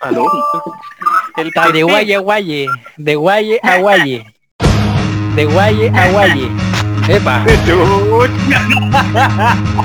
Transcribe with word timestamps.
¿Aló? 0.00 0.26
El 1.36 1.48
Está 1.48 1.70
de 1.70 1.82
guaye 1.82 2.14
a 2.14 2.18
guaye. 2.20 2.66
De 2.96 3.16
guaye 3.16 3.60
a 3.62 3.78
guaye. 3.78 4.26
De 5.34 5.44
guaye 5.44 5.90
a 5.90 6.10
guaye. 6.10 6.50
Epa. 7.08 7.44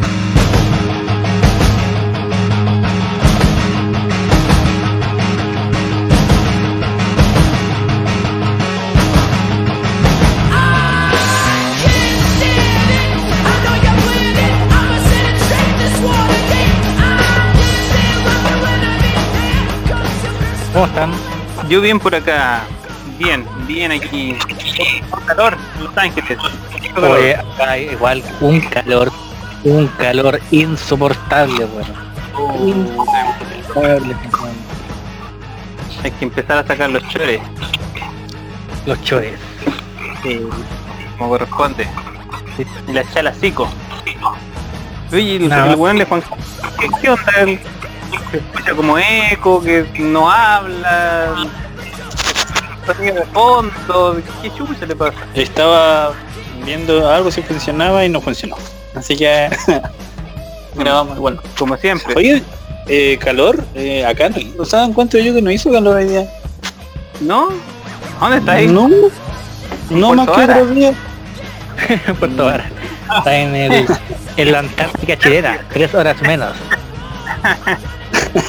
¿Cómo 20.73 20.87
están? 20.87 21.13
Yo 21.69 21.81
bien 21.81 21.99
por 21.99 22.15
acá. 22.15 22.63
Bien, 23.19 23.45
bien 23.67 23.93
aquí. 23.93 24.37
Con 25.11 25.21
calor 25.25 25.57
en 25.77 25.85
Los 25.85 25.97
Ángeles. 25.99 26.39
Oye, 26.97 27.35
acá 27.37 27.71
hay 27.73 27.89
igual 27.91 28.23
un 28.41 28.61
calor. 28.61 29.13
Un 29.65 29.87
calor 29.89 30.41
insoportable, 30.51 31.65
weón. 31.67 32.69
Insoportable, 32.69 34.15
weón. 34.15 34.55
Hay 36.03 36.11
que 36.13 36.25
empezar 36.25 36.59
a 36.59 36.67
sacar 36.67 36.91
los 36.91 37.07
chores. 37.09 37.41
Los 38.87 39.03
chores. 39.03 39.39
Como 41.19 41.31
corresponde. 41.31 41.87
Y 42.89 42.93
la 42.93 43.05
chala 43.13 43.33
cico. 43.35 43.69
Oye, 45.13 45.37
el, 45.37 45.49
Nada 45.49 45.73
el 45.73 45.79
weón 45.79 45.99
de 45.99 46.05
Juan 46.05 46.23
¿Qué, 47.01 47.11
onda? 47.11 47.33
Escucha 48.17 48.75
como 48.75 48.99
eco, 48.99 49.63
que 49.63 49.87
no 49.99 50.31
habla. 50.31 51.47
De 52.99 53.25
fondo. 53.33 54.21
¿Qué 54.43 54.53
chucha 54.55 54.85
le 54.87 54.97
pasa? 54.97 55.17
Estaba 55.35 56.13
viendo 56.65 57.09
algo 57.09 57.31
si 57.31 57.41
funcionaba 57.43 58.05
y 58.05 58.09
no 58.09 58.21
funcionó. 58.21 58.57
Así 58.97 59.17
que 59.17 59.49
grabamos 60.75 61.17
igual. 61.17 61.41
Como 61.57 61.77
siempre. 61.77 62.15
Oye, 62.17 62.43
eh, 62.89 63.17
calor, 63.21 63.65
eh, 63.75 64.05
acá 64.05 64.31
no 64.57 64.65
se 64.65 64.77
dan 64.77 64.93
cuenta 64.93 65.19
yo 65.19 65.33
que 65.33 65.41
no 65.43 65.51
hizo 65.53 65.71
calor 65.71 65.97
hoy 65.99 66.07
día. 66.07 66.29
¿No? 67.21 67.51
¿Dónde 68.19 68.39
está 68.39 68.53
ahí? 68.53 68.67
No, 68.67 68.89
no 69.91 70.15
más 70.15 70.27
que 70.27 70.33
Vara. 70.33 70.55
otros 70.57 70.71
días. 70.75 70.95
Puerto 72.19 72.45
Vara. 72.45 72.69
Está 73.19 73.37
en 73.37 73.55
el 73.55 73.87
en 74.37 74.53
la 74.53 74.59
Antártica 74.61 75.17
chilena, 75.19 75.59
tres 75.73 75.95
horas 75.95 76.21
menos. 76.23 76.55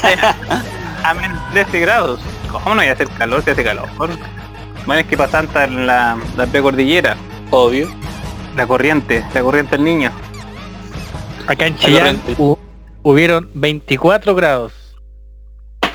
a 1.04 1.14
menos 1.14 1.40
13 1.52 1.80
grados. 1.80 2.20
¿Cómo 2.52 2.70
no 2.72 2.76
voy 2.82 2.88
a 2.88 2.94
hacer 2.94 3.08
calor 3.10 3.44
si 3.44 3.52
hace 3.52 3.64
calor? 3.64 3.88
Bueno, 3.98 5.02
es 5.02 5.06
que 5.08 5.16
pasa 5.18 5.42
tanta 5.42 5.64
en 5.66 5.86
la, 5.88 6.18
la 6.36 6.46
precordillera. 6.48 7.16
Obvio. 7.52 7.90
La 8.56 8.68
corriente, 8.68 9.24
la 9.34 9.42
corriente 9.42 9.76
del 9.78 9.86
niño. 9.86 10.12
Acá 11.48 11.68
en 11.68 11.78
Chillán 11.78 12.22
hu- 12.38 12.58
hubieron 13.04 13.50
24 13.54 14.36
grados. 14.36 14.74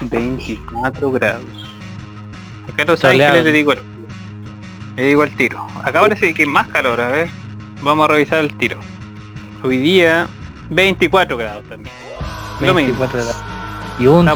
24 0.00 1.10
grados. 1.12 1.44
Acá 2.72 2.82
en 2.82 2.88
Los 2.88 3.00
Soleado. 3.00 3.32
Ángeles 3.34 3.52
le 3.52 3.58
digo, 3.58 3.72
el- 3.72 3.82
le 4.96 5.02
digo 5.04 5.24
el 5.24 5.36
tiro. 5.36 5.66
Acá 5.84 6.00
parece 6.00 6.32
que 6.34 6.42
hay 6.42 6.48
más 6.48 6.68
calor, 6.68 7.00
a 7.00 7.08
ver. 7.08 7.28
Vamos 7.82 8.08
a 8.08 8.12
revisar 8.12 8.38
el 8.38 8.56
tiro. 8.56 8.78
Hoy 9.62 9.76
día 9.78 10.26
24 10.70 11.36
grados 11.36 11.64
también. 11.68 11.94
Lo 12.60 12.74
mismo. 12.74 12.74
24 12.98 13.18
grados. 13.18 13.36
Y 13.98 14.06
un 14.06 14.28
Ah, 14.28 14.34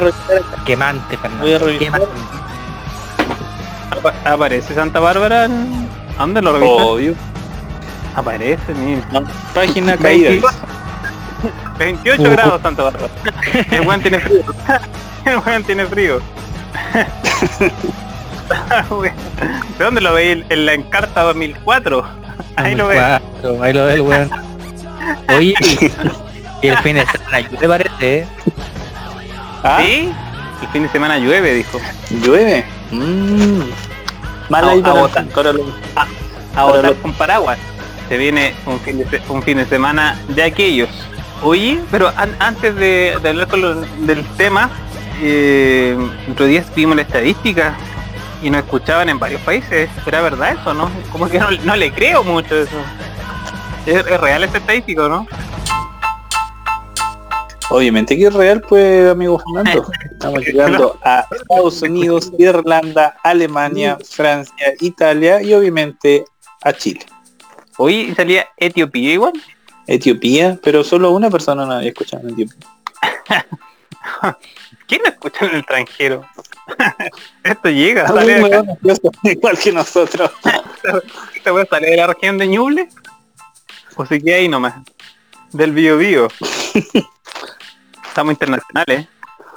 revisar. 0.00 0.42
quemante, 0.64 1.16
Fernando. 1.18 1.44
Voy 1.44 1.54
a 1.54 1.58
revisar. 1.58 2.02
Aparece 4.24 4.74
Santa 4.74 5.00
Bárbara. 5.00 5.44
en- 5.44 5.88
¿A 6.16 6.20
dónde 6.22 6.42
lo 6.42 6.52
revisas? 6.52 6.86
Obvio. 6.86 7.14
Aparece, 8.16 8.74
mira. 8.74 9.02
No, 9.12 9.22
página 9.54 9.96
caída. 9.98 10.30
28, 10.30 10.48
28 11.78 12.22
Uh. 12.22 12.30
grados 12.32 12.62
Santa 12.62 12.82
Bárbara. 12.84 13.08
El 13.70 13.82
buen 13.82 14.00
tiene 14.02 14.18
frío. 14.20 14.42
El 15.24 15.38
buen 15.40 15.64
tiene 15.64 15.86
frío. 15.86 16.20
¿De 19.78 19.84
dónde 19.84 20.00
lo 20.00 20.14
veí? 20.14 20.44
En 20.48 20.66
la 20.66 20.72
Encarta 20.74 21.22
2004. 21.22 22.04
Ahí 22.56 22.74
lo 22.74 22.88
ve. 22.88 22.98
Ahí 23.00 23.72
lo 23.72 23.84
ve 23.84 23.94
el 23.94 24.00
weón. 24.00 24.30
Oye, 25.36 25.54
y 26.62 26.66
el 26.68 26.76
fin 26.78 26.96
de 26.96 27.06
semana 27.06 27.40
llueve 27.40 27.68
parece, 27.68 28.18
¿eh? 28.18 28.26
Ah, 29.62 29.78
¿Sí? 29.82 30.12
El 30.62 30.68
fin 30.68 30.82
de 30.84 30.88
semana 30.88 31.18
llueve, 31.18 31.54
dijo. 31.54 31.78
llueve. 32.10 32.64
Mm. 32.90 33.60
Mal 34.48 34.64
A- 34.64 34.70
ahí 34.72 34.80
a 34.80 34.82
para 34.82 35.00
botar. 35.00 35.24
para 35.26 35.52
los- 35.52 35.66
A 36.56 36.64
votar 36.64 36.94
con 36.96 37.12
paraguas. 37.12 37.58
Se 38.08 38.16
viene 38.16 38.54
un 38.66 38.80
fin 38.80 38.98
de, 38.98 39.22
un 39.28 39.42
fin 39.42 39.58
de 39.58 39.66
semana 39.66 40.18
de 40.28 40.42
aquellos. 40.42 40.88
Oye, 41.42 41.78
pero 41.90 42.08
an- 42.16 42.34
antes 42.40 42.74
de, 42.74 43.16
de 43.22 43.28
hablar 43.28 43.46
con 43.48 43.60
lo- 43.60 43.74
del 43.74 44.24
tema, 44.36 44.70
eh, 45.22 45.96
otro 46.30 46.46
día 46.46 46.64
vimos 46.74 46.96
la 46.96 47.02
estadística 47.02 47.74
y 48.42 48.50
nos 48.50 48.62
escuchaban 48.64 49.08
en 49.08 49.18
varios 49.18 49.40
países. 49.42 49.88
¿Será 50.04 50.20
verdad 50.22 50.56
eso, 50.60 50.72
no? 50.74 50.90
Como 51.12 51.28
que 51.28 51.38
no, 51.38 51.50
no 51.64 51.76
le 51.76 51.92
creo 51.92 52.24
mucho 52.24 52.56
eso. 52.56 52.76
¿Es, 53.86 53.94
es 54.06 54.20
real 54.20 54.42
esta 54.44 54.58
estadística, 54.58 55.08
no? 55.08 55.26
Obviamente 57.70 58.16
que 58.16 58.26
es 58.26 58.32
real, 58.32 58.62
pues, 58.62 59.10
amigo 59.10 59.38
Fernando. 59.38 59.90
Estamos 60.10 60.40
llegando 60.40 60.98
a 61.02 61.26
Estados 61.30 61.82
Unidos, 61.82 62.32
Irlanda, 62.38 63.16
Alemania, 63.22 63.98
Francia, 64.08 64.72
Italia 64.80 65.42
y 65.42 65.52
obviamente 65.52 66.24
a 66.62 66.72
Chile. 66.72 67.04
Hoy 67.76 68.14
salía 68.16 68.48
Etiopía 68.56 69.12
igual. 69.12 69.34
Etiopía, 69.86 70.58
pero 70.62 70.82
solo 70.82 71.10
una 71.10 71.30
persona 71.30 71.64
no 71.66 71.72
había 71.72 71.90
escuchado 71.90 72.26
en 72.26 72.34
Etiopía. 72.34 72.58
¿Quién 74.86 75.02
no 75.04 75.10
escucha 75.10 75.44
en 75.44 75.50
el 75.50 75.58
extranjero? 75.58 76.26
Esto 77.42 77.68
llega, 77.68 78.08
sale 78.08 78.34
de 78.34 78.54
acá. 78.54 78.64
Igual 79.22 79.58
que 79.58 79.72
nosotros. 79.72 80.30
¿Esta 81.34 81.52
weá 81.52 81.66
sale 81.66 81.90
de 81.90 81.96
la 81.96 82.06
región 82.06 82.38
de 82.38 82.46
Ñuble? 82.46 82.88
¿O 83.96 84.06
se 84.06 84.20
queda 84.20 84.36
ahí 84.36 84.48
nomás? 84.48 84.74
Del 85.52 85.72
Bio 85.72 85.98
Bio. 85.98 86.28
Estamos 88.08 88.32
internacionales. 88.32 89.06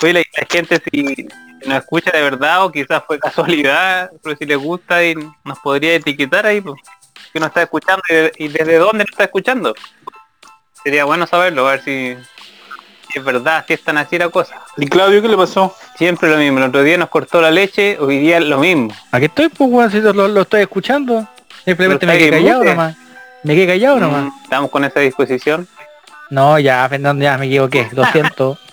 Oye, 0.04 0.14
la, 0.14 0.20
la 0.20 0.48
gente 0.50 0.82
si 0.92 1.28
nos 1.66 1.78
escucha 1.80 2.12
de 2.12 2.22
verdad 2.22 2.66
o 2.66 2.72
quizás 2.72 3.04
fue 3.06 3.20
casualidad, 3.20 4.10
pero 4.24 4.36
si 4.38 4.46
les 4.46 4.58
gusta 4.58 5.04
y 5.04 5.16
nos 5.44 5.60
podría 5.60 5.96
etiquetar 5.96 6.46
ahí, 6.46 6.62
pues, 6.62 6.76
que 7.34 7.40
nos 7.40 7.48
está 7.50 7.64
escuchando 7.64 8.02
y, 8.10 8.14
de- 8.14 8.32
y 8.38 8.48
desde 8.48 8.78
dónde 8.78 9.00
nos 9.04 9.12
está 9.12 9.26
escuchando. 9.26 9.74
Sería 10.84 11.06
bueno 11.06 11.28
saberlo, 11.28 11.68
a 11.68 11.72
ver 11.72 11.84
si, 11.84 12.16
si 13.12 13.20
es 13.20 13.24
verdad, 13.24 13.64
si 13.68 13.74
es 13.74 13.84
tan 13.84 13.98
así 14.00 14.18
la 14.18 14.30
cosa. 14.30 14.56
¿Y 14.78 14.88
Claudio 14.88 15.22
qué 15.22 15.28
le 15.28 15.38
pasó? 15.38 15.76
Siempre 15.96 16.30
lo 16.30 16.38
mismo, 16.38 16.58
el 16.58 16.66
otro 16.66 16.82
día 16.82 16.98
nos 16.98 17.10
cortó 17.10 17.40
la 17.42 17.52
leche, 17.52 17.98
hoy 18.00 18.18
día 18.18 18.40
lo 18.40 18.58
mismo. 18.58 18.92
Aquí 19.12 19.26
estoy, 19.26 19.50
pues, 19.50 19.70
weón, 19.70 19.92
si 19.92 20.02
lo, 20.02 20.14
lo 20.28 20.42
estoy 20.42 20.62
escuchando. 20.62 21.28
Simplemente 21.64 22.08
me 22.08 22.18
quedé 22.18 22.32
callado 22.32 22.64
nomás. 22.64 22.96
Me 23.44 23.56
quedé 23.56 23.68
callado 23.68 24.00
nomás. 24.00 24.24
Mm, 24.26 24.44
Estamos 24.44 24.72
con 24.72 24.84
esa 24.86 25.00
disposición. 25.00 25.68
No, 26.32 26.58
ya, 26.58 26.88
Fernando, 26.90 27.24
ya 27.24 27.38
me 27.38 27.46
equivoqué. 27.46 27.88
Lo 27.92 28.04
siento. 28.06 28.58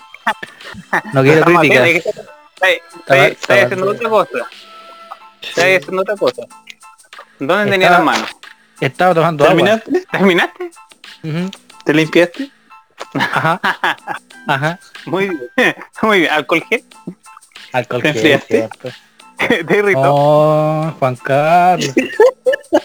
No 1.13 1.23
quiero 1.23 1.43
críticas. 1.43 1.79
atentos, 1.79 2.03
que 2.03 2.09
Está 2.09 2.69
está- 2.69 2.75
Estaba- 2.99 3.25
está 3.25 3.31
estaba- 3.31 3.61
haciendo 3.63 3.89
otra 3.89 4.09
cosa. 4.09 4.37
Está 5.41 5.61
haciendo 5.61 6.01
otra 6.03 6.15
cosa. 6.15 6.41
¿Dónde 7.39 7.71
tenía 7.71 7.89
las 7.89 8.03
manos? 8.03 8.29
Estaba 8.79 9.13
tomando 9.15 9.43
agua. 9.45 9.55
¿Terminaste? 9.55 10.05
¿Terminaste? 10.11 10.71
Ujú. 11.23 11.51
¿Te 11.85 11.93
limpiaste? 11.95 12.51
Ajá. 13.15 13.59
Ajá. 14.47 14.79
Muy 15.05 15.29
bien. 15.29 15.75
Muy 16.03 16.19
bien. 16.19 16.31
¿Alcohol 16.31 16.63
gel? 16.69 16.83
Alcohol 17.73 18.01
¿Te 18.03 18.13
gel, 18.13 18.31
enfriaste? 18.33 18.69
¿Te 19.65 19.77
irritó? 19.77 20.01
Oh, 20.13 20.93
Juan 20.99 21.15
Carlos. 21.15 21.93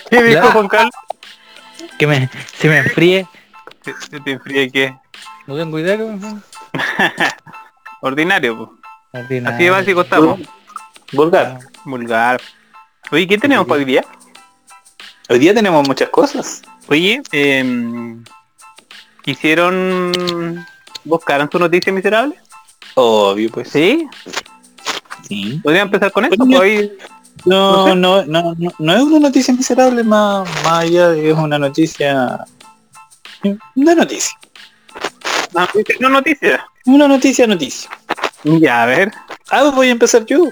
¿Qué 0.09 0.23
dijo. 0.23 0.51
Juan 0.53 0.69
Carlos? 0.69 0.95
Que 1.99 2.07
me, 2.07 2.31
si 2.59 2.69
me 2.69 2.79
enfríe. 2.79 3.27
¿Te, 3.85 4.21
te- 4.21 4.31
enfríe 4.33 4.71
qué? 4.71 4.97
No 5.47 5.57
tengo 5.57 5.79
idea 5.79 5.97
que 5.97 6.05
me 6.05 6.11
enfríe. 6.13 6.35
Ordinario, 8.01 8.57
po. 8.57 8.75
Ordinario. 9.13 9.55
Así 9.55 9.65
de 9.65 9.71
básico 9.71 10.01
estamos. 10.03 10.41
Vulgar. 11.13 11.59
Vulgar. 11.85 12.41
Oye, 13.11 13.27
¿qué 13.27 13.39
tenemos 13.39 13.67
para 13.67 13.79
hoy 13.79 13.85
día? 13.85 14.05
Hoy 15.29 15.39
día 15.39 15.55
tenemos 15.55 15.87
muchas 15.87 16.09
cosas. 16.09 16.63
Oye, 16.89 17.23
eh, 17.33 18.17
¿quisieron... 19.23 20.65
¿Buscaron 21.05 21.49
tu 21.49 21.59
noticia 21.59 21.93
miserable? 21.93 22.35
Obvio, 22.95 23.51
pues. 23.51 23.69
¿Sí? 23.69 24.09
Sí. 25.29 25.61
¿Podría 25.63 25.83
empezar 25.83 26.11
con 26.13 26.25
esto? 26.25 26.45
Pues. 26.47 26.59
Hoy 26.61 26.93
No, 27.45 27.95
No 27.95 28.25
no, 28.25 28.55
no, 28.55 28.73
no 28.79 28.95
es 28.95 29.03
una 29.03 29.19
noticia 29.21 29.53
miserable 29.55 30.03
más, 30.03 30.49
más 30.65 30.85
allá 30.85 31.09
de 31.11 31.31
es 31.31 31.37
una 31.37 31.59
noticia. 31.59 32.45
Una 33.75 33.95
noticia. 33.95 34.35
no, 35.53 35.69
no 36.01 36.09
noticia. 36.11 36.67
Una 36.87 37.09
noticia, 37.09 37.47
noticia. 37.47 37.91
Ya, 38.45 38.83
a 38.83 38.87
ver. 38.87 39.11
Ah, 39.51 39.71
voy 39.75 39.89
a 39.89 39.93
empezar 39.93 40.25
yo. 40.27 40.51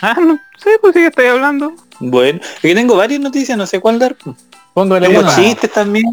Ah, 0.00 0.16
no 0.20 0.38
sé, 0.58 0.70
pues 0.80 0.94
sí 0.94 1.00
que 1.00 1.06
estoy 1.06 1.26
hablando. 1.26 1.74
Bueno, 2.00 2.40
es 2.42 2.60
que 2.60 2.74
tengo 2.74 2.96
varias 2.96 3.20
noticias, 3.20 3.56
no 3.56 3.66
sé 3.66 3.80
cuál 3.80 3.98
dar. 3.98 4.16
Póngale 4.74 5.06
Tengo 5.06 5.20
una. 5.20 5.34
chistes 5.34 5.70
también. 5.72 6.04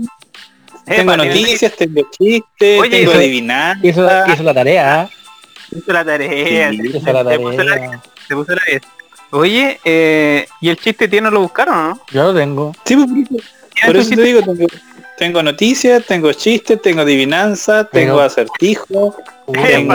Tengo 0.85 1.13
Epa, 1.13 1.17
noticias, 1.17 1.73
tengo 1.75 2.01
chistes, 2.11 2.79
Oye, 2.81 2.89
tengo 2.89 3.11
adivinanzas. 3.13 3.83
Hizo, 3.85 4.07
hizo 4.33 4.43
la 4.43 4.53
tarea. 4.53 5.01
¿ah? 5.01 5.09
Hizo 5.75 5.91
la 5.93 6.05
tarea. 6.05 6.69
Sí, 6.71 6.79
Hizo 6.83 7.11
la 7.13 7.23
se 7.31 7.39
puso 7.39 7.63
la- 7.63 7.73
tarea. 7.75 8.01
se 8.27 8.35
puso 8.35 8.55
la 8.55 8.61
10. 8.67 8.81
Oye, 9.31 9.79
eh, 9.85 10.47
¿y 10.61 10.69
el 10.69 10.77
chiste 10.77 11.07
tiene 11.07 11.29
lo 11.29 11.41
buscaron 11.41 11.75
o 11.77 11.87
no? 11.89 12.01
Yo 12.11 12.23
lo 12.23 12.33
tengo. 12.39 12.75
Sí, 12.85 12.95
pues, 12.95 13.07
por 13.07 13.17
eso- 13.35 13.85
por 13.85 13.95
eso 13.97 14.09
te 14.15 14.21
digo, 14.23 14.39
tengo, 14.41 14.67
tengo 15.19 15.43
noticias, 15.43 16.03
tengo 16.05 16.31
chistes, 16.33 16.81
tengo 16.81 17.01
adivinanzas, 17.01 17.89
tengo 17.91 18.13
Pero- 18.15 18.21
acertijos, 18.21 19.15
Uy, 19.45 19.59
tengo... 19.61 19.93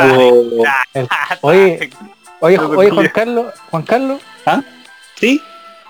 el- 0.94 1.08
Oye, 1.40 1.90
oye, 2.40 2.58
oye, 2.58 2.90
Juan. 2.90 3.08
Carlos, 3.12 3.46
Juan 3.70 3.82
Carlos, 3.82 4.20
¿Sí? 5.18 5.40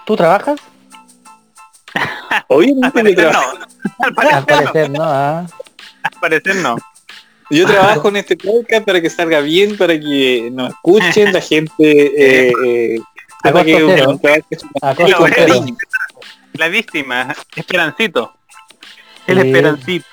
¿tú 0.06 0.16
trabajas? 0.16 0.58
Al 1.94 2.44
Obviamente 2.48 2.86
que 2.86 3.14
parecer 3.14 3.30
trabajo. 3.30 3.58
no. 3.58 3.64
Al 3.98 4.34
Al 4.34 4.44
parecer 4.44 4.90
no. 4.90 4.98
no, 4.98 5.04
¿ah? 5.04 5.46
Al 6.02 6.20
parecer 6.20 6.56
no. 6.56 6.76
Yo 7.50 7.66
trabajo 7.66 8.08
en 8.08 8.16
este 8.16 8.36
podcast 8.36 8.84
para 8.86 9.00
que 9.00 9.10
salga 9.10 9.40
bien, 9.40 9.76
para 9.76 9.98
que 9.98 10.48
nos 10.52 10.70
escuchen, 10.70 11.32
la 11.32 11.40
gente 11.52 11.72
eh, 11.80 12.52
eh, 12.64 12.98
A 13.42 13.52
que 13.64 13.76
cero. 13.86 15.66
La 16.54 16.68
víctima, 16.68 17.34
Esperancito. 17.56 18.33
El 19.26 19.40
Sí. 19.40 19.46
Esperancito. 19.48 20.06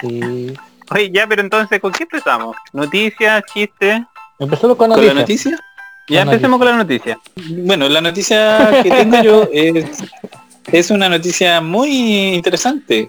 Sí. 0.00 0.54
Oye, 0.90 1.10
ya, 1.12 1.26
pero 1.26 1.40
entonces, 1.42 1.80
¿con 1.80 1.92
qué 1.92 2.02
empezamos? 2.02 2.56
Noticias, 2.72 3.42
chistes. 3.52 4.02
Empezamos 4.38 4.76
con 4.76 4.90
con 4.92 5.06
la 5.06 5.14
noticia. 5.14 5.58
Ya 6.08 6.24
Con 6.24 6.34
empecemos 6.34 6.58
con 6.58 6.66
la 6.68 6.76
noticia. 6.76 7.18
Bueno, 7.36 7.88
la 7.88 8.00
noticia 8.00 8.80
que 8.82 8.90
tengo 8.90 9.22
yo 9.22 9.48
es, 9.52 9.86
es 10.66 10.90
una 10.90 11.08
noticia 11.08 11.60
muy 11.60 12.34
interesante 12.34 13.08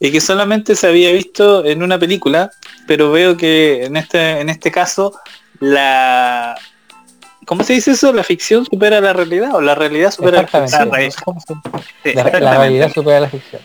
y 0.00 0.10
que 0.10 0.20
solamente 0.20 0.74
se 0.74 0.88
había 0.88 1.12
visto 1.12 1.64
en 1.64 1.82
una 1.82 1.98
película, 1.98 2.50
pero 2.86 3.12
veo 3.12 3.36
que 3.36 3.84
en 3.84 3.96
este, 3.96 4.40
en 4.40 4.48
este 4.48 4.70
caso 4.72 5.12
la... 5.60 6.56
¿Cómo 7.46 7.62
se 7.62 7.74
dice 7.74 7.92
eso? 7.92 8.12
¿La 8.12 8.24
ficción 8.24 8.64
supera 8.64 9.00
la 9.00 9.12
realidad 9.12 9.54
o 9.54 9.60
la 9.60 9.74
realidad 9.76 10.10
supera 10.10 10.42
la 10.42 10.48
ficción? 10.48 10.90
Se- 10.90 11.10
Sí, 12.02 12.12
La, 12.14 12.24
realidad 12.24 12.92
supera 12.92 13.20
la 13.20 13.28
ficción. 13.28 13.62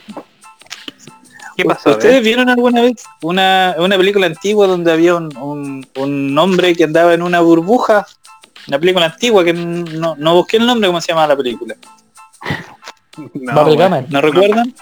¿Qué 1.62 1.68
pasó? 1.68 1.92
¿Ustedes 1.92 2.22
vieron 2.24 2.50
alguna 2.50 2.82
vez 2.82 3.04
una, 3.22 3.76
una 3.78 3.98
película 3.98 4.26
antigua 4.28 4.68
donde 4.68 4.92
había 4.92 5.16
un, 5.16 5.36
un- 5.38 5.88
un 5.96 6.38
hombre 6.38 6.76
que 6.76 6.84
andaba 6.86 7.14
en 7.14 7.22
una 7.22 7.40
burbuja? 7.42 8.06
Una 8.68 8.80
película 8.80 9.06
antigua 9.08 9.44
que 9.44 9.54
no, 9.54 10.16
no 10.18 10.36
busqué 10.36 10.58
el 10.58 10.66
nombre, 10.66 10.88
¿cómo 10.88 11.02
se 11.02 11.10
llama 11.10 11.28
la 11.28 11.36
película? 11.38 11.76
Bueno. 13.34 14.06
¿No 14.10 14.22
recuerdan? 14.22 14.74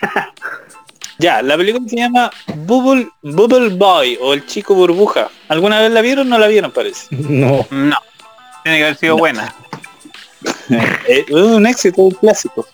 ya, 1.18 1.42
la 1.42 1.56
película 1.56 1.84
se 1.88 1.96
llama 1.96 2.30
Bubble, 2.54 3.08
Bubble 3.22 3.70
Boy 3.70 4.16
o 4.20 4.32
El 4.32 4.46
Chico 4.46 4.74
Burbuja. 4.74 5.28
¿Alguna 5.48 5.80
vez 5.80 5.90
la 5.90 6.00
vieron? 6.00 6.28
No 6.28 6.38
la 6.38 6.46
vieron, 6.46 6.70
parece. 6.70 7.06
No. 7.10 7.66
No. 7.70 7.96
Tiene 8.62 8.78
que 8.78 8.84
haber 8.84 8.96
sido 8.96 9.16
buena. 9.16 9.54
Eh, 11.08 11.24
es 11.26 11.34
un 11.34 11.66
éxito, 11.66 12.02
un 12.02 12.10
clásico. 12.12 12.66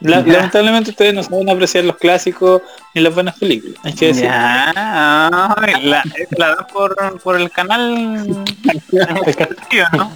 La- 0.00 0.20
lamentablemente 0.20 0.90
ustedes 0.90 1.12
no 1.14 1.22
saben 1.22 1.50
apreciar 1.50 1.84
los 1.84 1.96
clásicos 1.96 2.62
ni 2.94 3.02
las 3.02 3.12
buenas 3.14 3.36
películas. 3.38 3.76
Hay 3.82 3.92
que 3.94 4.06
decir. 4.08 4.24
Ya, 4.24 4.72
la, 4.74 6.02
la 6.38 6.48
dan 6.48 6.66
por, 6.72 7.20
por 7.22 7.40
el 7.40 7.50
canal 7.50 8.26
¿no? 8.28 8.44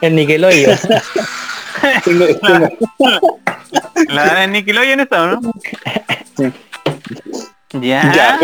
El 0.00 0.14
Nickelodeon. 0.14 0.78
La 4.08 4.24
dan 4.26 4.38
en 4.44 4.52
Nickelodeon 4.52 5.00
esta, 5.00 5.22
¿o 5.22 5.26
¿no? 5.26 5.40
Ya. 7.72 8.12
Ya, 8.14 8.34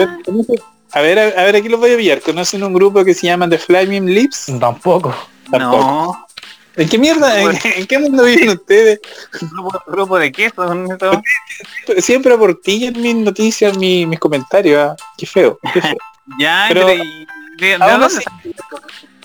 a 0.93 1.01
ver, 1.01 1.19
a 1.19 1.23
ver, 1.25 1.39
a 1.39 1.45
ver, 1.45 1.57
aquí 1.57 1.69
los 1.69 1.81
voy 1.81 1.93
a 1.93 1.97
pillar. 1.97 2.21
¿Conocen 2.21 2.63
un 2.63 2.73
grupo 2.75 3.05
que 3.05 3.15
se 3.15 3.27
llama 3.27 3.49
The 3.49 3.59
Flaming 3.59 4.07
Lips? 4.07 4.53
Tampoco. 4.61 5.15
Tampoco. 5.51 5.79
no. 5.79 6.24
¿En 6.77 6.89
qué 6.89 6.99
mierda? 6.99 7.41
¿En, 7.41 7.59
qué- 7.59 7.79
en 7.81 7.87
qué 7.87 7.99
mundo 7.99 8.25
viven 8.25 8.49
ustedes? 8.51 9.01
Grupo, 9.53 9.83
grupo 9.87 10.19
de 10.19 10.33
queso 10.33 10.73
estos? 10.91 11.17
Siempre 12.05 12.35
aportillan 12.35 13.01
mis 13.01 13.15
noticias, 13.17 13.77
mis, 13.79 14.07
mis 14.07 14.19
comentarios. 14.19 14.91
¿ah? 14.91 14.97
Qué 15.17 15.27
feo, 15.27 15.59
qué 15.73 15.81
feo. 15.81 15.97
Ya, 16.39 16.65
Pero- 16.69 16.87
pero, 16.87 17.05
¿y 17.05 17.27
de, 17.59 17.67
de 17.67 17.75
Aún 17.75 18.01
dónde 18.01 18.07
así, 18.07 18.25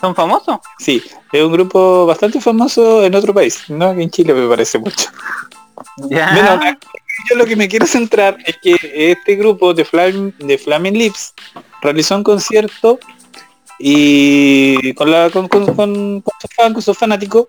son 0.02 0.14
famosos? 0.14 0.58
sí, 0.80 1.02
es 1.32 1.42
un 1.42 1.52
grupo 1.54 2.06
bastante 2.06 2.42
famoso 2.42 3.06
en 3.06 3.16
otro 3.16 3.34
país, 3.34 3.64
no 3.70 3.96
que 3.96 4.04
en 4.04 4.12
Chile 4.12 4.34
me 4.34 4.48
parece 4.48 4.80
mucho. 4.80 5.10
Ya. 6.10 6.34
Bueno, 6.34 6.78
yo 7.30 7.36
lo 7.38 7.46
que 7.46 7.56
me 7.56 7.70
quiero 7.70 7.86
centrar 7.86 8.38
es 8.46 8.58
que 8.62 8.76
este 9.12 9.36
grupo 9.36 9.74
de, 9.74 9.86
Flam, 9.86 10.34
de 10.38 10.58
Flaming 10.58 10.94
Lips 10.98 11.34
realizó 11.82 12.16
un 12.18 12.24
concierto 12.24 13.00
y 13.80 14.94
con, 14.94 15.10
la, 15.10 15.30
con, 15.30 15.48
con, 15.48 15.74
con- 15.76 16.22
con 16.22 16.82
sus 16.82 16.98
fanáticos, 16.98 17.48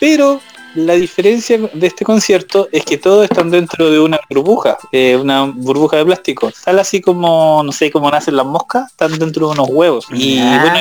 pero 0.00 0.40
la 0.74 0.94
diferencia 0.94 1.58
de 1.72 1.86
este 1.86 2.04
concierto 2.04 2.68
es 2.72 2.84
que 2.84 2.98
todos 2.98 3.24
están 3.24 3.50
dentro 3.50 3.90
de 3.90 4.00
una 4.00 4.20
burbuja, 4.28 4.76
eh, 4.92 5.16
una 5.16 5.44
burbuja 5.44 5.96
de 5.96 6.04
plástico, 6.04 6.52
tal 6.64 6.78
así 6.78 7.00
como, 7.00 7.62
no 7.64 7.72
sé, 7.72 7.90
cómo 7.90 8.10
nacen 8.10 8.36
las 8.36 8.46
moscas, 8.46 8.90
están 8.90 9.18
dentro 9.18 9.46
de 9.46 9.52
unos 9.54 9.68
huevos. 9.70 10.06
Y 10.12 10.38
bueno, 10.38 10.78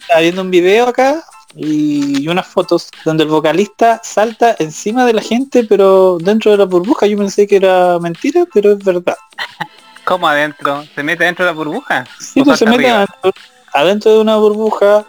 estaba 0.00 0.20
viendo 0.20 0.42
un 0.42 0.50
video 0.50 0.88
acá 0.88 1.22
y 1.54 2.26
unas 2.28 2.46
fotos 2.46 2.90
donde 3.04 3.24
el 3.24 3.30
vocalista 3.30 4.00
salta 4.02 4.56
encima 4.58 5.06
de 5.06 5.12
la 5.14 5.22
gente, 5.22 5.64
pero 5.64 6.18
dentro 6.20 6.50
de 6.50 6.58
la 6.58 6.64
burbuja 6.64 7.06
yo 7.06 7.16
pensé 7.16 7.46
que 7.46 7.56
era 7.56 7.98
mentira, 8.00 8.44
pero 8.52 8.72
es 8.72 8.78
verdad. 8.84 9.16
¿Cómo 10.04 10.26
adentro? 10.26 10.84
¿Se 10.94 11.02
mete 11.02 11.24
dentro 11.24 11.44
de 11.44 11.50
la 11.52 11.54
burbuja? 11.56 12.06
Sí, 12.18 12.40
¿O 12.40 12.44
pues 12.44 12.58
se 12.58 12.66
mete 12.66 12.88
adentro, 12.88 13.32
adentro 13.72 14.12
de 14.12 14.20
una 14.20 14.36
burbuja 14.36 15.04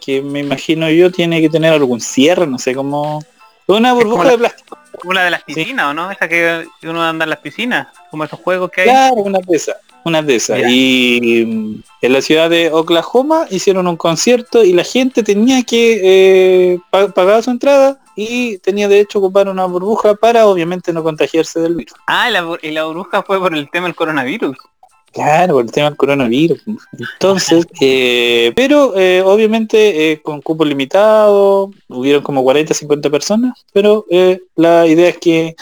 que 0.00 0.20
me 0.22 0.40
imagino 0.40 0.90
yo 0.90 1.10
tiene 1.10 1.40
que 1.40 1.48
tener 1.48 1.72
algún 1.72 2.00
cierre, 2.00 2.46
no 2.46 2.58
sé 2.58 2.74
cómo... 2.74 3.22
Una 3.66 3.94
burbuja 3.94 4.28
de 4.28 4.36
plástico, 4.38 4.76
Como 5.00 5.14
la 5.14 5.24
de 5.24 5.30
las 5.30 5.42
piscinas, 5.42 5.86
¿o 5.86 5.94
no? 5.94 6.10
Esa 6.10 6.28
que 6.28 6.66
uno 6.82 7.02
anda 7.02 7.24
en 7.24 7.30
las 7.30 7.38
piscinas, 7.38 7.88
como 8.10 8.24
esos 8.24 8.38
juegos 8.40 8.70
que 8.70 8.82
hay. 8.82 8.88
claro, 8.88 9.14
una 9.14 9.38
de 9.38 9.56
esas, 9.56 9.76
una 10.04 10.20
de 10.20 10.34
esas. 10.34 10.60
Y 10.68 11.44
mm, 11.46 11.82
en 12.02 12.12
la 12.12 12.20
ciudad 12.20 12.50
de 12.50 12.70
Oklahoma 12.70 13.46
hicieron 13.48 13.86
un 13.86 13.96
concierto 13.96 14.62
y 14.62 14.74
la 14.74 14.84
gente 14.84 15.22
tenía 15.22 15.62
que 15.62 16.00
eh, 16.74 16.78
pa- 16.90 17.08
pagar 17.08 17.42
su 17.42 17.50
entrada 17.52 17.98
y 18.16 18.58
tenía 18.58 18.86
derecho 18.86 19.18
a 19.18 19.22
ocupar 19.22 19.48
una 19.48 19.64
burbuja 19.64 20.14
para 20.14 20.46
obviamente 20.46 20.92
no 20.92 21.02
contagiarse 21.02 21.58
del 21.60 21.74
virus. 21.74 21.94
Ah, 22.06 22.28
y 22.28 22.32
la, 22.34 22.44
bur- 22.44 22.60
y 22.62 22.70
la 22.70 22.84
burbuja 22.84 23.22
fue 23.22 23.38
por 23.40 23.54
el 23.56 23.70
tema 23.70 23.86
del 23.86 23.96
coronavirus. 23.96 24.58
Claro, 25.14 25.54
por 25.54 25.64
el 25.64 25.70
tema 25.70 25.88
del 25.90 25.96
coronavirus. 25.96 26.60
Entonces, 26.98 27.64
eh, 27.80 28.52
pero 28.56 28.96
eh, 28.98 29.22
obviamente 29.22 30.10
eh, 30.12 30.20
con 30.20 30.42
cupo 30.42 30.64
limitado, 30.64 31.70
hubieron 31.88 32.22
como 32.22 32.42
40, 32.42 32.74
50 32.74 33.08
personas, 33.10 33.64
pero 33.72 34.04
la 34.56 34.86
idea 34.86 35.08
es 35.10 35.18
que 35.18 35.54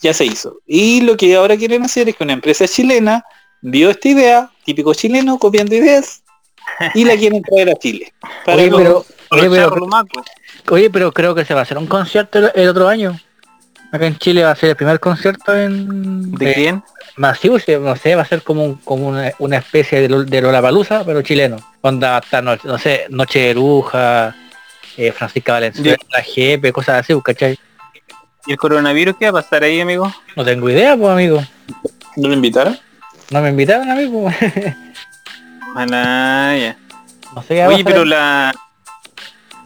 ya 0.00 0.12
se 0.12 0.24
hizo. 0.24 0.58
Y 0.66 1.02
lo 1.02 1.16
que 1.16 1.36
ahora 1.36 1.56
quieren 1.56 1.84
hacer 1.84 2.08
es 2.08 2.16
que 2.16 2.24
una 2.24 2.32
empresa 2.32 2.66
chilena 2.66 3.24
vio 3.62 3.90
esta 3.90 4.08
idea, 4.08 4.50
típico 4.64 4.92
chileno, 4.92 5.38
copiando 5.38 5.74
ideas, 5.74 6.22
y 6.94 7.04
la 7.04 7.16
quieren 7.16 7.42
traer 7.42 7.70
a 7.70 7.74
Chile. 7.74 8.12
Para 8.44 8.58
Oye, 8.58 8.70
que- 8.70 8.76
pero, 8.76 9.06
oye, 9.30 9.50
pero, 9.50 9.76
lumacos. 9.76 10.24
oye, 10.68 10.90
pero 10.90 11.12
creo 11.12 11.34
que 11.34 11.44
se 11.44 11.54
va 11.54 11.60
a 11.60 11.62
hacer 11.62 11.78
un 11.78 11.86
concierto 11.86 12.38
el, 12.38 12.50
el 12.54 12.68
otro 12.68 12.88
año. 12.88 13.18
Acá 13.92 14.06
en 14.06 14.16
Chile 14.18 14.44
va 14.44 14.52
a 14.52 14.56
ser 14.56 14.70
el 14.70 14.76
primer 14.76 15.00
concierto 15.00 15.54
en 15.56 16.30
¿De 16.32 16.50
eh, 16.50 16.54
quién? 16.54 16.84
masivo, 17.16 17.56
no 17.80 17.96
sé, 17.96 18.14
va 18.14 18.22
a 18.22 18.26
ser 18.26 18.42
como, 18.42 18.64
un- 18.64 18.74
como 18.76 19.08
una, 19.08 19.32
una 19.40 19.56
especie 19.58 20.06
de, 20.06 20.24
de 20.24 20.40
Lollapalooza, 20.40 21.04
pero 21.04 21.22
chileno. 21.22 21.56
Onda 21.80 22.18
hasta, 22.18 22.40
no, 22.40 22.56
no 22.64 22.78
sé, 22.78 23.06
Noche 23.10 23.40
de 23.40 23.54
Bruja, 23.54 24.34
eh, 24.96 25.10
Francisca 25.12 25.54
Valenzuela, 25.54 25.98
Jepe, 26.24 26.72
cosas 26.72 27.00
así, 27.00 27.20
¿cachai? 27.20 27.58
¿Y 28.46 28.52
el 28.52 28.58
coronavirus 28.58 29.16
qué 29.18 29.30
va 29.30 29.40
a 29.40 29.42
pasar 29.42 29.64
ahí, 29.64 29.80
amigo? 29.80 30.12
No 30.36 30.44
tengo 30.44 30.70
idea, 30.70 30.96
pues 30.96 31.10
amigo. 31.10 31.42
¿No 32.16 32.28
lo 32.28 32.34
invitaron? 32.34 32.78
No 33.30 33.40
me 33.42 33.50
invitaron, 33.50 33.90
amigo. 33.90 34.30
Ah, 35.76 36.54
ya. 36.58 36.76
no 37.32 37.42
sé 37.42 37.54
qué 37.54 37.64
Oye, 37.66 37.84
pero 37.84 38.04
la, 38.04 38.52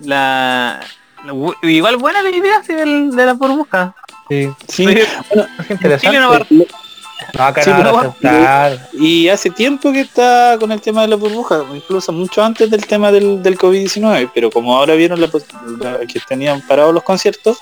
la... 0.00 0.80
la 1.24 1.32
Igual 1.62 1.96
buena 1.96 2.22
la 2.22 2.28
idea 2.28 2.62
sí, 2.62 2.74
del- 2.74 3.10
de 3.10 3.24
la 3.24 3.32
burbuja. 3.32 3.94
Sí, 4.28 4.48
Sí. 4.68 4.86
Oye, 4.86 5.02
es 5.02 5.70
interesante. 5.70 6.18
No 6.18 6.30
va- 6.30 6.46
No, 7.34 7.44
acá 7.44 7.62
Sí, 7.62 7.70
no 7.70 7.76
pero 7.76 7.92
van 7.92 8.06
a 8.06 8.08
aceptar. 8.08 8.88
Y 8.94 9.28
hace 9.28 9.50
tiempo 9.50 9.92
que 9.92 10.00
está 10.02 10.56
con 10.58 10.72
el 10.72 10.80
tema 10.80 11.02
de 11.02 11.08
la 11.08 11.16
burbuja, 11.16 11.64
incluso 11.74 12.12
mucho 12.12 12.42
antes 12.42 12.68
del 12.70 12.86
tema 12.86 13.10
del, 13.12 13.42
del 13.42 13.56
COVID-19, 13.58 14.30
pero 14.34 14.50
como 14.50 14.76
ahora 14.76 14.94
vieron 14.94 15.20
la, 15.20 15.28
pos- 15.28 15.46
la- 15.80 16.00
que 16.00 16.20
tenían 16.28 16.60
parados 16.66 16.92
los 16.94 17.02
conciertos, 17.02 17.58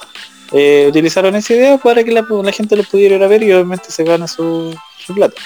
eh, 0.53 0.87
utilizaron 0.89 1.35
esa 1.37 1.55
idea 1.55 1.79
para 1.79 2.03
que 2.05 2.13
la, 2.13 2.25
la 2.29 2.53
gente 2.53 2.77
lo 2.77 2.83
pudiera 2.85 3.17
ir 3.17 3.23
a 3.23 3.27
ver 3.27 3.43
y 3.43 3.53
obviamente 3.53 3.91
se 3.91 4.05
gana 4.05 4.27
su, 4.27 4.75
su 4.99 5.15
plata. 5.15 5.41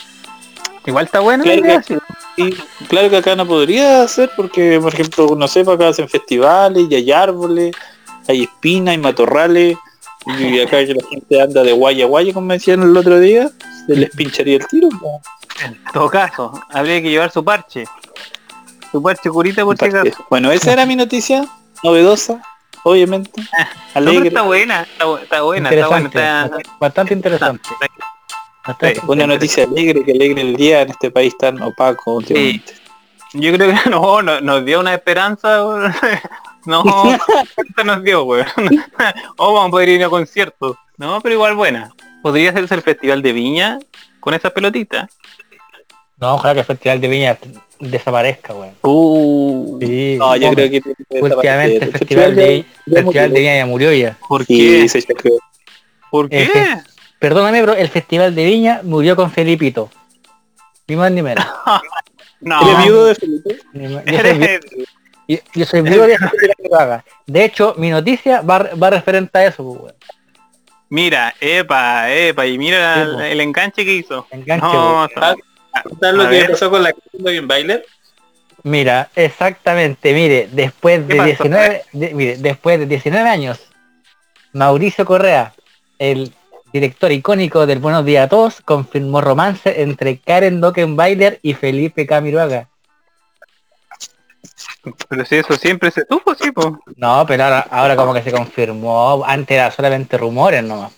Igual 0.87 1.07
está 1.07 1.21
buena 1.21 1.43
Claro 1.45 1.61
la 1.61 1.67
idea, 1.67 1.83
que- 1.83 1.95
sí. 2.37 2.55
y 2.81 2.85
claro 2.87 3.11
que 3.11 3.17
acá 3.17 3.35
no 3.37 3.47
podría 3.47 4.03
hacer 4.03 4.31
porque, 4.37 4.79
por 4.81 4.95
ejemplo, 4.95 5.35
no 5.37 5.49
sé, 5.49 5.61
acá 5.61 5.89
hacen 5.89 6.09
festivales 6.09 6.87
y 6.89 6.95
hay 6.95 7.11
árboles, 7.13 7.75
hay 8.29 8.45
espinas, 8.45 8.93
hay 8.93 8.99
matorrales. 8.99 9.77
Y 10.27 10.61
acá 10.61 10.85
que 10.85 10.95
la 10.95 11.03
gente 11.09 11.41
anda 11.41 11.63
de 11.63 11.73
guaya 11.73 12.05
a 12.05 12.09
guaya, 12.09 12.33
como 12.35 12.47
me 12.49 12.55
decían 12.55 12.83
el 12.83 12.97
otro 12.97 13.19
día, 13.21 13.49
se 13.87 13.95
les 13.97 14.11
pincharía 14.11 14.57
el 14.57 14.67
tiro. 14.67 14.89
En 15.65 15.81
todo 15.93 16.09
caso, 16.11 16.61
habría 16.71 17.01
que 17.01 17.11
llevar 17.11 17.31
su 17.31 17.45
parche. 17.45 17.85
Su 18.91 19.03
parche 19.03 19.31
curita 19.31 19.65
por 19.65 19.77
si 19.79 19.85
acaso. 19.87 20.27
Bueno, 20.29 20.51
esa 20.51 20.73
era 20.73 20.85
mi 20.87 20.97
noticia, 20.97 21.45
novedosa, 21.85 22.43
obviamente, 22.83 23.41
No, 23.41 23.47
pero 23.95 24.09
alegre. 24.09 24.29
está 24.29 24.43
buena, 24.43 24.83
está, 24.83 25.05
bu- 25.07 25.21
está 25.23 25.43
buena, 25.43 25.71
está 25.71 25.89
buena. 25.89 26.07
Está, 26.07 26.51
bastante 26.81 27.15
interesante. 27.15 27.69
Bastante 28.67 28.95
Sí, 28.97 29.01
Una 29.07 29.25
interesante. 29.25 29.27
noticia 29.35 29.65
alegre 29.65 30.05
que 30.05 30.13
alegre 30.13 30.43
el 30.43 30.57
día 30.57 30.83
en 30.83 30.91
este 30.91 31.11
país 31.13 31.37
tan 31.39 31.63
opaco 31.63 32.15
últimamente. 32.17 32.75
Yo 33.33 33.53
creo 33.53 33.73
que 33.73 33.91
no, 33.91 34.23
no- 34.23 34.41
nos 34.41 34.65
dio 34.65 34.81
una 34.81 34.95
esperanza. 34.95 35.63
No, 36.67 36.83
esto 37.57 37.85
nos 37.85 38.03
dio, 38.03 38.25
weón. 38.25 38.47
O 39.37 39.53
vamos 39.55 39.69
a 39.69 39.71
poder 39.71 39.89
ir 39.91 40.05
a 40.05 40.09
conciertos. 40.09 40.77
No, 40.99 41.21
pero 41.21 41.35
igual 41.35 41.55
buena. 41.55 41.93
Podría 42.23 42.51
hacerse 42.51 42.75
el 42.75 42.83
festival 42.83 43.23
de 43.23 43.33
Viña 43.33 43.79
con 44.21 44.35
esa 44.35 44.51
pelotita. 44.51 45.09
No, 46.19 46.35
ojalá 46.35 46.55
que 46.55 46.61
el 46.61 46.67
Festival 46.67 47.01
de 47.01 47.09
Viña 47.09 47.39
desaparezca, 47.79 48.55
weón. 48.55 48.75
Uh, 48.83 49.79
Sí, 49.81 50.17
No, 50.19 50.35
yo 50.37 50.51
creo 50.53 50.71
que 50.71 50.83
últimamente 51.21 51.85
el. 51.85 51.93
Festival 51.93 52.35
de, 52.35 52.65
Festival 52.87 53.33
de. 53.33 53.39
Viña 53.41 53.57
ya 53.59 53.67
murió 53.67 53.93
ya. 53.93 54.17
¿Por 54.27 54.45
Sí, 54.47 54.87
qué? 54.91 55.01
chequeó. 55.03 55.39
¿Por 56.11 56.29
qué? 56.31 56.49
Perdóname, 57.19 57.61
pero 57.61 57.75
el 57.75 57.89
Festival 57.89 58.35
de 58.35 58.45
Viña 58.47 58.81
murió 58.83 59.15
con 59.15 59.31
Felipito. 59.31 59.91
Ni 60.89 60.97
más 60.97 61.11
ni 61.13 61.23
menos. 61.23 61.45
No. 62.39 62.61
¿Eres 62.71 62.85
viudo 62.85 63.07
de 63.07 63.15
Felipe? 63.15 63.59
Ni 63.73 63.87
Yo 65.29 65.37
soy, 65.39 65.43
yo- 65.55 65.67
soy 65.67 65.83
viudo 65.83 66.07
de 66.07 66.19
Felipe 66.19 66.69
Vaga. 66.71 67.05
De 67.27 67.45
hecho, 67.45 67.75
mi 67.79 67.91
noticia 67.91 68.41
va, 68.43 68.59
va 68.81 68.91
referente 68.91 69.39
a 69.39 69.47
eso, 69.47 69.65
pues, 69.65 69.81
weón. 69.81 69.95
Mira, 70.89 71.35
epa, 71.41 72.11
epa, 72.13 72.47
y 72.47 72.59
mira 72.59 73.05
Sí, 73.05 73.25
el, 73.25 73.41
enganche 73.41 73.85
que 73.85 73.93
hizo. 73.93 74.27
Enganche, 74.31 74.65
No, 74.67 74.73
weón. 74.99 75.09
sa- 75.15 75.35
¿Sabes 76.01 76.15
lo 76.17 76.23
A 76.23 76.31
que 76.31 76.37
ver. 76.37 76.51
pasó 76.53 76.71
con 76.71 76.83
la 76.83 76.95
en 77.25 77.49
Bailer? 77.49 77.85
Mira, 78.63 79.11
exactamente, 79.15 80.13
mire, 80.15 80.49
después 80.53 81.01
¿Qué 81.07 81.15
de 81.15 81.17
pasó? 81.17 81.27
19, 81.45 81.83
de- 81.93 82.15
mire, 82.15 82.37
después 82.39 82.79
de 82.79 82.87
19 82.87 83.29
años, 83.29 83.61
Mauricio 84.53 85.05
Correa, 85.05 85.53
el 85.99 86.33
director 86.73 87.13
icónico 87.13 87.67
del 87.67 87.79
Buenos 87.79 88.05
Días 88.05 88.27
a 88.27 88.29
Todos, 88.29 88.61
confirmó 88.63 89.21
romance 89.21 89.83
entre 89.83 90.19
Karen 90.19 90.61
Dockenbailer 90.61 91.39
y 91.43 91.55
Felipe 91.55 92.07
Camiroaga. 92.07 92.69
Pero 95.09 95.25
si 95.25 95.37
eso 95.37 95.55
siempre 95.57 95.91
se 95.91 96.05
tuvo, 96.05 96.35
sí, 96.35 96.51
po. 96.53 96.79
No, 96.97 97.25
pero 97.27 97.45
ahora, 97.45 97.61
ahora 97.71 97.97
como 97.97 98.15
que 98.15 98.23
se 98.23 98.33
confirmó, 98.33 99.25
antes 99.25 99.55
era 99.57 99.71
solamente 99.71 100.17
rumores 100.19 100.63
nomás. 100.63 100.93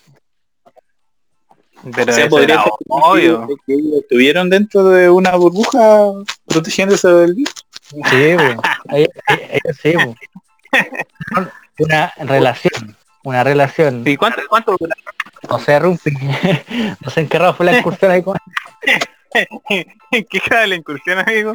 Pero 1.95 2.13
O 2.13 2.15
sea, 2.15 2.29
podría 2.29 2.55
era 2.57 2.65
ser 2.65 2.73
obvio. 2.89 3.47
que- 3.67 3.77
estuvieron 4.01 4.51
dentro 4.51 4.85
de 4.85 5.09
una 5.11 5.37
burbuja 5.37 6.07
protegiéndose 6.47 7.09
del 7.09 7.35
virus. 7.35 7.55
Sí, 7.83 8.35
po. 8.37 8.63
Ellos- 8.95 9.09
ellos 9.29 9.77
sí, 9.81 9.93
po. 9.93 10.15
Una 11.79 12.13
relación, 12.19 12.97
una 13.23 13.45
relación. 13.45 14.03
¿Y 14.05 14.17
cuánto, 14.17 14.43
cuánto? 14.49 14.77
No 15.49 15.59
sé, 15.61 15.79
Rumpi. 15.79 16.11
no 17.01 17.11
sé 17.11 17.21
en 17.21 17.29
qué 17.29 17.39
raro 17.39 17.55
fue 17.55 17.67
la 17.67 17.79
incursión 17.79 18.11
ahí 18.11 18.23
con... 18.23 18.37
¿En 20.11 20.25
qué 20.25 20.41
cada 20.41 20.67
la 20.67 20.75
incursión, 20.75 21.19
amigo? 21.21 21.55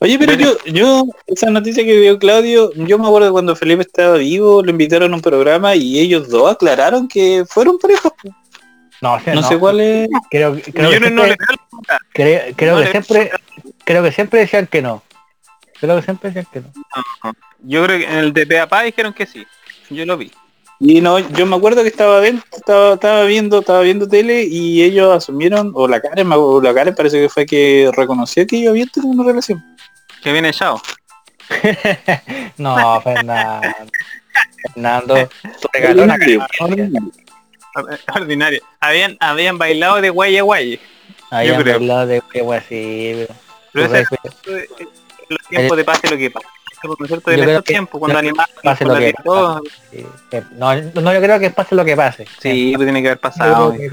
Oye, 0.00 0.18
pero 0.18 0.34
yo, 0.34 0.56
yo, 0.66 1.04
esa 1.26 1.50
noticia 1.50 1.82
que 1.84 1.98
dio 1.98 2.18
Claudio, 2.18 2.70
yo 2.74 2.98
me 2.98 3.06
acuerdo 3.06 3.32
cuando 3.32 3.56
Felipe 3.56 3.82
estaba 3.82 4.16
vivo, 4.18 4.62
lo 4.62 4.70
invitaron 4.70 5.12
a 5.12 5.16
un 5.16 5.22
programa 5.22 5.74
y 5.74 5.98
ellos 5.98 6.28
dos 6.28 6.52
aclararon 6.52 7.08
que 7.08 7.44
fueron 7.48 7.78
parejas. 7.78 8.12
No, 9.00 9.18
sé, 9.20 9.34
No, 9.34 9.42
sé 9.42 9.58
cuál 9.58 9.80
es. 9.80 10.08
Creo, 10.30 10.54
que 10.56 10.72
no, 10.72 10.82
no 10.82 10.90
le 10.90 11.36
siempre, 11.36 11.38
creo 12.12 12.46
la 12.48 12.54
creo, 12.56 12.74
no 12.74 12.78
que 12.80 12.84
le- 12.84 12.90
siempre, 12.90 13.30
creo 13.84 14.02
que 14.02 14.12
siempre 14.12 14.40
decían 14.40 14.66
que 14.66 14.82
no. 14.82 15.02
Creo 15.80 15.96
que 15.96 16.02
siempre 16.02 16.30
decían 16.30 16.46
que 16.52 16.60
no. 16.60 17.32
Yo 17.62 17.84
creo 17.84 17.98
que 17.98 18.04
en 18.04 18.18
el 18.18 18.32
de 18.32 18.46
Peapá 18.46 18.82
dijeron 18.82 19.12
que 19.14 19.26
sí. 19.26 19.46
Yo 19.90 20.04
lo 20.04 20.16
vi. 20.16 20.30
Y 20.78 21.00
no, 21.00 21.18
yo 21.18 21.46
me 21.46 21.56
acuerdo 21.56 21.82
que 21.82 21.88
estaba, 21.88 22.20
ven- 22.20 22.42
estaba, 22.52 22.94
estaba 22.94 23.24
viendo, 23.24 23.60
estaba 23.60 23.80
viendo 23.80 24.06
tele 24.06 24.44
y 24.44 24.82
ellos 24.82 25.14
asumieron, 25.14 25.72
o 25.74 25.88
la 25.88 26.00
Karen, 26.00 26.28
me 26.28 26.34
acuerdo, 26.34 26.60
la 26.60 26.74
Karen 26.74 26.94
parece 26.94 27.20
que 27.20 27.28
fue 27.28 27.46
que 27.46 27.90
reconoció 27.96 28.46
que 28.46 28.56
ellos 28.58 28.70
habían 28.70 28.88
tenido 28.88 29.12
una 29.12 29.24
relación. 29.24 29.64
Que 30.22 30.32
viene 30.32 30.52
Chao. 30.52 30.80
no, 32.58 33.00
Fernando. 33.00 33.68
Fernando. 34.74 35.28
Habían, 38.80 39.16
habían 39.20 39.58
bailado 39.58 40.00
de 40.00 40.10
guay 40.10 40.36
a 40.38 40.42
guay. 40.42 40.80
Habían 41.30 41.62
creo. 41.62 41.76
hablado 41.76 42.06
de 42.06 42.22
que 42.32 42.40
así, 42.40 43.26
pero... 43.26 43.34
Pero 43.72 43.88
tu 43.88 43.94
ese 43.94 44.68
los 45.28 45.40
tiempos 45.48 45.76
de 45.76 45.84
pase 45.84 46.08
lo 46.08 46.16
que 46.16 46.30
pase. 46.30 46.46
Por 46.82 47.06
cierto, 47.08 47.30
Yo 47.32 47.42
en 47.42 47.48
estos 47.48 47.64
que- 47.64 47.72
tiempos, 47.72 47.98
cuando 47.98 48.20
pase 48.62 48.84
lo 48.84 48.94
que 48.96 49.14
todo, 49.24 49.62
sí, 49.90 50.06
no, 50.56 50.74
no, 50.74 51.12
yo 51.14 51.20
creo 51.20 51.38
que 51.40 51.50
pase 51.50 51.74
lo 51.74 51.84
que 51.84 51.96
pase. 51.96 52.26
Sí, 52.40 52.72
pues 52.76 52.86
tiene 52.86 53.02
que 53.02 53.08
haber 53.08 53.18
pasado. 53.20 53.72
que. 53.72 53.90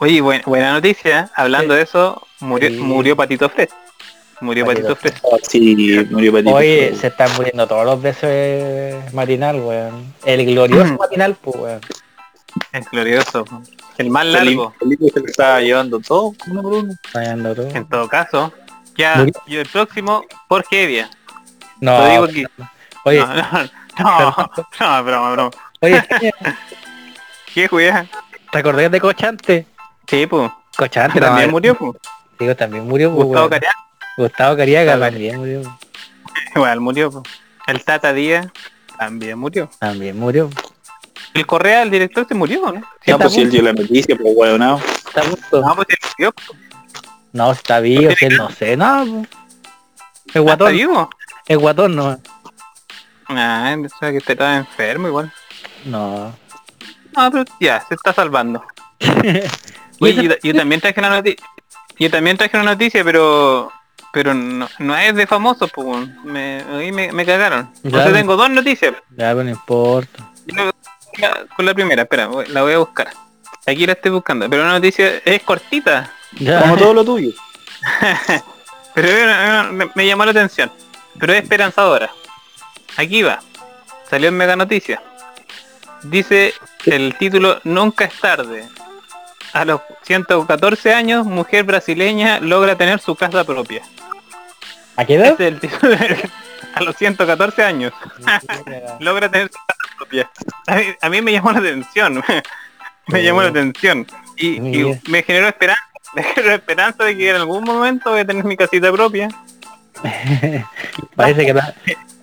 Oye, 0.00 0.20
buena, 0.20 0.42
buena 0.46 0.72
noticia. 0.72 1.30
Hablando 1.34 1.74
de 1.74 1.82
eso, 1.82 2.22
murió, 2.40 2.68
Sí. 2.68 2.76
murió 2.76 3.16
Patito 3.16 3.48
Fred. 3.48 3.68
Murió 4.40 4.64
Patito 4.64 4.94
Patito 4.94 5.18
Fred. 5.20 5.40
Sí, 5.42 6.06
murió 6.10 6.32
Patito. 6.32 6.54
Oye, 6.54 6.94
se 6.94 7.08
están 7.08 7.34
muriendo 7.36 7.66
todos 7.66 7.84
los 7.84 8.00
besos 8.00 8.22
de 8.30 9.00
matinal, 9.12 9.60
weón. 9.60 10.14
El 10.24 10.46
glorioso 10.46 10.94
matinal, 10.96 11.34
pues, 11.42 11.56
weón. 11.56 11.80
Es 12.72 12.88
glorioso. 12.90 13.44
El 13.98 14.10
más 14.10 14.24
largo. 14.26 14.72
Felipe 14.78 15.08
se 15.12 15.20
lo 15.20 15.26
estaba 15.26 15.60
llevando 15.60 15.98
todo, 16.00 16.32
uno 16.48 16.62
por 16.62 16.72
uno. 16.74 16.94
Todo. 17.12 17.68
En 17.74 17.88
todo 17.88 18.08
caso. 18.08 18.52
Ya, 18.96 19.16
Murió. 19.16 19.32
y 19.46 19.56
el 19.56 19.66
próximo, 19.66 20.24
Jorge 20.48 20.84
Evia. 20.84 21.10
No, 21.80 21.98
Lo 21.98 22.06
digo 22.10 22.24
aquí. 22.24 22.44
oye, 23.04 23.18
No, 23.20 23.26
no, 23.26 23.68
no, 23.98 24.66
no, 24.80 25.04
broma, 25.04 25.32
broma. 25.32 25.50
oye, 25.80 26.02
¿Qué 27.54 27.68
juega? 27.68 28.06
¿te 28.52 28.58
acordás 28.58 28.90
de 28.90 29.00
Cochante? 29.00 29.66
Sí, 30.06 30.26
pues. 30.26 30.50
Cochante 30.76 31.20
También 31.20 31.48
no, 31.48 31.52
murió, 31.52 31.74
pues. 31.74 31.92
Digo, 32.38 32.54
también 32.56 32.86
murió, 32.86 33.10
pues, 33.12 33.24
Gustavo 33.26 33.46
weón. 33.46 33.50
Cariaga. 33.50 33.76
Gustavo 34.16 34.56
Cariaga 34.56 34.98
también 34.98 35.38
murió. 35.38 35.78
Igual 36.54 36.80
murió, 36.80 37.10
pues. 37.10 37.24
El 37.66 37.84
Tata 37.84 38.12
Díaz 38.12 38.46
también 38.98 39.38
murió. 39.38 39.68
También 39.78 40.18
murió. 40.18 40.48
El 41.34 41.46
Correa, 41.46 41.82
el 41.82 41.90
director, 41.90 42.26
se 42.26 42.34
murió, 42.34 42.72
¿no? 42.72 42.80
Sí, 43.04 43.10
No, 43.10 43.18
pues 43.18 43.32
si 43.34 43.40
él 43.42 43.50
dio 43.50 43.62
la 43.62 43.72
noticia, 43.72 44.16
pues 44.16 44.34
bueno, 44.34 44.56
no. 44.58 44.78
Está 44.78 45.22
muerto. 45.24 45.60
No, 45.60 45.74
pues 45.76 45.88
se 45.90 45.96
murió. 46.16 46.34
No, 47.32 47.52
está 47.52 47.80
vivo, 47.80 48.10
si 48.16 48.24
él 48.26 48.36
no 48.36 48.50
sé, 48.50 48.76
no. 48.76 49.04
pues. 49.04 49.28
Es 49.28 50.26
¿Está 50.26 50.40
guatón, 50.40 50.72
vivo? 50.72 51.10
Es 51.48 51.56
guatón, 51.58 51.96
no. 51.96 52.18
Ah, 53.28 53.74
pensaba 53.80 54.12
que 54.12 54.18
estaba 54.18 54.56
enfermo 54.56 55.08
igual. 55.08 55.32
No. 55.84 56.34
No, 57.16 57.30
pero 57.30 57.44
ya, 57.60 57.80
se 57.86 57.94
está 57.94 58.12
salvando. 58.12 58.64
Oye, 60.00 60.22
yo, 60.28 60.34
yo 60.42 60.54
también 60.54 60.80
traje 60.80 61.00
una 61.00 61.10
noticia. 61.10 61.44
Yo 61.98 62.10
también 62.10 62.36
traje 62.36 62.56
una 62.56 62.70
noticia, 62.72 63.02
pero 63.04 63.72
pero 64.12 64.32
no, 64.32 64.68
no 64.78 64.96
es 64.96 65.14
de 65.14 65.26
famosos, 65.26 65.70
pues. 65.72 66.08
Me, 66.24 66.64
ahí 66.70 66.92
me, 66.92 67.12
me 67.12 67.26
cagaron. 67.26 67.70
Ya, 67.74 67.80
Entonces 67.84 68.12
tengo 68.14 68.36
dos 68.36 68.48
noticias. 68.50 68.94
Ya, 69.10 69.30
pero 69.32 69.44
no 69.44 69.50
importa. 69.50 70.30
Yo 70.46 70.70
Con 71.56 71.66
la 71.66 71.74
primera, 71.74 72.02
espera, 72.02 72.28
voy- 72.28 72.46
la 72.48 72.62
voy 72.62 72.72
a 72.74 72.78
buscar. 72.78 73.08
Aquí 73.66 73.84
la 73.86 73.92
estoy 73.92 74.12
buscando, 74.12 74.48
pero 74.48 74.64
la 74.64 74.72
noticia 74.72 75.18
es 75.24 75.42
cortita. 75.42 76.10
Ya. 76.38 76.60
Como 76.62 76.76
todo 76.76 76.94
lo 76.94 77.04
tuyo. 77.04 77.32
Pero 78.94 79.72
me, 79.72 79.90
me 79.94 80.06
llamó 80.06 80.24
la 80.24 80.30
atención. 80.32 80.70
Pero 81.18 81.32
es 81.32 81.42
esperanzadora. 81.42 82.10
Aquí 82.96 83.22
va. 83.22 83.40
Salió 84.08 84.28
en 84.28 84.36
Mega 84.36 84.56
Noticia. 84.56 85.02
Dice 86.02 86.54
el 86.86 87.14
título 87.16 87.60
Nunca 87.64 88.06
es 88.06 88.18
tarde. 88.20 88.66
A 89.52 89.64
los 89.64 89.80
114 90.02 90.92
años, 90.92 91.26
mujer 91.26 91.64
brasileña 91.64 92.38
logra 92.40 92.76
tener 92.76 93.00
su 93.00 93.14
casa 93.16 93.44
propia. 93.44 93.82
¿A 94.96 95.04
qué 95.04 95.14
edad? 95.14 95.32
Ese 95.32 95.48
es 95.48 95.54
el 95.54 95.60
título. 95.60 95.96
A 96.74 96.82
los 96.82 96.96
114 96.96 97.62
años. 97.62 97.92
Logra 99.00 99.30
tener 99.30 99.48
su 99.48 99.58
casa 99.58 99.96
propia. 99.96 100.30
A 100.66 100.76
mí, 100.76 100.84
a 101.00 101.08
mí 101.08 101.22
me 101.22 101.32
llamó 101.32 101.52
la 101.52 101.60
atención. 101.60 102.22
me 103.06 103.22
llamó 103.22 103.42
la 103.42 103.48
atención. 103.48 104.06
Y, 104.36 104.60
me 105.08 105.22
generó 105.22 105.48
esperanza. 105.48 105.82
Me 106.14 106.22
generó 106.22 106.54
esperanza 106.54 107.04
de 107.04 107.16
que 107.16 107.30
en 107.30 107.36
algún 107.36 107.64
momento 107.64 108.10
voy 108.10 108.20
a 108.20 108.24
tener 108.24 108.44
mi 108.44 108.56
casita 108.56 108.92
propia. 108.92 109.28
parece 111.16 111.46
que 111.46 111.54
pa- 111.54 111.74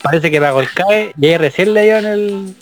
parece 0.01 0.32
que 0.32 0.39
pagó 0.41 0.62
el 0.62 0.70
CAE 0.72 1.13
y 1.20 1.27
ahí 1.27 1.38
recién 1.38 1.74
le 1.74 1.84
dieron 1.84 2.05
el 2.05 2.55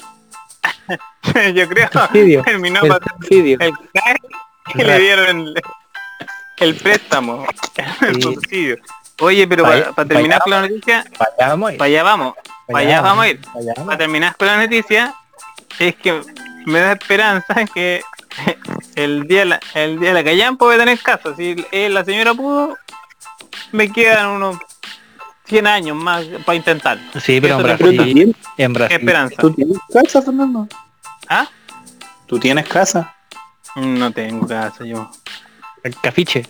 Yo 1.55 1.67
creo 1.70 1.89
subsidio. 1.91 2.41
terminó 2.46 2.82
El 2.82 2.91
subsidio. 2.93 3.58
el 3.60 3.74
CAE 3.93 4.15
y 4.75 4.84
le 4.84 5.00
dieron 5.00 5.27
el, 5.39 5.62
el 6.58 6.75
préstamo, 6.75 7.46
el 8.01 8.15
Sí. 8.15 8.22
subsidio. 8.22 8.77
Oye, 9.20 9.48
pero 9.48 9.63
para, 9.63 9.93
terminar 10.08 10.39
con 10.41 10.51
la 10.51 10.62
noticia, 10.62 11.05
Para 11.17 11.32
allá 11.38 11.48
vamos 11.50 11.74
a 11.74 11.77
para 11.77 11.86
allá 11.88 12.03
vamos, 12.03 12.34
para 12.67 12.79
allá 12.79 13.01
vamos 13.01 13.25
a 13.25 13.29
ir. 13.29 13.41
para 13.86 13.98
terminar 13.98 14.36
con 14.36 14.48
la 14.48 14.58
noticia, 14.58 15.13
es 15.79 15.96
que 15.96 16.22
me 16.65 16.79
da 16.79 16.93
esperanza 16.93 17.65
que 17.74 18.01
el 18.96 19.27
día 19.27 19.46
la, 19.46 19.60
el 19.75 20.00
día 20.00 20.10
de 20.10 20.15
la 20.15 20.24
Callan 20.24 20.58
puede 20.58 20.79
tener 20.79 21.00
caso. 21.00 21.36
Si 21.36 21.55
eh, 21.72 21.89
la 21.89 22.03
señora 22.03 22.34
pudo, 22.34 22.75
me 23.72 23.91
quedan 23.91 24.27
unos 24.29 24.58
100 25.45 25.67
años 25.67 25.97
más 25.97 26.25
para 26.45 26.55
intentar. 26.55 27.00
Sí, 27.21 27.39
pero 27.41 27.57
en 27.57 27.63
Brasil, 27.63 28.35
en 28.57 28.73
Qué 28.73 28.79
Brasil. 28.79 28.97
esperanza. 29.00 29.35
tú 29.39 29.51
tienes 29.53 29.77
casa, 29.91 30.21
Fernando. 30.21 30.67
¿Ah? 31.29 31.47
Tú 32.27 32.39
tienes 32.39 32.67
casa. 32.67 33.13
No 33.75 34.12
tengo 34.12 34.47
casa 34.47 34.85
yo. 34.85 35.09
El 35.83 35.95
cafiche. 35.97 36.45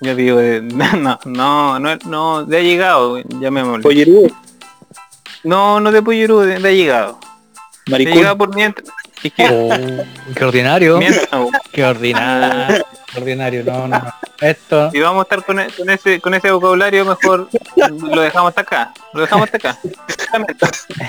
Yo 0.00 0.14
digo, 0.14 0.40
no, 0.62 1.18
no, 1.26 1.78
no, 1.78 1.96
no, 2.06 2.44
de 2.44 2.56
ha 2.58 2.62
llegado, 2.62 3.18
llamémosle. 3.40 3.82
Pollerudo. 3.82 4.28
No, 5.44 5.80
no 5.80 5.90
de 5.92 6.02
Pollerú, 6.02 6.40
de, 6.40 6.58
de 6.58 6.68
ha 6.68 6.72
llegado. 6.72 7.18
De 7.86 7.92
ha 7.94 7.98
Maricón. 7.98 8.14
llegado 8.14 8.38
por 8.38 8.54
mientras. 8.54 8.88
Oh, 9.50 9.68
qué 10.34 10.44
ordinario. 10.44 10.98
mientras, 10.98 11.30
no, 11.30 11.48
Qué 11.72 11.84
ordinario. 11.84 12.84
Ordinario. 13.16 13.64
No, 13.64 13.88
no. 13.88 13.98
no. 13.98 14.14
Esto. 14.40 14.90
si 14.90 15.00
vamos 15.00 15.20
a 15.20 15.22
estar 15.24 15.44
con, 15.44 15.60
e- 15.60 15.68
con 15.76 15.90
ese 15.90 16.20
con 16.20 16.32
ese 16.34 16.50
vocabulario 16.50 17.04
mejor 17.04 17.48
lo 17.76 18.20
dejamos 18.22 18.48
hasta 18.50 18.60
acá. 18.62 18.92
Lo 19.12 19.20
dejamos 19.22 19.44
hasta 19.52 19.56
acá. 19.70 19.78
Exactamente. 20.08 20.66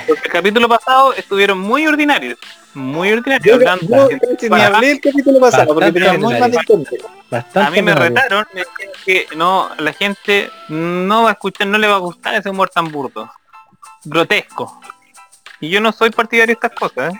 Porque 0.07 0.25
el 0.25 0.31
capítulo 0.31 0.67
pasado 0.67 1.13
estuvieron 1.13 1.57
muy 1.59 1.85
ordinarios. 1.87 2.37
Muy 2.73 3.11
ordinarios. 3.11 3.45
Yo, 3.45 3.53
hablando- 3.55 4.09
yo 4.09 4.17
ni 4.41 4.49
para- 4.49 4.67
hablé 4.67 4.91
el 4.91 5.01
capítulo 5.01 5.39
pasado 5.39 5.67
porque 5.73 5.91
Bastante 5.91 5.99
tenía 5.99 6.13
muy 6.19 6.33
mal 6.33 6.43
ordinario. 6.43 6.75
internet. 6.79 7.11
Bastante. 7.29 7.67
a 7.67 7.71
mí 7.71 7.81
me 7.81 7.95
retaron 7.95 8.45
me 8.53 8.63
que 9.05 9.25
no 9.37 9.69
la 9.77 9.93
gente 9.93 10.49
no 10.67 11.23
va 11.23 11.29
a 11.29 11.33
escuchar 11.33 11.65
no 11.67 11.77
le 11.77 11.87
va 11.87 11.95
a 11.95 11.99
gustar 11.99 12.35
ese 12.35 12.49
humor 12.49 12.69
tan 12.69 12.91
burdo 12.91 13.31
grotesco 14.03 14.81
y 15.61 15.69
yo 15.69 15.79
no 15.79 15.93
soy 15.93 16.09
partidario 16.09 16.47
de 16.47 16.53
estas 16.53 16.71
cosas 16.77 17.13
¿eh? 17.13 17.19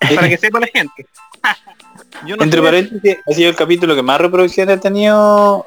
para 0.14 0.28
que 0.28 0.36
sepa 0.36 0.60
la 0.60 0.66
gente 0.66 1.06
yo 2.26 2.36
no 2.36 2.44
Entre 2.44 2.62
paréntesis, 2.62 3.18
ha 3.26 3.32
sido 3.32 3.50
el 3.50 3.56
capítulo 3.56 3.94
que 3.94 4.02
más 4.02 4.20
reproducciones 4.20 4.76
ha 4.76 4.80
tenido 4.80 5.66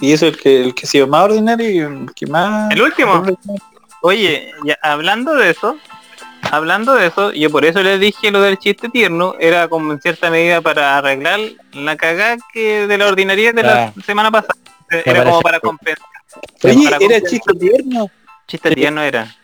y 0.00 0.12
eso 0.12 0.26
es 0.26 0.34
el 0.34 0.40
que, 0.40 0.62
el 0.62 0.74
que 0.74 0.86
ha 0.86 0.88
sido 0.88 1.06
más 1.06 1.24
ordinario 1.24 1.70
y 1.70 1.78
el 1.78 2.14
que 2.14 2.26
más... 2.26 2.70
el 2.72 2.82
último. 2.82 3.24
oye 4.02 4.52
ya, 4.64 4.76
hablando 4.82 5.34
de 5.34 5.50
eso 5.50 5.76
hablando 6.50 6.94
de 6.94 7.06
eso 7.06 7.32
yo 7.32 7.50
por 7.50 7.64
eso 7.64 7.82
les 7.82 8.00
dije 8.00 8.30
lo 8.30 8.40
del 8.40 8.58
chiste 8.58 8.88
tierno 8.88 9.34
era 9.38 9.68
como 9.68 9.92
en 9.92 10.00
cierta 10.00 10.30
medida 10.30 10.60
para 10.60 10.98
arreglar 10.98 11.40
la 11.72 11.96
cagada 11.96 12.36
que 12.52 12.86
de 12.86 12.98
la 12.98 13.06
ordinariedad 13.06 13.54
de 13.54 13.62
la 13.62 13.92
semana 14.04 14.30
pasada. 14.30 14.54
Era 14.90 15.24
como 15.24 15.40
para 15.40 15.58
compensar. 15.58 16.06
Oye, 16.64 16.84
para 16.84 16.96
era 16.96 16.98
compensar. 16.98 17.30
chiste 17.30 17.54
tierno. 17.54 18.10
chiste 18.46 18.74
tierno 18.74 19.02
era 19.02 19.34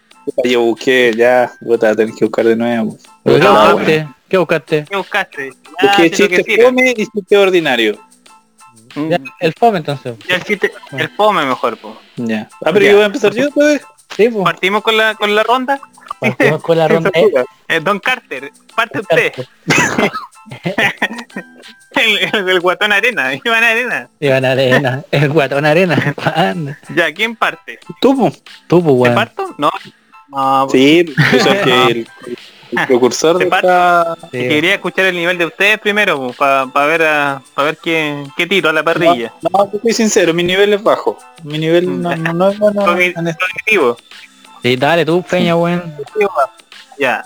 Yo 0.45 0.63
busqué, 0.63 1.13
ya, 1.17 1.51
puta, 1.61 1.95
tenés 1.95 2.17
que 2.17 2.25
buscar 2.25 2.45
de 2.45 2.57
nuevo. 2.57 2.97
¿Pero 3.25 3.39
¿Qué 3.39 3.47
buscaste? 3.49 4.09
¿Qué 4.29 4.37
buscaste? 4.37 4.85
¿Qué 4.89 4.97
buscaste? 4.97 5.47
Busqué 5.49 5.87
Ah, 5.89 5.95
que 5.97 6.11
chiste 6.11 6.55
era. 6.55 6.65
fome 6.65 6.91
y 6.97 7.07
chiste 7.07 7.37
ordinario. 7.37 7.99
Ya, 8.95 9.19
el 9.41 9.53
fome 9.55 9.79
entonces. 9.79 10.15
ya 10.29 10.37
el 10.37 10.45
chiste, 10.45 10.73
el 10.93 11.09
fome 11.11 11.45
mejor, 11.45 11.77
po. 11.77 11.97
Ya. 12.17 12.49
Ah, 12.65 12.71
pero 12.73 12.81
Ya. 12.81 12.91
yo 12.91 12.97
voy 12.97 13.03
a 13.05 13.07
empezar 13.07 13.35
yo, 13.35 13.51
pues. 13.51 13.81
Sí, 14.17 14.29
pues. 14.29 14.45
Partimos 14.45 14.83
con 14.83 14.97
la 14.97 15.15
con 15.15 15.35
la 15.35 15.43
ronda. 15.43 15.81
Partimos 16.21 16.63
con 16.63 16.79
la 16.79 16.89
ronda. 16.89 17.11
Eh, 17.15 17.31
Eh, 17.69 17.81
Don 17.81 18.01
Carter, 18.01 18.51
parte 18.75 19.01
usted. 19.01 19.33
El, 21.91 22.19
el, 22.19 22.49
el 22.49 22.61
guatón 22.61 22.93
arena, 22.93 23.35
Iván 23.35 23.65
Arena. 23.65 24.09
Iván 24.21 24.45
Arena. 24.45 25.03
El 25.11 25.29
guatón 25.31 25.67
arena. 25.67 26.15
Ya, 26.95 27.13
¿quién 27.13 27.35
parte? 27.37 27.79
Tú, 28.01 28.17
po. 28.17 28.33
Tú, 28.67 28.83
pues, 28.83 29.11
¿Te 29.11 29.15
parto? 29.17 29.55
No. 29.59 29.71
No, 30.29 30.69
Sí, 30.69 31.05
tú 31.05 31.39
sabes 31.41 31.65
que 31.65 31.85
el, 31.91 32.09
el 32.73 32.87
precursor 32.87 33.39
¿Te 33.39 33.45
de 33.45 33.57
esta... 33.57 34.17
Sí. 34.31 34.39
Quería 34.39 34.75
escuchar 34.75 35.07
el 35.07 35.17
nivel 35.17 35.39
de 35.39 35.47
ustedes 35.47 35.79
primero, 35.79 36.33
para 36.37 36.67
ver 36.87 37.03
a, 37.03 37.43
pa 37.55 37.63
ver 37.63 37.79
qué, 37.79 38.25
qué 38.37 38.47
tiro 38.47 38.71
a 38.71 38.73
la 38.73 38.83
parrilla. 38.83 39.33
No, 39.43 39.71
no, 39.73 39.81
soy 39.83 39.93
sincero, 39.93 40.35
mi 40.35 40.43
nivel 40.43 40.73
es 40.73 40.83
bajo. 40.83 41.19
Mi 41.45 41.59
nivel 41.59 42.03
no, 42.03 42.15
no, 42.17 42.33
no 42.33 42.51
es 42.51 42.59
bueno. 42.59 42.85
Cognitivo. 42.85 43.97
Sí, 44.63 44.77
dale 44.77 45.05
tú, 45.05 45.23
Peña, 45.23 45.57
weón. 45.57 45.95
Ya. 46.99 47.25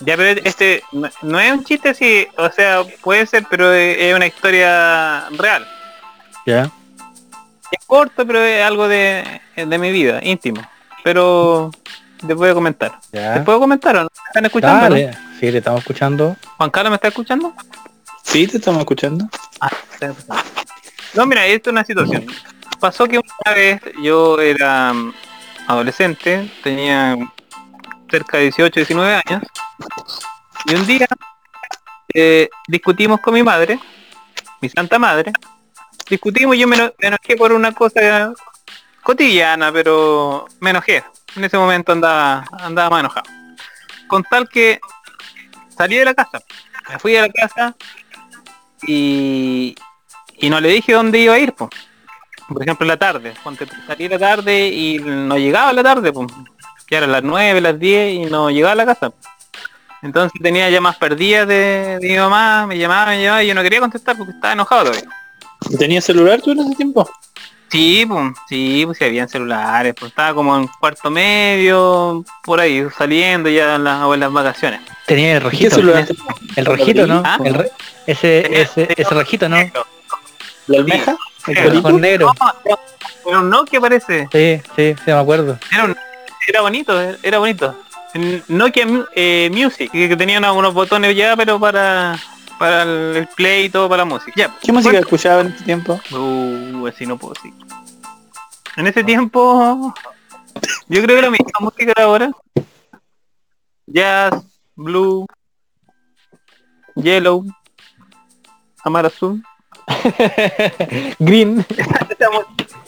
Ya, 0.00 0.16
pero 0.16 0.40
este 0.44 0.82
no, 1.22 1.40
es 1.40 1.52
un 1.52 1.64
chiste 1.64 1.88
así, 1.88 2.28
o 2.36 2.48
sea, 2.52 2.84
puede 3.02 3.26
ser, 3.26 3.44
pero 3.50 3.72
es 3.72 3.98
es 3.98 4.14
una 4.14 4.28
historia 4.28 5.28
real. 5.30 5.66
Ya. 6.46 6.70
Es 7.72 7.84
corto, 7.84 8.24
pero 8.24 8.40
es 8.40 8.64
algo 8.64 8.86
de, 8.86 9.40
de 9.56 9.78
mi 9.78 9.90
vida, 9.90 10.20
íntimo. 10.22 10.62
Pero 11.02 11.72
les 12.26 12.36
voy 12.36 12.48
a 12.50 12.54
comentar. 12.54 12.98
¿Les 13.12 13.22
Ya. 13.22 13.44
puedo 13.44 13.60
comentar 13.60 13.96
o 13.96 14.02
no? 14.04 14.08
¿Me 14.14 14.28
¿Están 14.28 14.44
escuchando? 14.46 14.76
no? 14.88 14.94
Dale. 14.94 15.18
Sí, 15.40 15.50
te 15.52 15.58
estamos 15.58 15.80
escuchando. 15.80 16.36
¿Juan 16.56 16.70
Carlos 16.70 16.90
me 16.90 16.96
está 16.96 17.08
escuchando? 17.08 17.54
Sí, 18.22 18.46
te 18.46 18.56
estamos 18.58 18.80
escuchando. 18.80 19.28
Ah. 19.60 19.70
No, 21.14 21.26
mira, 21.26 21.46
esto 21.46 21.70
es 21.70 21.72
una 21.72 21.84
situación. 21.84 22.26
Pasó 22.80 23.06
que 23.06 23.18
una 23.18 23.54
vez 23.54 23.80
yo 24.02 24.40
era 24.40 24.92
mm, 24.92 25.14
adolescente, 25.68 26.50
tenía 26.62 27.16
cerca 28.10 28.36
de 28.38 28.44
18, 28.44 28.80
19 28.80 29.22
años, 29.26 29.42
y 30.66 30.74
un 30.74 30.86
día 30.86 31.06
eh, 32.14 32.48
discutimos 32.66 33.20
con 33.20 33.34
mi 33.34 33.42
madre, 33.42 33.78
mi 34.60 34.68
santa 34.68 34.98
madre, 34.98 35.32
discutimos 36.08 36.56
y 36.56 36.60
yo 36.60 36.68
me, 36.68 36.76
eno- 36.76 36.92
me 36.98 37.08
enojé 37.08 37.36
por 37.36 37.52
una 37.52 37.72
cosa 37.72 38.32
cotidiana, 39.02 39.72
pero 39.72 40.46
me 40.60 40.70
enojé. 40.70 41.04
En 41.36 41.44
ese 41.44 41.58
momento 41.58 41.92
andaba, 41.92 42.44
andaba 42.58 42.90
más 42.90 43.00
enojado. 43.00 43.30
Con 44.06 44.24
tal 44.24 44.48
que 44.48 44.80
salí 45.68 45.96
de 45.96 46.04
la 46.04 46.14
casa, 46.14 46.40
me 46.88 46.98
fui 46.98 47.16
a 47.16 47.22
la 47.22 47.28
casa 47.28 47.76
y, 48.82 49.74
y 50.38 50.50
no 50.50 50.60
le 50.60 50.68
dije 50.70 50.92
dónde 50.92 51.18
iba 51.18 51.34
a 51.34 51.38
ir, 51.38 51.52
po. 51.52 51.68
por 52.48 52.62
ejemplo 52.62 52.84
en 52.84 52.88
la 52.88 52.96
tarde, 52.96 53.34
tú, 53.44 53.66
salí 53.86 54.06
en 54.06 54.10
la 54.12 54.18
tarde 54.18 54.68
y 54.68 54.98
no 54.98 55.36
llegaba 55.36 55.70
a 55.70 55.72
la 55.74 55.82
tarde, 55.82 56.12
pues. 56.12 56.28
ya 56.90 56.98
eran 56.98 57.12
las 57.12 57.22
9, 57.22 57.60
las 57.60 57.78
10 57.78 58.14
y 58.14 58.30
no 58.30 58.50
llegaba 58.50 58.72
a 58.72 58.76
la 58.76 58.86
casa. 58.86 59.12
Entonces 60.00 60.40
tenía 60.40 60.70
llamadas 60.70 60.96
perdidas 60.98 61.46
de, 61.48 61.98
de 62.00 62.08
mi 62.08 62.16
mamá, 62.16 62.66
me 62.66 62.78
llamaba, 62.78 63.10
me 63.10 63.22
llamaba 63.22 63.42
y 63.42 63.48
yo 63.48 63.54
no 63.54 63.62
quería 63.62 63.80
contestar 63.80 64.16
porque 64.16 64.32
estaba 64.32 64.52
enojado 64.52 64.84
todavía. 64.84 65.10
¿Tenías 65.78 66.04
celular 66.04 66.40
tú 66.40 66.52
en 66.52 66.60
ese 66.60 66.74
tiempo? 66.76 67.08
Sí, 67.70 68.06
pues, 68.08 68.32
sí, 68.48 68.82
pues 68.86 68.96
sí 68.98 69.04
habían 69.04 69.28
celulares, 69.28 69.94
pues 69.98 70.10
estaba 70.10 70.32
como 70.34 70.56
en 70.56 70.66
cuarto 70.80 71.10
medio, 71.10 72.24
por 72.44 72.60
ahí, 72.60 72.86
saliendo 72.96 73.50
ya 73.50 73.74
en 73.76 73.84
las, 73.84 74.02
o 74.04 74.14
en 74.14 74.20
las 74.20 74.32
vacaciones. 74.32 74.80
Tenía 75.06 75.32
el 75.32 75.38
¿Qué 75.38 75.44
rojito. 75.44 75.74
celular? 75.76 76.08
El 76.56 76.64
rojito, 76.66 77.06
¿no? 77.06 77.22
¿Ah? 77.24 77.38
El 77.44 77.54
re- 77.54 77.70
ese, 78.06 78.60
ese, 78.62 78.88
ese 78.96 79.14
rojito, 79.14 79.48
¿no? 79.48 79.56
¿La 80.66 80.78
almeja? 80.78 81.16
¿El? 81.46 81.82
Con 81.82 82.00
negro. 82.00 82.32
No, 82.64 82.78
era 83.30 83.38
un 83.40 83.50
Nokia 83.50 83.80
parece. 83.80 84.28
Sí, 84.32 84.60
sí, 84.76 84.94
sí, 84.94 85.10
me 85.10 85.12
acuerdo. 85.12 85.58
Era, 85.72 85.84
un- 85.84 85.96
era 86.46 86.60
bonito, 86.62 86.98
era 87.22 87.38
bonito. 87.38 87.74
Nokia 88.48 88.86
eh, 89.14 89.50
Music, 89.52 89.90
que 89.92 90.16
tenía 90.16 90.38
unos 90.52 90.72
botones 90.74 91.14
ya, 91.14 91.36
pero 91.36 91.60
para 91.60 92.18
para 92.58 92.82
el, 92.82 93.28
play 93.36 93.66
y 93.66 93.70
todo 93.70 93.88
para 93.88 94.02
la 94.02 94.04
música. 94.04 94.32
Ya. 94.36 94.54
¿Qué 94.60 94.72
música 94.72 94.98
escuchaba 94.98 95.42
en 95.42 95.48
ese 95.48 95.64
tiempo? 95.64 96.00
Uh, 96.10 96.86
así 96.86 97.06
no 97.06 97.16
puedo 97.16 97.34
decir. 97.34 97.52
En 98.76 98.86
ese 98.86 99.02
tiempo, 99.04 99.94
yo 100.88 101.02
creo 101.02 101.16
que 101.16 101.22
la 101.22 101.30
misma 101.30 101.60
música 101.60 101.92
de 101.96 102.02
ahora. 102.02 102.30
Jazz, 103.86 104.44
blue, 104.76 105.26
yellow, 106.94 107.44
amar 108.84 109.06
azul. 109.06 109.42
Green. 111.18 111.64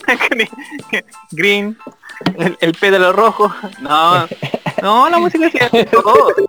Green, 1.31 1.77
el, 2.37 2.57
el 2.61 2.73
pétalo 2.73 3.11
rojo. 3.13 3.51
No, 3.79 4.27
no, 4.81 5.09
la 5.09 5.19
música 5.19 5.69
de 5.69 5.85
todo, 5.85 6.27
de 6.35 6.45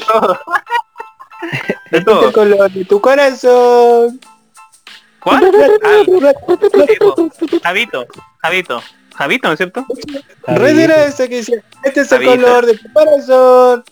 todo. 0.00 0.40
De 2.08 2.14
Este 2.14 2.32
todo. 2.32 2.32
color 2.32 2.70
de 2.70 2.84
tu 2.84 3.00
corazón. 3.00 4.20
¿Cuál? 5.20 5.50
Ah. 5.84 6.32
Javito, 7.62 8.06
Javito, 8.42 8.82
Javito, 9.14 9.48
¿no 9.48 9.54
es 9.54 9.58
cierto? 9.58 9.84
Red 10.46 10.78
era 10.78 11.04
ese 11.04 11.28
que 11.28 11.36
dice, 11.38 11.62
este 11.82 12.00
es 12.02 12.12
el 12.12 12.24
Javito. 12.24 12.42
color 12.46 12.66
de 12.66 12.78
tu 12.78 12.92
corazón. 12.92 13.84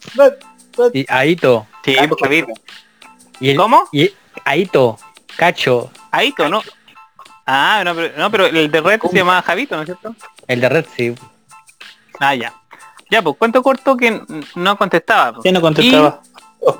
Y 0.92 1.04
Aito. 1.08 1.66
Sí, 1.84 1.96
pues 2.08 2.20
Javito. 2.22 2.52
Y 3.40 3.50
el, 3.50 3.56
¿Cómo? 3.56 3.84
y 3.92 4.10
Aito. 4.44 4.98
Cacho. 5.36 5.90
Javito, 6.12 6.48
¿no? 6.48 6.62
Ah, 7.44 7.82
no 7.84 7.94
pero, 7.94 8.16
no, 8.18 8.30
pero 8.30 8.46
el 8.46 8.70
de 8.70 8.80
Red 8.80 9.00
se 9.10 9.16
llamaba 9.16 9.42
Javito, 9.42 9.76
¿no 9.76 9.82
es 9.82 9.86
cierto? 9.86 10.14
El 10.48 10.60
de 10.60 10.68
Red, 10.68 10.86
sí. 10.96 11.14
Ah, 12.20 12.34
ya. 12.34 12.54
Ya, 13.10 13.22
pues 13.22 13.36
cuento 13.36 13.62
corto 13.62 13.96
que 13.96 14.20
no 14.54 14.76
contestaba. 14.78 15.32
pues. 15.32 15.42
¿Quién 15.42 15.54
no 15.54 15.60
contestaba? 15.60 16.20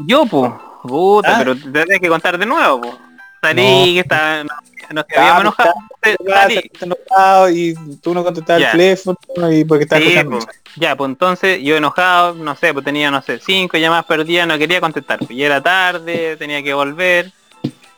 Yo, 0.06 0.26
pues, 0.26 0.50
puta, 0.86 1.34
Ah. 1.34 1.38
pero 1.38 1.54
te 1.56 1.70
tenés 1.70 2.00
que 2.00 2.08
contar 2.08 2.38
de 2.38 2.46
nuevo, 2.46 2.80
pues. 2.80 2.94
salí, 3.42 3.62
No. 3.62 3.84
que 3.94 4.00
estaba, 4.00 4.44
nos, 4.44 4.56
nos 4.92 5.04
Ya, 5.14 5.34
habíamos 5.36 5.54
pues, 5.54 5.66
enojado. 5.68 6.40
Salí. 6.42 6.70
enojado 6.80 7.50
y 7.50 7.74
tú 8.02 8.14
no 8.14 8.24
contestabas 8.24 8.62
el 8.62 8.70
teléfono 8.70 9.16
y 9.52 9.64
porque 9.64 9.84
estabas 9.84 10.04
Sí, 10.04 10.10
escuchando. 10.14 10.38
pues, 10.46 10.60
ya, 10.76 10.96
pues 10.96 11.08
entonces 11.10 11.60
yo 11.62 11.76
enojado, 11.76 12.34
no 12.34 12.54
sé, 12.56 12.72
pues 12.72 12.84
tenía, 12.84 13.10
no 13.10 13.22
sé, 13.22 13.38
cinco 13.38 13.76
llamadas 13.76 14.04
perdidas, 14.06 14.46
no 14.48 14.58
quería 14.58 14.80
contestar. 14.80 15.18
pues, 15.18 15.30
Y 15.30 15.42
era 15.42 15.62
tarde, 15.62 16.36
tenía 16.36 16.62
que 16.62 16.72
volver. 16.74 17.30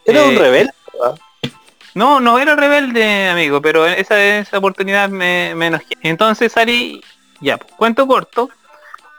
Era 0.05 0.25
un 0.25 0.35
Eh, 0.35 0.39
rebelde. 0.39 0.73
No, 1.95 2.21
no 2.21 2.39
era 2.39 2.55
rebelde, 2.55 3.29
amigo, 3.29 3.61
pero 3.61 3.87
esa, 3.87 4.23
esa 4.23 4.59
oportunidad 4.59 5.09
me, 5.09 5.55
me 5.55 5.67
enojé. 5.69 5.97
Entonces 6.03 6.53
salí, 6.53 7.03
ya, 7.41 7.57
pues, 7.57 7.73
cuento 7.77 8.07
corto, 8.07 8.51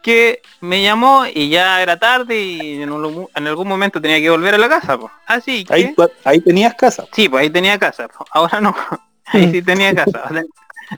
que 0.02 0.42
me 0.62 0.82
llamó 0.84 1.26
y 1.26 1.50
ya 1.50 1.82
era 1.82 1.98
tarde 2.00 2.40
y 2.40 2.82
en, 2.82 2.92
un- 2.92 3.28
en 3.36 3.48
algún 3.48 3.68
momento 3.68 4.02
tenía 4.02 4.20
que 4.20 4.30
volver 4.30 4.56
a 4.56 4.58
la 4.58 4.70
casa. 4.70 4.98
Pues. 4.98 5.12
Así 5.28 5.64
que... 5.66 5.74
Ahí, 5.74 5.96
ahí 6.24 6.40
tenías 6.42 6.74
casa. 6.76 7.06
Sí, 7.14 7.30
pues 7.30 7.42
ahí 7.44 7.50
tenía 7.50 7.78
casa. 7.80 8.08
Ahora 8.32 8.60
no. 8.62 8.76
Ahí 9.32 9.52
sí 9.52 9.62
tenía 9.62 9.94
casa. 9.94 10.24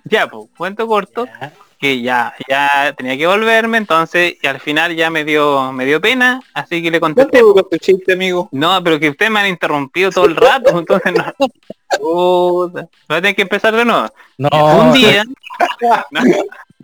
Ya, 0.05 0.25
pues, 0.25 0.47
cuento 0.55 0.87
corto, 0.87 1.25
Ya. 1.25 1.51
que 1.77 2.01
ya, 2.01 2.33
ya 2.47 2.93
tenía 2.97 3.17
que 3.17 3.27
volverme, 3.27 3.77
entonces, 3.77 4.35
y 4.41 4.47
al 4.47 4.61
final 4.61 4.95
ya 4.95 5.09
me 5.09 5.25
dio, 5.25 5.73
me 5.73 5.83
dio 5.85 5.99
pena, 5.99 6.39
así 6.53 6.81
que 6.81 6.89
le 6.89 7.01
¿Cuánto 7.01 7.23
contesté. 7.23 7.43
duró 7.43 7.63
tu 7.63 7.77
chiste, 7.77 8.13
amigo? 8.13 8.47
No, 8.53 8.81
pero 8.81 8.97
que 9.01 9.09
ustedes 9.09 9.29
me 9.29 9.41
han 9.41 9.47
interrumpido 9.47 10.09
todo 10.11 10.27
el 10.27 10.37
rato, 10.37 10.69
entonces 10.79 11.11
no. 11.13 11.33
Puta. 11.99 12.87
Voy 13.09 13.17
a 13.17 13.21
tener 13.21 13.35
que 13.35 13.41
empezar 13.41 13.75
de 13.75 13.83
nuevo. 13.83 14.07
No, 14.37 14.49
Un 14.79 14.93
día. 14.93 15.25
no, 16.11 16.21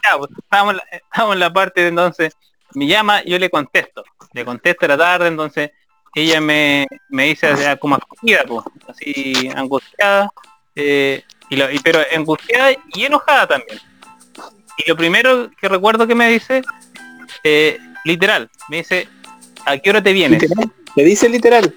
ya, 0.03 0.17
pues, 0.17 0.31
estábamos, 0.41 0.73
en 0.73 0.77
la- 0.77 0.83
estábamos 0.97 1.33
en 1.35 1.39
la 1.39 1.53
parte 1.53 1.81
de 1.81 1.87
entonces, 1.89 2.33
me 2.73 2.87
llama, 2.87 3.23
yo 3.23 3.37
le 3.39 3.49
contesto. 3.49 4.03
Le 4.33 4.43
contesto 4.45 4.85
a 4.85 4.89
la 4.89 4.97
tarde, 4.97 5.27
entonces 5.27 5.71
ella 6.15 6.41
me, 6.41 6.85
me 7.09 7.25
dice 7.25 7.53
ya 7.59 7.77
como 7.77 7.95
acogida, 7.95 8.43
pues, 8.47 8.63
así 8.87 9.49
angustiada, 9.55 10.29
eh, 10.75 11.23
y 11.49 11.55
lo- 11.55 11.71
y- 11.71 11.79
pero 11.79 11.99
angustiada 12.15 12.71
y 12.93 13.03
enojada 13.05 13.47
también. 13.47 13.79
Y 14.77 14.89
lo 14.89 14.95
primero 14.95 15.49
que 15.59 15.67
recuerdo 15.69 16.05
que 16.07 16.15
me 16.15 16.29
dice, 16.29 16.61
eh, 17.43 17.79
literal, 18.03 18.49
me 18.69 18.77
dice, 18.77 19.07
¿a 19.65 19.77
qué 19.77 19.89
hora 19.89 20.01
te 20.03 20.13
vienes? 20.13 20.41
Literal. 20.41 20.71
¿Le 20.95 21.03
dice 21.03 21.29
literal? 21.29 21.73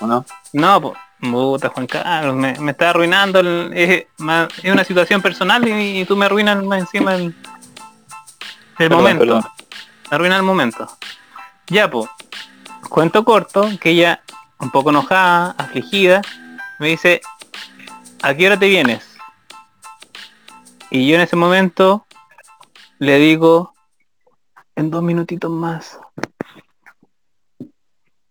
¿O 0.00 0.06
no? 0.06 0.24
No, 0.52 0.80
pues, 0.80 0.94
puta 1.20 1.68
Juan 1.70 1.86
Carlos, 1.86 2.34
me, 2.36 2.54
me 2.60 2.72
está 2.72 2.90
arruinando, 2.90 3.40
el- 3.40 3.72
es, 3.74 4.06
es 4.62 4.70
una 4.72 4.84
situación 4.84 5.20
personal 5.22 5.66
y, 5.66 6.00
y 6.00 6.04
tú 6.04 6.16
me 6.16 6.26
arruinas 6.26 6.62
más 6.62 6.80
encima 6.80 7.14
el, 7.14 7.34
el 8.78 8.88
Perdón, 8.88 8.98
momento. 8.98 9.20
perdón. 9.20 9.44
Arruina 10.10 10.36
el 10.36 10.42
momento. 10.42 10.88
Ya, 11.68 11.90
pues, 11.90 12.08
cuento 12.88 13.24
corto, 13.24 13.68
que 13.80 13.90
ella, 13.90 14.22
un 14.58 14.70
poco 14.70 14.90
enojada, 14.90 15.54
afligida, 15.58 16.22
me 16.78 16.88
dice, 16.88 17.20
¿a 18.22 18.34
qué 18.34 18.46
hora 18.46 18.58
te 18.58 18.68
vienes? 18.68 19.16
Y 20.90 21.08
yo 21.08 21.16
en 21.16 21.22
ese 21.22 21.36
momento 21.36 22.06
le 22.98 23.18
digo, 23.18 23.74
en 24.76 24.90
dos 24.90 25.02
minutitos 25.02 25.50
más. 25.50 25.98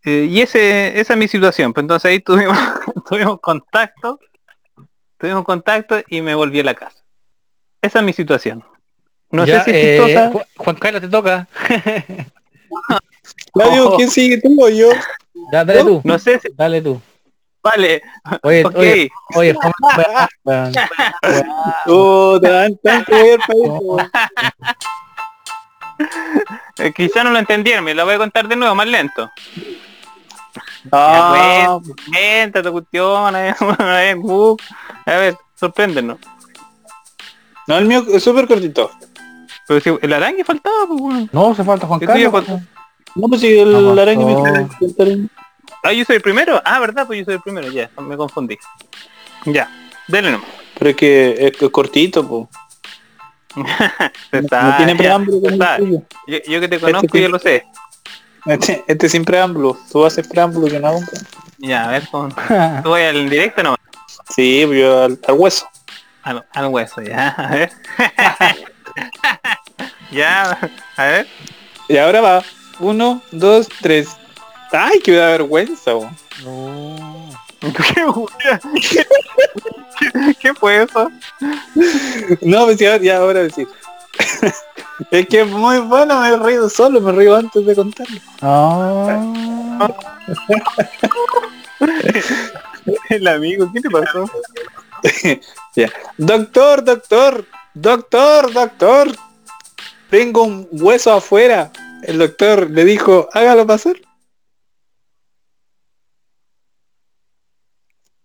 Eh, 0.06 0.27
y 0.29 0.41
ese, 0.41 0.99
esa 0.99 1.13
es 1.13 1.19
mi 1.19 1.27
situación. 1.27 1.73
Pues 1.73 1.84
entonces 1.84 2.12
ahí 2.12 2.19
tuvimos, 2.19 2.58
tuvimos 3.10 3.39
contacto, 3.39 4.19
tuvimos 5.17 5.43
contacto 5.45 6.01
y 6.08 6.21
me 6.21 6.36
volví 6.36 6.60
a 6.60 6.63
la 6.63 6.75
casa. 6.75 7.03
Esa 7.82 7.99
es 7.99 8.06
mi 8.06 8.13
situación. 8.13 8.63
No 9.34 9.46
Ya, 9.46 9.63
sé 9.63 9.72
si 9.72 9.72
es 9.72 9.84
eh, 9.84 9.98
chistosa. 9.98 10.32
Ju- 10.32 10.46
Juan 10.58 10.76
Carlos 10.78 11.02
te 11.02 11.08
toca. 11.10 11.48
Claudio, 13.54 13.89
Oh. 13.89 13.96
¿quién 13.98 14.10
sigue 14.10 14.39
tú 14.41 14.56
o 14.63 14.69
yo? 14.69 14.89
Ya, 15.52 15.65
dale 15.65 15.84
tú. 15.84 16.02
No 16.04 16.17
sé 16.19 16.39
si. 16.39 16.50
Dale 16.54 16.82
tú. 16.82 17.02
Vale. 17.63 18.02
Oye, 18.43 18.65
Ok. 18.65 18.76
oye, 18.76 19.10
oye, 19.36 19.56
weón. 20.43 20.72
Oh, 21.88 22.39
tan, 22.41 22.78
tan 22.78 23.04
que 23.06 23.12
voy 23.13 23.30
al 23.32 23.39
país. 26.78 26.91
Quizá 26.96 27.24
no 27.24 27.32
lo 27.32 27.39
entendieron. 27.39 27.84
Me 27.86 27.93
lo 27.93 28.06
voy 28.06 28.15
a 28.15 28.17
contar 28.17 28.48
de 28.48 28.56
nuevo, 28.56 28.76
más 28.76 28.88
lento. 28.88 29.32
Ah, 30.91 31.80
Lenta 32.12 32.62
tu 32.62 32.72
cuestión. 32.72 33.36
eh, 33.38 33.56
eh, 33.80 34.13
bug. 34.15 34.60
A 35.06 35.12
ver, 35.12 35.38
sorpréndenos. 35.56 36.17
no, 37.67 37.78
el 37.78 37.86
mío 37.86 38.04
es 38.13 38.24
súper 38.24 38.48
cortito. 38.48 38.91
Pero 39.67 39.80
si 39.80 39.97
el 40.02 40.13
araña 40.13 40.43
faltaba, 40.43 40.88
pues, 40.88 41.02
weón. 41.02 41.30
No, 41.32 41.56
se 41.56 41.63
falta 41.63 41.88
Juan 41.88 41.99
¿Qué 41.99 42.08
tuyo 42.08 42.32
Carlos. 42.32 42.47
falta? 42.47 42.65
No, 43.15 43.28
pues 43.28 43.41
si 43.41 43.60
el 43.60 43.71
No, 43.71 44.02
araña 44.02 44.26
me 44.26 44.34
no. 44.34 45.30
Ah, 45.84 45.91
yo 45.91 46.06
soy 46.06 46.17
el 46.17 46.21
primero. 46.21 46.62
Ah, 46.65 46.80
verdad, 46.80 47.06
pues 47.06 47.19
yo 47.19 47.26
soy 47.26 47.36
el 47.36 47.41
primero. 47.41 47.69
Ya, 47.71 47.89
me 47.99 48.17
confundí. 48.17 48.58
Ya, 49.45 49.69
dele 50.08 50.32
nomás. 50.32 50.47
Pero 50.78 50.89
es 50.89 50.95
que 50.95 51.54
es 51.62 51.69
cortito. 51.69 52.49
Se 54.32 54.41
No, 54.41 54.62
no 54.62 54.78
tiene 54.78 54.93
ya, 54.93 54.97
preámbulo 54.97 55.39
tuyo. 55.78 56.02
Yo, 56.28 56.38
yo 56.47 56.60
que 56.60 56.67
te 56.67 56.80
conozco, 56.80 57.06
Este 57.06 57.21
yo 57.21 57.30
lo 57.30 57.39
sé. 57.39 57.65
Este, 58.45 58.84
este 58.88 59.10
sin 59.10 59.23
preámbulo. 59.23 59.78
Tú 59.91 60.06
haces 60.06 60.28
preámbulo, 60.28 60.67
yo 60.67 60.80
no. 60.80 60.99
Ya, 61.60 61.86
a 61.86 61.91
ver, 61.91 62.08
con... 62.10 62.34
tú 62.84 62.89
voy 62.89 63.02
al 63.04 63.30
directo 63.30 63.63
nomás. 63.63 63.80
Sí, 64.30 64.63
pues 64.65 64.80
yo 64.80 65.04
al, 65.04 65.19
al 65.28 65.36
hueso. 65.36 65.67
Al, 66.23 66.45
al 66.52 66.67
hueso, 66.67 67.02
ya, 67.02 67.30
a 67.30 67.47
ver. 67.56 67.71
ya, 70.12 70.59
a 70.97 71.05
ver. 71.05 71.27
Y 71.89 71.97
ahora 71.97 72.21
va. 72.21 72.43
Uno, 72.79 73.21
dos, 73.31 73.67
tres. 73.81 74.09
Ay, 74.71 74.99
que 74.99 75.12
da 75.12 75.27
vergüenza, 75.27 75.93
po. 75.93 76.09
No. 76.43 77.29
¿Qué, 77.62 78.05
wea? 78.05 78.59
¿Qué, 78.89 79.05
qué 80.39 80.53
fue 80.53 80.83
eso? 80.83 81.12
No, 82.41 82.65
pues 82.65 82.77
ya, 82.77 82.97
ya 82.97 83.17
ahora 83.17 83.43
decir. 83.43 83.67
es 85.12 85.27
que 85.27 85.41
es 85.41 85.47
muy 85.47 85.79
bueno, 85.79 86.21
me 86.21 86.29
he 86.29 86.38
reído 86.38 86.69
solo, 86.69 87.01
me 87.01 87.12
río 87.12 87.36
antes 87.36 87.65
de 87.65 87.75
contarlo. 87.75 88.19
No. 88.41 89.79
El 93.09 93.27
amigo, 93.27 93.69
¿qué 93.73 93.81
te 93.81 93.89
pasó? 93.89 94.29
Ya. 95.75 95.91
Doctor, 96.17 96.83
doctor, 96.83 97.47
doctor, 97.73 98.51
doctor. 98.53 99.15
Tengo 100.09 100.43
un 100.43 100.67
hueso 100.71 101.12
afuera. 101.13 101.71
El 102.03 102.19
doctor 102.19 102.69
le 102.69 102.86
dijo, 102.86 103.29
hágalo 103.33 103.65
pasar. 103.65 103.95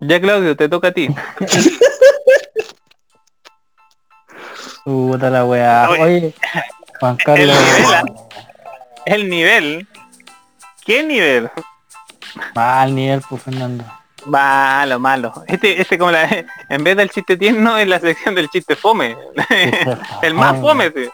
Ya, 0.01 0.21
Claudio, 0.21 0.57
te 0.57 0.69
toca 0.69 0.89
a 0.89 0.93
ti. 0.93 1.09
Puta 4.85 5.29
la 5.31 5.45
weá. 5.45 5.91
Oye. 5.91 6.35
Juan 7.01 7.17
Carlos. 7.17 7.57
nivel, 7.57 8.15
El 9.07 9.29
nivel. 9.29 9.89
¿Qué 10.85 11.03
nivel? 11.03 11.51
Mal 12.55 12.95
nivel, 12.95 13.23
pues 13.29 13.43
Fernando. 13.43 13.85
Malo, 14.27 14.99
malo. 14.99 15.33
Este, 15.47 15.81
este 15.81 15.97
como 15.99 16.11
la, 16.11 16.29
en 16.69 16.85
vez 16.85 16.97
del 16.97 17.11
chiste 17.11 17.37
tierno 17.37 17.77
es 17.79 17.87
la 17.89 18.01
sección 18.01 18.35
del 18.35 18.49
chiste 18.51 18.77
fome. 18.77 19.17
El 20.23 20.35
más 20.35 20.61
fome, 20.61 20.91
sí. 20.95 21.09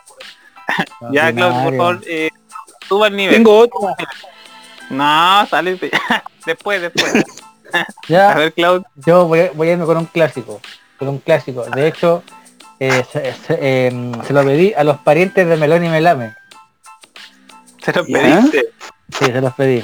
Ya, 1.12 1.30
Claudio, 1.32 1.62
por 1.64 1.76
favor, 1.76 2.00
eh, 2.06 2.30
suba 2.88 3.08
el 3.08 3.16
nivel. 3.16 3.34
Tengo 3.36 3.58
otro. 3.58 3.94
No, 4.90 5.46
sale. 5.46 5.78
Después, 6.46 6.80
después. 6.80 7.14
A 7.74 7.86
Ya, 8.08 8.34
ver, 8.34 8.52
Claudio. 8.54 8.86
yo 8.96 9.26
voy, 9.26 9.50
voy 9.54 9.68
a 9.68 9.72
irme 9.72 9.84
con 9.84 9.98
un 9.98 10.06
clásico. 10.06 10.60
Con 10.98 11.08
un 11.08 11.18
clásico. 11.18 11.64
De 11.64 11.86
hecho, 11.88 12.22
eh, 12.80 13.04
se, 13.12 13.34
se- 13.34 13.86
em, 13.88 14.12
se 14.24 14.32
lo 14.32 14.42
pedí 14.42 14.72
a 14.72 14.84
los 14.84 14.96
parientes 15.00 15.46
de 15.46 15.56
Melón 15.56 15.84
y 15.84 15.88
Melame. 15.90 16.34
Se 17.84 17.92
lo 17.92 18.06
¿Ya? 18.06 18.18
pediste. 18.18 18.64
Sí, 19.18 19.24
se 19.26 19.40
los 19.42 19.52
pedí. 19.54 19.82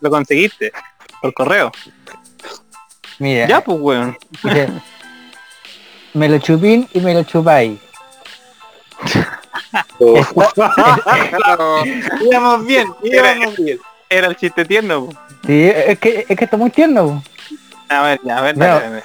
Lo 0.00 0.08
conseguiste. 0.10 0.72
Por 1.20 1.34
correo. 1.34 1.70
Mira, 3.20 3.46
Ya, 3.46 3.60
pues, 3.60 3.78
weón. 3.80 4.18
dice, 4.42 4.68
me 6.14 6.28
lo 6.28 6.38
chupín 6.38 6.88
y 6.92 7.00
me 7.00 7.14
lo 7.14 7.22
chupáis. 7.22 7.78
íbamos 12.20 12.66
bien, 12.66 12.92
íbamos 13.02 13.56
bien. 13.56 13.78
Era 14.08 14.26
el 14.26 14.36
chiste 14.36 14.64
tierno. 14.64 15.06
po. 15.06 15.12
Sí, 15.46 15.70
es 15.70 15.98
que, 16.00 16.26
es 16.28 16.36
que 16.36 16.44
está 16.44 16.56
muy 16.56 16.70
tierno. 16.70 17.06
po. 17.06 17.22
A 17.94 18.02
ver, 18.02 18.20
ya, 18.24 18.38
a 18.38 18.40
ver, 18.40 18.56
No. 18.56 18.64
dale, 18.64 19.02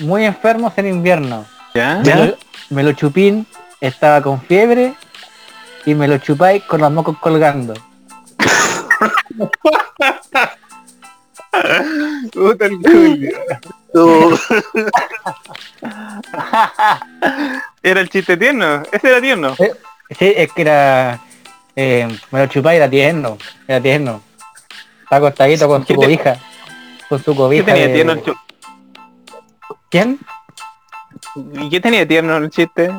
muy 0.00 0.24
enfermos 0.26 0.72
en 0.76 0.88
invierno. 0.88 1.46
¿Ya? 1.74 2.00
Me 2.04 2.14
lo, 2.14 2.36
me 2.70 2.82
lo 2.82 2.92
chupín 2.92 3.46
estaba 3.80 4.20
con 4.22 4.40
fiebre 4.42 4.94
y 5.86 5.94
me 5.94 6.08
lo 6.08 6.18
chupáis 6.18 6.62
con 6.64 6.80
los 6.80 6.90
mocos 6.92 7.16
colgando. 7.18 7.74
Puta 12.32 12.66
el 12.66 12.78
culo. 12.78 14.38
Era 17.82 18.00
el 18.00 18.08
chiste 18.08 18.36
tierno. 18.36 18.82
Ese 18.90 19.08
era 19.08 19.20
tierno. 19.20 19.54
Sí, 19.56 20.32
es 20.36 20.52
que 20.52 20.62
era... 20.62 21.20
eh, 21.76 22.08
me 22.30 22.38
lo 22.40 22.46
chupáis, 22.46 22.76
era 22.78 22.88
tierno. 22.88 23.38
Era 23.66 23.80
tierno. 23.80 24.20
Está 25.02 25.16
acostadito 25.16 25.68
con 25.68 25.84
¿Qué 25.84 25.94
su 25.94 26.00
cobija. 26.00 26.36
con 27.08 27.22
su 27.22 27.32
¿Qué 27.32 27.36
cobija 27.36 27.64
tenía 27.66 27.82
de 27.82 27.88
de- 27.88 27.94
tierno 27.94 28.12
el 28.12 28.22
¿Quién? 29.90 30.18
¿Y 31.36 31.68
qué 31.70 31.80
tenía 31.80 32.06
tierno 32.06 32.36
el 32.36 32.50
chiste? 32.50 32.90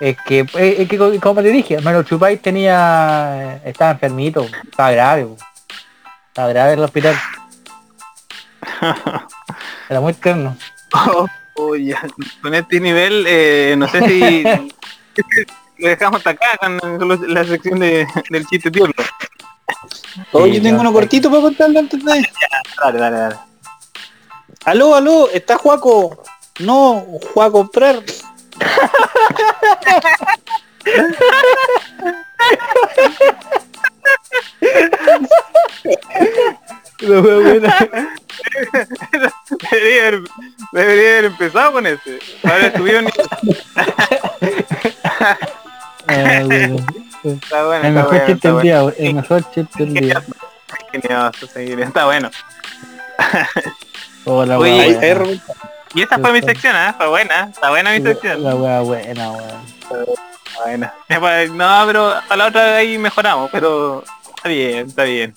Es 0.00 0.16
que, 0.26 0.40
eh, 0.40 0.76
es 0.78 0.88
que 0.88 0.98
co- 0.98 1.12
como 1.20 1.40
te 1.42 1.48
dije, 1.48 1.80
Melo 1.80 2.02
Chupay 2.02 2.36
tenía, 2.38 3.60
estaba 3.64 3.92
enfermito, 3.92 4.44
estaba 4.68 4.90
grave, 4.90 5.28
estaba 6.28 6.48
grave 6.48 6.72
en 6.72 6.78
el 6.80 6.84
hospital, 6.84 7.14
era 9.88 10.00
muy 10.00 10.12
tierno. 10.14 10.56
Oh, 10.92 11.26
oh, 11.56 11.76
ya. 11.76 12.02
Con 12.42 12.54
este 12.54 12.80
nivel, 12.80 13.24
eh, 13.26 13.74
no 13.76 13.88
sé 13.88 14.06
si 14.06 14.42
lo 15.78 15.88
dejamos 15.88 16.18
hasta 16.18 16.30
acá 16.30 16.58
con 16.58 17.34
la 17.34 17.44
sección 17.44 17.80
de, 17.80 18.06
del 18.30 18.46
chiste 18.46 18.70
tierno. 18.70 18.94
Oye, 20.32 20.52
Sí, 20.52 20.56
yo 20.58 20.62
tengo 20.62 20.80
uno 20.80 20.92
cortito 20.92 21.30
para 21.30 21.42
contarle 21.42 21.78
antes 21.80 22.04
de... 22.04 22.28
Dale, 22.80 22.98
dale, 22.98 23.16
dale. 23.16 23.36
Aló, 24.64 24.94
aló, 24.94 25.28
¿está 25.30 25.58
Juaco? 25.58 26.22
No, 26.60 27.04
Juaco 27.32 27.52
comprar. 27.52 28.02
Debería 39.70 40.08
haber, 40.08 40.20
debería 40.72 41.10
haber 41.12 41.24
empezado 41.26 41.72
con 41.72 41.86
ese. 41.86 42.18
Ahora 42.42 42.72
subió 42.76 42.98
un 43.00 43.08
Ah, 46.06 46.42
bueno. 46.46 46.76
Está 47.24 47.64
bueno, 47.64 47.88
El 47.88 47.96
está 47.96 48.02
mejor 48.02 48.30
está 48.30 48.52
del 48.52 48.60
día, 48.62 48.80
el 48.98 49.14
mejor 49.14 49.50
chiste 49.50 49.84
del 49.86 49.94
día. 49.94 50.22
Ingenioso, 50.92 51.46
seguir. 51.46 51.80
Está 51.80 52.04
bueno. 52.04 52.30
Hola, 54.26 54.58
Oye, 54.58 54.72
wea 54.74 54.84
buena. 54.84 55.00
ahí, 55.00 55.14
Roberto. 55.14 55.52
Y 55.94 56.02
esa 56.02 56.18
fue 56.18 56.32
mi 56.34 56.42
sección, 56.42 56.76
¿ah? 56.76 56.90
Está 56.90 57.06
buena, 57.08 57.44
está 57.50 57.70
buena 57.70 57.92
mi 57.92 58.02
sección. 58.02 58.42
La 58.44 58.54
wea 58.54 58.80
buena, 58.80 59.30
wea. 59.32 59.60
Está 59.80 60.64
buena. 60.64 60.94
Eh, 61.08 61.48
No, 61.48 61.84
pero 61.86 62.14
a 62.28 62.36
la 62.36 62.46
otra 62.48 62.76
ahí 62.76 62.98
mejoramos, 62.98 63.48
pero 63.50 64.04
está 64.36 64.48
bien, 64.50 64.86
está 64.88 65.04
bien. 65.04 65.34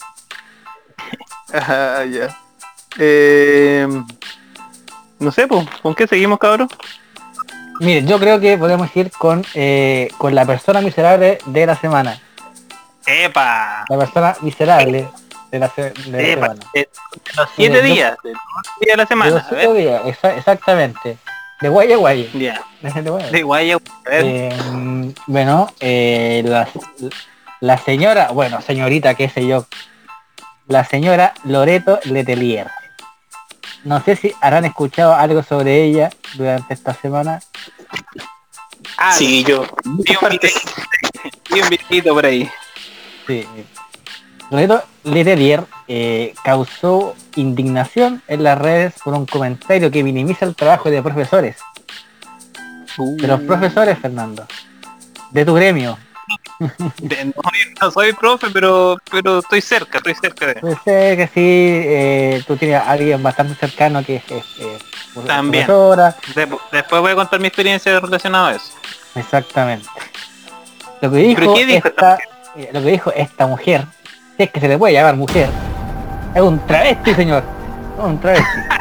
Ah, 1.53 2.03
ya. 2.09 2.35
Eh, 2.99 3.87
no 5.19 5.31
sé, 5.31 5.47
pues, 5.47 5.67
¿con 5.81 5.95
qué 5.95 6.07
seguimos, 6.07 6.39
cabrón? 6.39 6.67
Mire, 7.79 8.03
yo 8.05 8.19
creo 8.19 8.39
que 8.39 8.57
podemos 8.57 8.93
ir 8.95 9.11
con, 9.11 9.45
eh, 9.53 10.09
con 10.17 10.33
la 10.33 10.45
persona 10.45 10.81
miserable 10.81 11.37
de 11.45 11.65
la 11.65 11.75
semana. 11.75 12.19
¡Epa! 13.05 13.85
La 13.87 13.97
persona 13.97 14.35
miserable 14.41 15.07
de 15.51 15.59
la, 15.59 15.69
se- 15.69 15.91
de 15.91 16.11
la 16.11 16.19
¡Epa! 16.21 16.45
semana. 16.47 16.65
De 16.73 16.89
los 17.35 17.49
siete 17.55 17.79
Eh, 17.79 17.81
días, 17.83 18.17
de 18.23 18.33
los 18.33 18.39
siete 18.77 18.85
días 18.85 18.91
de 18.91 18.97
la 18.97 19.03
De 19.03 19.07
semana. 19.07 19.31
los 19.31 19.43
A 19.43 19.49
siete 19.49 19.73
días, 19.73 20.01
exa- 20.03 20.37
exactamente. 20.37 21.17
De 21.61 21.69
guaya 21.69 21.95
a 21.95 21.97
guaya. 21.97 22.25
Ya. 22.33 22.61
De 22.81 23.09
guaya. 23.09 23.29
De 23.31 23.43
guaya, 23.43 23.75
a 23.75 24.09
ver. 24.09 24.25
Eh, 24.25 25.13
bueno, 25.27 25.71
eh, 25.79 26.43
la, 26.45 26.67
la 27.61 27.77
señora, 27.77 28.29
bueno, 28.31 28.61
señorita, 28.61 29.13
qué 29.15 29.29
sé 29.29 29.47
yo, 29.47 29.65
la 30.67 30.83
señora 30.83 31.33
Loreto 31.43 31.99
Letelier. 32.05 32.69
No 33.83 34.01
sé 34.03 34.15
si 34.15 34.33
habrán 34.41 34.65
escuchado 34.65 35.13
algo 35.13 35.43
sobre 35.43 35.83
ella 35.83 36.09
durante 36.35 36.73
esta 36.73 36.93
semana. 36.93 37.39
Ah, 38.97 39.13
Sí, 39.13 39.43
yo. 39.43 39.65
vi 39.83 40.15
un 40.21 40.29
videito, 40.29 40.59
vi 41.53 41.61
un 41.61 41.69
videito 41.69 42.13
por 42.13 42.25
ahí. 42.25 42.49
Sí. 43.25 43.47
Loreto 44.49 44.83
Letelier 45.03 45.65
eh, 45.87 46.33
causó 46.43 47.15
indignación 47.35 48.21
en 48.27 48.43
las 48.43 48.57
redes 48.57 48.93
por 49.03 49.13
un 49.13 49.25
comentario 49.25 49.91
que 49.91 50.03
minimiza 50.03 50.45
el 50.45 50.55
trabajo 50.55 50.89
de 50.89 51.01
profesores. 51.01 51.57
De 52.97 53.27
los 53.27 53.41
profesores, 53.41 53.99
Fernando. 53.99 54.47
De 55.31 55.45
tu 55.45 55.53
gremio. 55.53 55.97
De- 56.99 57.33
no, 57.81 57.91
soy 57.91 58.13
profe, 58.13 58.47
pero 58.51 58.97
pero 59.11 59.39
estoy 59.39 59.61
cerca, 59.61 59.99
estoy 59.99 60.15
cerca 60.15 60.47
de 60.47 60.53
que 61.17 61.29
sí, 61.33 61.39
eh, 61.39 62.43
tú 62.47 62.57
tienes 62.57 62.81
a 62.81 62.91
alguien 62.91 63.21
bastante 63.21 63.55
cercano 63.55 64.03
que 64.03 64.17
es, 64.17 64.23
es, 64.29 65.25
También. 65.25 65.67
De- 65.67 66.47
después 66.71 67.01
voy 67.01 67.11
a 67.11 67.15
contar 67.15 67.39
mi 67.39 67.47
experiencia 67.47 67.99
relacionada 67.99 68.49
a 68.49 68.55
eso. 68.55 68.71
exactamente. 69.15 69.87
Lo 71.01 71.11
que 71.11 71.17
dijo, 71.17 71.39
¿Pero 71.41 71.53
qué 71.53 71.65
dijo 71.65 71.87
esta, 71.87 72.17
eh, 72.55 72.69
lo 72.73 72.81
que 72.81 72.87
dijo 72.91 73.11
esta 73.13 73.45
mujer, 73.47 73.85
si 74.35 74.43
es 74.43 74.51
que 74.51 74.59
se 74.59 74.67
le 74.67 74.77
puede 74.77 74.93
llamar 74.93 75.15
mujer, 75.15 75.49
es 76.33 76.41
un 76.41 76.59
travesti, 76.65 77.13
señor. 77.13 77.43
Un 77.97 78.19
travesti. 78.19 78.47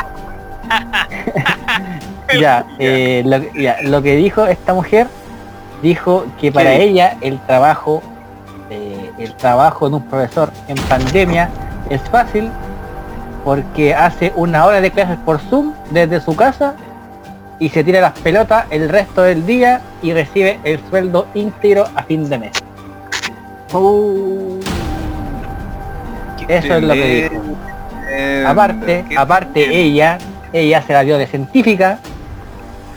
ya, 2.40 2.66
eh, 2.78 3.22
lo, 3.24 3.38
ya, 3.54 3.78
lo 3.82 4.02
que 4.02 4.16
dijo 4.16 4.46
esta 4.46 4.74
mujer, 4.74 5.06
dijo 5.86 6.26
que 6.40 6.50
para 6.50 6.72
ella 6.74 7.16
el 7.20 7.38
trabajo, 7.46 8.02
eh, 8.70 9.10
el 9.18 9.32
trabajo 9.34 9.88
de 9.88 9.96
un 9.96 10.02
profesor 10.02 10.50
en 10.68 10.76
pandemia 10.88 11.48
es 11.90 12.00
fácil 12.10 12.50
porque 13.44 13.94
hace 13.94 14.32
una 14.34 14.64
hora 14.66 14.80
de 14.80 14.90
clases 14.90 15.16
por 15.24 15.38
Zoom 15.38 15.72
desde 15.90 16.20
su 16.20 16.34
casa 16.34 16.74
y 17.60 17.68
se 17.68 17.84
tira 17.84 18.00
las 18.00 18.18
pelotas 18.18 18.66
el 18.70 18.88
resto 18.88 19.22
del 19.22 19.46
día 19.46 19.80
y 20.02 20.12
recibe 20.12 20.58
el 20.64 20.80
sueldo 20.90 21.26
íntegro 21.34 21.84
a 21.94 22.02
fin 22.02 22.28
de 22.28 22.38
mes. 22.38 22.52
Eso 26.48 26.74
es 26.74 26.82
lo 26.82 26.94
que 26.94 27.28
dijo. 27.30 27.42
Eh, 28.10 28.44
Aparte, 28.46 29.04
¿qué- 29.08 29.16
aparte 29.18 29.80
ella, 29.80 30.18
ella 30.52 30.82
se 30.82 30.92
la 30.92 31.02
dio 31.02 31.18
de 31.18 31.26
científica, 31.26 31.98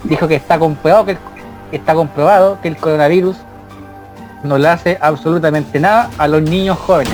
dijo 0.04 0.26
que 0.28 0.36
está 0.36 0.58
comprobado 0.58 1.04
que, 1.06 1.10
el- 1.12 1.18
que 1.18 1.39
está 1.72 1.94
comprobado 1.94 2.58
que 2.62 2.68
el 2.68 2.76
coronavirus 2.76 3.36
no 4.42 4.58
le 4.58 4.68
hace 4.68 4.98
absolutamente 5.00 5.78
nada 5.80 6.10
a 6.18 6.26
los 6.28 6.42
niños 6.42 6.78
jóvenes. 6.78 7.12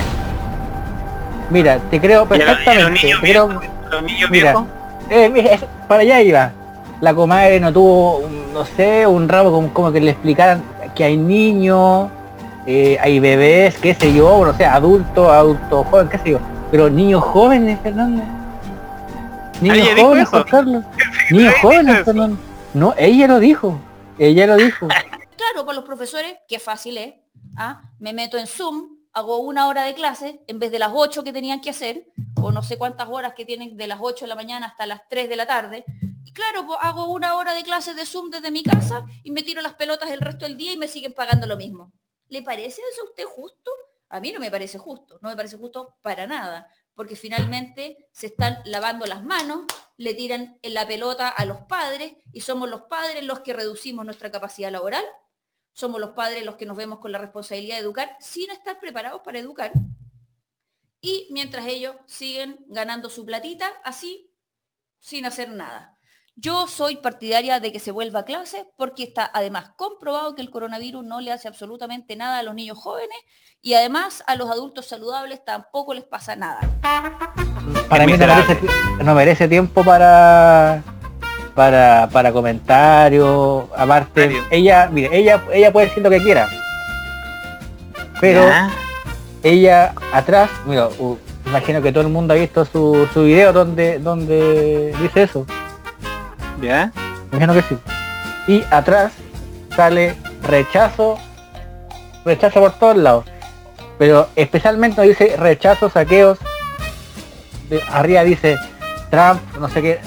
Mira, 1.49 1.79
te 1.89 1.99
creo 1.99 2.21
los- 2.21 2.27
perfectamente. 2.29 3.03
niños 3.03 3.19
creo- 3.21 3.47
los 3.91 4.03
niños 4.03 4.29
Mira. 4.29 4.65
eh, 5.09 5.29
mira, 5.29 5.57
para 5.87 6.01
allá 6.01 6.21
iba. 6.21 6.51
La 6.99 7.13
comadre 7.13 7.59
no 7.59 7.71
tuvo, 7.71 8.21
no 8.53 8.65
sé, 8.65 9.05
un 9.07 9.29
ramo 9.29 9.51
como, 9.51 9.73
como 9.73 9.91
que 9.91 10.01
le 10.01 10.11
explicaran 10.11 10.61
que 10.95 11.03
hay 11.03 11.15
niños, 11.15 12.07
eh, 12.65 12.97
hay 12.99 13.19
bebés, 13.19 13.77
qué 13.77 13.93
sé 13.93 14.13
yo, 14.13 14.43
no 14.45 14.53
sé, 14.53 14.65
adultos, 14.65 15.29
adultos 15.31 15.85
jóvenes, 15.87 16.11
qué 16.11 16.17
sé 16.17 16.29
yo. 16.31 16.39
Pero 16.71 16.89
niños 16.89 17.23
jóvenes, 17.23 17.79
Fernando. 17.81 18.23
Niños 19.61 19.87
jóvenes. 19.99 20.27
Juan 20.29 20.43
Carlos. 20.43 20.83
Niños 21.31 21.53
jóvenes. 21.61 22.03
Fernando. 22.03 22.37
No, 22.73 22.93
ella 22.97 23.27
lo 23.27 23.39
dijo. 23.39 23.79
Ella 24.19 24.47
lo 24.47 24.55
dijo. 24.55 24.87
Claro, 24.87 25.65
para 25.65 25.75
los 25.75 25.85
profesores, 25.85 26.37
qué 26.47 26.59
fácil 26.59 26.97
es. 26.97 27.15
¿ah? 27.55 27.81
Me 27.99 28.13
meto 28.13 28.37
en 28.37 28.47
Zoom, 28.47 28.97
hago 29.13 29.37
una 29.39 29.67
hora 29.67 29.83
de 29.83 29.93
clase 29.93 30.41
en 30.47 30.57
vez 30.57 30.71
de 30.71 30.79
las 30.79 30.91
8 30.93 31.23
que 31.23 31.31
tenían 31.31 31.61
que 31.61 31.69
hacer, 31.69 32.07
o 32.41 32.51
no 32.51 32.63
sé 32.63 32.77
cuántas 32.77 33.07
horas 33.09 33.33
que 33.35 33.45
tienen 33.45 33.77
de 33.77 33.87
las 33.87 33.99
8 34.01 34.25
de 34.25 34.29
la 34.29 34.35
mañana 34.35 34.67
hasta 34.67 34.87
las 34.87 35.01
3 35.09 35.29
de 35.29 35.35
la 35.35 35.45
tarde. 35.45 35.85
Y 36.25 36.33
claro, 36.33 36.65
pues 36.65 36.79
hago 36.81 37.05
una 37.11 37.35
hora 37.35 37.53
de 37.53 37.63
clase 37.63 37.93
de 37.93 38.05
Zoom 38.05 38.31
desde 38.31 38.49
mi 38.49 38.63
casa 38.63 39.05
y 39.23 39.31
me 39.31 39.43
tiro 39.43 39.61
las 39.61 39.75
pelotas 39.75 40.09
el 40.09 40.21
resto 40.21 40.45
del 40.45 40.57
día 40.57 40.73
y 40.73 40.77
me 40.77 40.87
siguen 40.87 41.13
pagando 41.13 41.45
lo 41.45 41.55
mismo. 41.55 41.93
¿Le 42.29 42.41
parece 42.41 42.81
eso 42.91 43.01
a 43.03 43.09
usted 43.09 43.25
justo? 43.25 43.71
A 44.09 44.19
mí 44.19 44.31
no 44.31 44.39
me 44.39 44.49
parece 44.49 44.77
justo, 44.77 45.19
no 45.21 45.29
me 45.29 45.35
parece 45.35 45.57
justo 45.57 45.95
para 46.01 46.25
nada, 46.25 46.67
porque 46.95 47.15
finalmente 47.15 48.09
se 48.11 48.27
están 48.27 48.59
lavando 48.65 49.05
las 49.05 49.23
manos, 49.23 49.65
le 49.97 50.13
tiran 50.13 50.59
en 50.61 50.73
la 50.73 50.87
pelota 50.87 51.27
a 51.27 51.45
los 51.45 51.61
padres 51.61 52.13
y 52.31 52.41
somos 52.41 52.69
los 52.69 52.83
padres 52.83 53.23
los 53.23 53.41
que 53.41 53.53
reducimos 53.53 54.05
nuestra 54.05 54.31
capacidad 54.31 54.71
laboral 54.71 55.05
somos 55.77 56.01
los 56.01 56.15
padres 56.15 56.43
los 56.43 56.55
que 56.55 56.65
nos 56.65 56.75
vemos 56.75 56.97
con 56.97 57.11
la 57.11 57.19
responsabilidad 57.19 57.75
de 57.75 57.83
educar 57.83 58.17
sin 58.19 58.49
estar 58.49 58.79
preparados 58.79 59.21
para 59.21 59.37
educar. 59.37 59.71
Y 60.99 61.27
mientras 61.29 61.67
ellos 61.67 61.95
siguen 62.07 62.65
ganando 62.67 63.11
su 63.11 63.23
platita 63.27 63.67
así, 63.83 64.33
sin 64.99 65.27
hacer 65.27 65.49
nada. 65.49 65.96
Yo 66.39 66.67
soy 66.67 66.97
partidaria 66.97 67.59
de 67.59 67.71
que 67.71 67.79
se 67.79 67.89
vuelva 67.89 68.19
a 68.19 68.23
clase 68.23 68.67
porque 68.77 69.01
está 69.01 69.27
además 69.33 69.71
comprobado 69.75 70.35
que 70.35 70.43
el 70.43 70.51
coronavirus 70.51 71.03
no 71.03 71.19
le 71.19 71.31
hace 71.31 71.47
absolutamente 71.47 72.15
nada 72.15 72.37
a 72.37 72.43
los 72.43 72.53
niños 72.53 72.77
jóvenes 72.77 73.17
y 73.63 73.73
además 73.73 74.23
a 74.27 74.35
los 74.35 74.47
adultos 74.51 74.85
saludables 74.85 75.43
tampoco 75.43 75.95
les 75.95 76.03
pasa 76.03 76.35
nada. 76.35 76.59
Para 77.89 78.05
mí 78.05 78.11
no 78.11 78.19
merece, 78.27 78.59
no 79.03 79.15
merece 79.15 79.47
tiempo 79.47 79.83
para 79.83 80.83
para 81.55 82.07
para 82.11 82.31
comentarios. 82.31 83.65
Aparte, 83.75 84.21
Serio. 84.21 84.43
ella, 84.51 84.89
mire, 84.91 85.09
ella, 85.17 85.43
ella 85.51 85.73
puede 85.73 85.87
decir 85.87 86.03
lo 86.03 86.11
que 86.11 86.21
quiera. 86.21 86.47
Pero 88.21 88.41
Ya. 88.41 88.69
ella 89.41 89.95
atrás, 90.13 90.51
mira, 90.67 90.87
imagino 91.47 91.81
que 91.81 91.91
todo 91.91 92.01
el 92.03 92.09
mundo 92.09 92.35
ha 92.35 92.37
visto 92.37 92.63
su, 92.63 93.07
su 93.11 93.23
video 93.23 93.51
donde, 93.53 93.97
donde 93.97 94.93
dice 95.01 95.23
eso. 95.23 95.47
¿Ya? 96.61 96.91
Imagino 97.31 97.53
que 97.53 97.61
sí. 97.63 97.77
Y 98.47 98.63
atrás 98.71 99.11
sale 99.75 100.15
rechazo, 100.43 101.17
rechazo 102.25 102.59
por 102.61 102.71
todos 102.73 102.97
lados. 102.97 103.25
Pero 103.97 104.27
especialmente 104.35 105.01
dice 105.01 105.35
rechazo, 105.37 105.89
saqueos. 105.89 106.37
De- 107.69 107.81
arriba 107.91 108.23
dice 108.23 108.57
Trump, 109.09 109.41
no 109.59 109.67
sé 109.69 109.81
qué, 109.81 109.99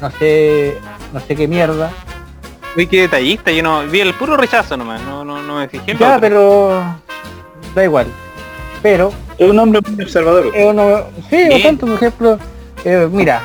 no 0.00 0.10
sé, 0.12 0.78
no 1.12 1.20
sé 1.20 1.34
qué 1.34 1.48
mierda. 1.48 1.90
Uy, 2.76 2.86
qué 2.86 3.02
detallista, 3.02 3.50
yo 3.50 3.62
no 3.62 3.82
vi 3.86 4.00
el 4.00 4.14
puro 4.14 4.36
rechazo 4.36 4.76
nomás, 4.76 5.00
no, 5.02 5.24
no, 5.24 5.42
no 5.42 5.56
me 5.56 5.68
fijé 5.68 5.92
en 5.92 5.98
Ya, 5.98 6.18
pero 6.20 6.80
da 7.74 7.82
igual. 7.84 8.06
Pero 8.82 9.12
Es 9.36 9.50
un 9.50 9.58
hombre 9.58 9.80
muy 9.90 10.04
observador. 10.04 10.52
uno, 10.54 11.04
Sí. 11.28 11.48
bastante, 11.50 11.86
por 11.86 11.94
ejemplo, 11.96 12.38
eh, 12.84 13.08
mira, 13.10 13.40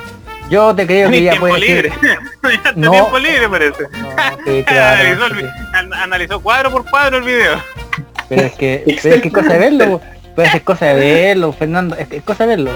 yo 0.50 0.76
te 0.76 0.86
creo 0.86 1.10
que 1.10 1.18
ella 1.18 1.32
tiempo 1.32 1.48
puede 1.48 1.60
libre. 1.68 1.90
decir, 1.90 2.20
No. 2.76 2.92
tiempo 2.92 3.20
libre 3.20 3.50
parece. 3.50 3.84
no, 3.92 4.10
sí, 4.46 4.64
claro, 4.68 5.26
analizó, 6.02 6.38
sí. 6.38 6.44
cuadro 6.44 6.72
por 6.72 6.90
cuadro 6.90 7.18
el 7.18 7.24
video. 7.24 7.58
pero 8.30 8.42
es 8.44 8.54
que, 8.54 8.84
pero 9.04 9.16
es 9.16 9.22
que 9.22 9.32
cosa 9.32 9.54
de 9.54 9.60
verlo, 9.60 10.02
pues 10.36 10.54
es 10.56 10.62
cosa 10.64 10.86
de 10.88 10.96
verlo, 11.14 11.54
Fernando, 11.54 11.96
es, 11.96 12.08
que 12.08 12.18
es 12.18 12.24
cosa 12.24 12.46
de 12.46 12.50
verlo. 12.56 12.72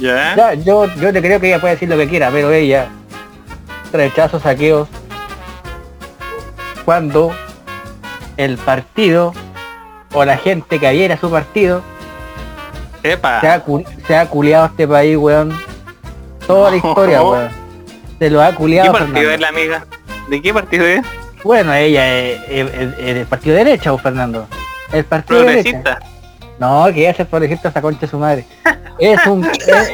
Ya. 0.00 0.34
Ya, 0.36 0.54
yo, 0.54 0.86
yo 0.96 1.12
te 1.12 1.20
creo 1.20 1.40
que 1.40 1.48
ella 1.48 1.60
puede 1.60 1.74
decir 1.74 1.88
lo 1.88 1.96
que 1.96 2.08
quiera, 2.08 2.30
pero 2.30 2.50
ella 2.52 2.88
rechazo 3.92 4.38
saqueos 4.38 4.88
cuando 6.84 7.32
el 8.36 8.56
partido 8.58 9.32
o 10.12 10.24
la 10.24 10.36
gente 10.36 10.78
que 10.78 10.86
adhiere 10.86 11.14
a 11.14 11.18
su 11.18 11.30
partido 11.30 11.82
Epa. 13.02 13.40
se 13.40 13.48
ha, 13.48 13.60
cu- 13.60 13.84
se 14.06 14.16
ha 14.16 14.26
culiado 14.26 14.66
este 14.66 14.86
país, 14.88 15.16
weón. 15.16 15.52
Toda 16.48 16.70
la 16.72 16.76
historia, 16.88 17.22
weón. 17.22 17.48
Se 18.18 18.28
lo 18.30 18.42
ha 18.42 18.50
¿Qué 18.50 18.56
culiado. 18.56 18.92
partido 18.92 19.14
Fernando. 19.14 19.30
es 19.34 19.40
la 19.40 19.48
amiga? 19.48 19.86
¿De 20.28 20.42
qué 20.42 20.52
partido 20.52 20.84
es? 20.86 21.02
Bueno, 21.44 21.72
ella 21.72 22.18
es, 22.18 22.40
es- 22.48 22.74
es- 22.74 22.98
es 22.98 23.14
del 23.14 23.26
partido 23.26 23.54
derecha, 23.56 23.92
o 23.92 23.98
Fernando. 23.98 24.48
El 24.92 25.04
partido 25.04 25.40
derecha. 25.42 25.70
Progresista. 25.82 26.00
No, 26.58 26.86
que 26.92 27.00
ella 27.08 27.14
es 27.16 27.26
progresista 27.28 27.68
esa 27.68 27.80
concha 27.80 28.00
de 28.00 28.08
su 28.08 28.18
madre. 28.18 28.44
Es 28.98 29.24
un... 29.26 29.44
es- 29.52 29.92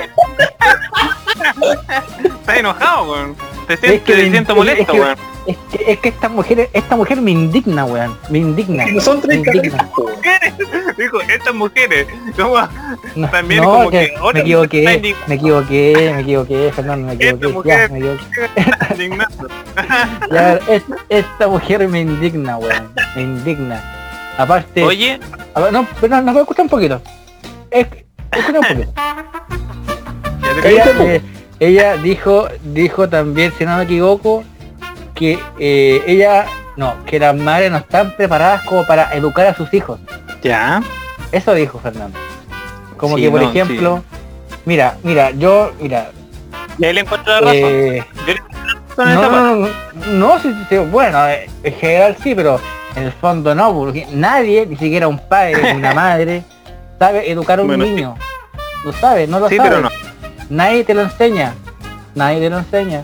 Estás 2.25 2.57
enojado, 2.57 3.13
weón. 3.13 3.37
Te 3.67 3.77
siento, 3.77 4.05
que 4.05 4.15
te 4.15 4.31
siento 4.31 4.53
es 4.53 4.57
molesto, 4.57 4.93
weón. 4.95 5.17
Es 5.47 5.57
que, 5.71 5.93
es 5.93 5.99
que 5.99 6.09
esta 6.09 6.29
mujer, 6.29 6.71
esta 6.73 6.97
mujer 6.97 7.21
me 7.21 7.31
indigna, 7.33 7.85
weón. 7.85 8.17
Me 8.31 8.39
indigna. 8.39 8.87
No 8.87 9.01
son 9.01 9.21
30 9.21 9.51
me 9.51 9.57
indigna. 9.59 9.79
pesos. 9.91 10.97
Dijo, 10.99 11.21
estas 11.21 11.55
mujeres. 11.55 12.07
No, 12.39 13.29
También 13.29 13.63
no, 13.63 13.71
como 13.73 13.91
que 13.91 14.13
que 14.15 14.33
me 14.33 14.41
equivoqué, 14.41 15.15
me 15.27 15.35
equivoqué, 15.35 16.13
me 16.15 16.21
equivoqué, 16.23 16.73
Fernando, 16.75 17.07
me 17.09 17.13
Esta 17.15 17.27
equivoqué, 17.29 17.53
mujer- 17.53 17.89
ya, 17.89 17.93
me 17.93 17.99
equivoqué. 17.99 19.25
Ya, 20.31 20.53
es- 20.69 20.83
esta 21.09 21.49
mujer 21.49 21.89
me 21.89 22.01
indigna, 22.01 22.57
weón, 22.59 22.93
me 23.17 23.23
indigna. 23.23 23.83
Aparte, 24.39 24.83
Oye, 24.83 25.21
a 25.55 25.61
ver, 25.61 25.73
no, 25.73 25.87
pero 26.01 26.17
no, 26.17 26.23
nos 26.23 26.33
voy 26.35 26.41
a 26.41 26.43
escuchar 26.43 26.65
un 26.65 26.69
poquito. 26.71 27.03
Es, 27.71 27.87
escucha 28.33 28.61
un 28.61 28.67
poquito. 28.67 28.93
ella, 30.65 30.85
eh, 31.01 31.21
ella 31.61 31.97
dijo, 31.97 32.49
dijo 32.63 33.09
también, 33.09 33.53
si 33.59 33.65
no 33.65 33.77
me 33.77 33.85
equivoco, 33.85 34.43
que 35.15 35.39
eh, 35.59 36.03
ella, 36.07 36.47
no, 36.77 36.95
que 37.07 37.19
las 37.19 37.35
madres 37.37 37.71
no 37.71 37.79
están 37.79 38.15
preparadas 38.17 38.63
como 38.65 38.87
para 38.87 39.13
educar 39.15 39.47
a 39.47 39.55
sus 39.55 39.73
hijos. 39.75 39.99
Ya. 40.43 40.83
Eso 41.33 41.55
dijo 41.55 41.79
Fernando. 41.79 42.19
Como 42.97 43.17
Sí, 43.17 43.23
que 43.23 43.31
por 43.31 43.43
no, 43.43 43.49
ejemplo, 43.51 44.05
mira, 44.65 44.97
mira, 45.03 45.31
yo, 45.31 45.73
mira, 45.81 46.11
Y 46.79 46.85
ahí 46.85 46.93
le 46.93 47.01
encuentro 47.01 47.33
la 47.33 47.41
razón. 47.41 47.55
eh, 47.57 48.05
razón 48.97 49.15
no, 49.15 49.31
no, 49.31 49.57
no, 49.57 49.69
no, 50.13 50.39
sí, 50.41 50.53
bueno, 50.91 51.27
eh, 51.29 51.49
en 51.65 51.75
general 51.75 52.17
sí, 52.23 52.35
pero 52.35 52.61
en 52.95 53.03
el 53.05 53.13
fondo 53.13 53.55
no, 53.55 53.73
porque 53.75 54.07
nadie, 54.13 54.67
ni 54.67 54.77
siquiera 54.77 55.09
un 55.09 55.19
padre, 55.19 55.75
una 55.75 55.93
madre, 55.95 56.45
sabe 56.99 57.31
educar 57.31 57.59
a 57.59 57.63
un 57.63 57.69
Bueno, 57.69 57.85
niño. 57.85 58.15
Lo 58.85 58.93
sabe, 58.93 59.27
no 59.27 59.41
lo 59.41 59.49
sabe. 59.49 59.61
pero 59.63 59.81
no. 59.81 59.89
Nadie 60.51 60.85
te 60.85 60.95
lo 60.95 61.03
enseña. 61.03 61.55
Nadie 62.15 62.39
te 62.41 62.51
lo 62.51 62.59
enseña. 62.59 63.03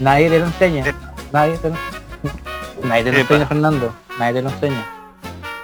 Nadie 0.00 0.28
te 0.30 0.38
lo 0.40 0.46
enseña. 0.46 0.84
Nadie 1.32 1.58
te 1.58 1.68
lo 1.70 1.74
Nadie 2.84 3.04
te 3.04 3.12
lo 3.12 3.18
enseña, 3.18 3.46
Fernando. 3.46 3.94
Nadie 4.18 4.34
te 4.34 4.42
lo 4.42 4.50
enseña. 4.50 4.86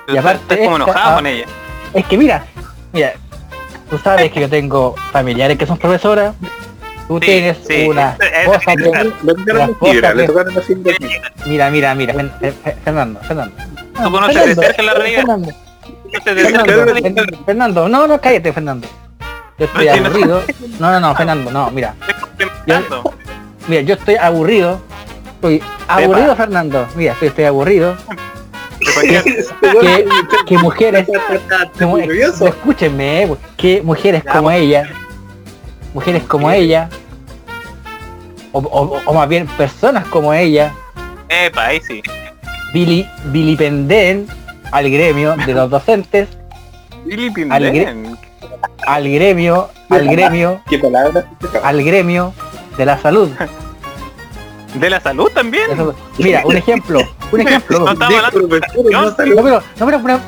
Tú 0.07 0.19
aparte 0.19 0.41
estás 0.43 0.59
como 0.59 0.77
enojado 0.77 1.11
ah, 1.11 1.15
con 1.17 1.27
ella. 1.27 1.45
Es 1.95 2.07
que 2.07 2.19
mira, 2.19 2.45
mira, 2.93 3.13
tú 3.91 3.99
sabes 3.99 4.33
que 4.33 4.41
yo 4.41 4.49
tengo 4.49 4.95
familiares 5.13 5.57
que 5.59 5.67
son 5.67 5.79
profesoras. 5.79 6.35
Tú 7.09 7.19
Sí, 7.21 7.27
tienes 7.27 7.59
sí, 7.69 7.87
una 7.89 8.17
cosa 8.47 8.75
que... 8.75 8.77
Le 8.77 8.85
tocaron 8.87 9.15
Las 9.23 9.35
la 9.45 9.67
fibra, 9.67 9.75
cosas 9.79 10.15
le 10.15 10.23
que- 10.23 10.27
tocaron 10.29 10.55
la 10.55 10.61
fibra. 10.63 10.95
Mira, 11.47 11.71
mira, 11.71 11.95
mira, 11.95 12.15
Fer- 12.15 12.39
Fer- 12.41 12.55
Fer- 12.65 12.77
Fernando, 12.85 13.21
Fernando. 13.21 13.55
Tú 14.03 14.11
conoces 14.11 14.47
de 14.47 14.55
cerca 14.55 14.83
la 14.83 14.95
realidad. 14.95 15.21
Fernando, 15.23 15.51
Fernando, 17.45 17.89
no, 17.89 18.07
no, 18.07 18.21
cállate, 18.21 18.53
Fernando. 18.53 18.89
Yo 19.59 19.67
estoy 19.67 19.89
aburrido. 19.89 20.43
No, 20.79 20.91
no, 20.93 21.01
no, 21.01 21.15
Fernando, 21.15 21.51
no, 21.51 21.71
mira. 21.71 21.95
Complementando. 22.21 23.15
Mira, 23.69 23.83
yo 23.83 23.95
estoy 23.95 24.17
aburrido. 24.17 24.81
Estoy 25.43 25.63
aburrido, 25.89 26.37
Fernando. 26.37 26.87
Mira, 26.95 27.13
estoy, 27.15 27.29
estoy 27.29 27.45
aburrido. 27.45 27.97
Que, 29.01 30.05
que 30.45 30.59
mujeres, 30.59 31.07
que 31.09 32.47
escúchenme, 32.49 33.23
eh, 33.23 33.37
que 33.57 33.81
mujeres 33.81 34.25
Ya, 34.25 34.33
como 34.33 34.51
ella, 34.51 34.91
mujeres 35.95 36.25
como 36.25 36.51
¿Qué? 36.51 36.57
ella, 36.57 36.89
o, 38.51 38.59
o- 38.59 39.01
o 39.07 39.15
más 39.15 39.29
bien 39.29 39.47
personas 39.47 40.05
como 40.09 40.35
ella, 40.35 40.75
Epa, 41.29 41.67
ahí 41.67 41.81
sí. 41.81 42.03
vili- 42.75 43.09
vilipenden 43.27 44.27
al 44.73 44.91
gremio 44.91 45.37
de 45.37 45.55
los 45.55 45.71
docentes, 45.71 46.29
Billy 47.05 47.27
Al 47.29 47.33
Pinden. 47.71 48.19
al 48.85 49.09
gremio, 49.09 49.71
al 49.91 50.09
gremio, 50.09 50.61
¿Qué 50.69 50.79
palabras? 50.81 51.25
al 51.63 51.85
gremio 51.85 52.35
de 52.77 52.85
la 52.85 52.99
salud. 52.99 53.31
¿De 54.75 54.91
la 54.91 55.01
salud 55.01 55.31
también? 55.33 55.71
Eso- 55.71 55.95
mira, 56.19 56.43
un 56.45 56.57
ejemplo, 56.57 57.01
un 57.31 57.41
ejemplo. 57.47 57.81
No 57.81 57.95
pero, 59.17 59.63
no, 59.79 59.87
pero, 59.87 60.01
pero, 60.03 60.21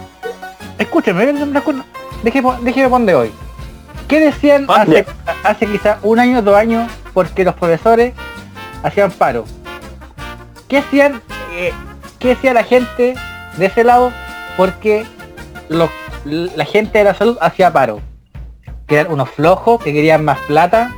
escúcheme, 0.78 1.26
déjeme, 1.26 2.52
déjeme 2.62 2.88
poner 2.88 3.14
hoy. 3.14 3.32
¿Qué 4.08 4.20
decían 4.20 4.66
Ah, 4.68 4.82
hace, 4.82 5.06
hace 5.44 5.66
quizás 5.66 5.98
un 6.02 6.18
año, 6.18 6.42
dos 6.42 6.54
años, 6.56 6.90
porque 7.14 7.44
los 7.44 7.54
profesores 7.54 8.12
hacían 8.82 9.10
paro? 9.10 9.44
¿Qué 10.68 10.78
hacían, 10.78 11.22
eh, 11.54 11.72
qué 12.18 12.28
decía 12.28 12.52
la 12.52 12.64
gente 12.64 13.14
de 13.56 13.66
ese 13.66 13.82
lado? 13.84 14.12
Porque 14.58 15.06
los- 15.68 15.90
la 16.24 16.64
gente 16.66 16.98
de 16.98 17.04
la 17.04 17.14
salud 17.14 17.38
hacía 17.40 17.72
paro. 17.72 18.00
Que 18.86 18.96
eran 18.96 19.12
unos 19.12 19.30
flojos 19.30 19.82
que 19.82 19.92
querían 19.94 20.22
más 20.24 20.38
plata. 20.40 20.92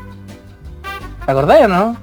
¿Te 1.24 1.30
acordáis 1.30 1.64
o 1.66 1.68
no? 1.68 1.96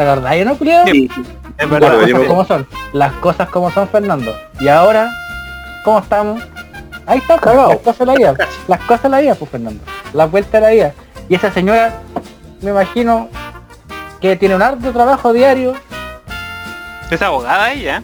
¿Te 0.00 0.08
acordáis 0.08 0.46
no, 0.46 0.56
culiao? 0.56 0.86
Sí. 0.86 1.10
Es 1.58 1.68
Las 1.68 1.68
verdad. 1.68 1.88
Bueno, 1.92 2.00
cosas 2.00 2.22
yo- 2.22 2.26
como 2.28 2.44
son. 2.46 2.66
Las 2.94 3.12
cosas 3.14 3.48
como 3.50 3.70
son, 3.70 3.86
Fernando. 3.86 4.34
Y 4.58 4.68
ahora, 4.68 5.10
¿cómo 5.84 5.98
estamos? 5.98 6.42
Ahí 7.06 7.18
está, 7.18 7.36
pues, 7.36 7.54
las 7.54 7.76
cosas 7.76 7.98
de 7.98 8.06
la 8.06 8.14
vida. 8.14 8.34
Las 8.66 8.80
cosas 8.80 9.02
de 9.02 9.08
la 9.10 9.20
vida, 9.20 9.34
pues 9.34 9.50
Fernando. 9.50 9.84
La 10.14 10.24
vuelta 10.24 10.58
de 10.58 10.60
la 10.66 10.70
vida. 10.70 10.94
Y 11.28 11.34
esa 11.34 11.52
señora, 11.52 12.00
me 12.62 12.70
imagino 12.70 13.28
que 14.22 14.36
tiene 14.36 14.54
un 14.54 14.62
harto 14.62 14.90
trabajo 14.90 15.34
diario. 15.34 15.74
Es 17.10 17.20
abogada 17.20 17.70
ella. 17.72 18.02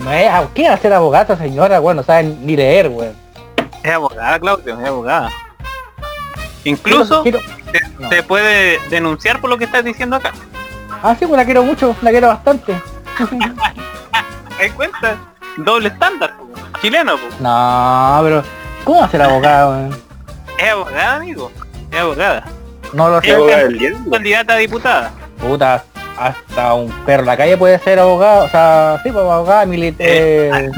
No 0.00 0.12
es, 0.12 0.30
¿qué 0.52 0.68
va 0.68 0.74
a 0.74 0.78
ser 0.78 0.92
abogada 0.92 1.34
señora? 1.38 1.78
Bueno, 1.78 2.02
no 2.02 2.06
saben 2.06 2.44
ni 2.44 2.56
leer, 2.56 2.88
weón. 2.88 3.14
Es 3.82 3.90
abogada, 3.90 4.38
Claudio, 4.38 4.78
es 4.78 4.86
abogada. 4.86 5.30
Incluso 6.64 7.22
Quiero- 7.22 7.40
te, 7.72 7.80
no. 7.98 8.08
te 8.10 8.22
puede 8.22 8.78
denunciar 8.90 9.40
por 9.40 9.48
lo 9.48 9.56
que 9.56 9.64
estás 9.64 9.82
diciendo 9.82 10.16
acá. 10.16 10.32
Ah, 11.08 11.14
sí, 11.16 11.24
pues 11.24 11.38
la 11.38 11.44
quiero 11.44 11.62
mucho, 11.62 11.94
la 12.02 12.10
quiero 12.10 12.26
bastante. 12.26 12.82
¿Te 14.58 14.70
cuenta? 14.72 15.16
Doble 15.56 15.86
estándar, 15.88 16.36
po. 16.36 16.48
chileno, 16.80 17.16
po. 17.16 17.26
No, 17.38 18.18
pero, 18.24 18.42
¿cómo 18.82 18.98
va 18.98 19.04
a 19.04 19.08
ser 19.08 19.22
abogada, 19.22 19.68
weón? 19.68 19.96
Es 20.58 20.68
abogada, 20.72 21.14
amigo. 21.14 21.52
Es 21.92 22.00
abogada. 22.00 22.44
No 22.92 23.08
lo 23.08 23.20
¿Qué 23.20 23.28
sé. 23.28 23.34
abogado? 23.36 23.68
Candidata 24.10 24.54
a 24.54 24.56
diputada. 24.56 25.12
Puta, 25.38 25.84
hasta 26.18 26.74
un 26.74 26.90
perro 27.04 27.20
en 27.20 27.26
la 27.26 27.36
calle 27.36 27.56
puede 27.56 27.78
ser 27.78 27.98
abogado, 27.98 28.44
o 28.44 28.48
sea, 28.48 29.00
sí, 29.02 29.10
pues 29.10 29.24
abogada, 29.24 29.66
militar. 29.66 30.06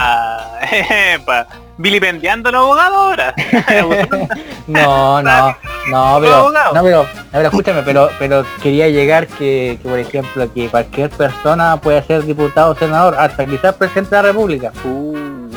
Ah, 0.00 0.60
epa. 1.14 1.48
Vilipendiando 1.76 2.48
al 2.50 2.54
abogado 2.54 2.96
ahora. 2.96 3.34
No, 4.68 5.22
no, 5.22 5.56
no, 5.90 6.18
pero, 6.20 6.34
abogado. 6.36 6.74
no, 6.74 6.82
pero, 6.82 7.02
no, 7.02 7.08
pero 7.32 7.44
escúchame, 7.48 7.82
pero, 7.82 8.10
pero 8.18 8.44
quería 8.62 8.88
llegar 8.88 9.26
que, 9.26 9.78
que, 9.82 9.88
por 9.88 9.98
ejemplo, 9.98 10.52
que 10.52 10.68
cualquier 10.68 11.10
persona 11.10 11.78
puede 11.80 12.02
ser 12.04 12.24
diputado 12.24 12.72
o 12.72 12.74
senador, 12.76 13.16
hasta 13.18 13.44
quizás 13.46 13.74
presidente 13.74 14.14
de 14.14 14.22
la 14.22 14.28
república. 14.28 14.72
Uh, 14.84 15.48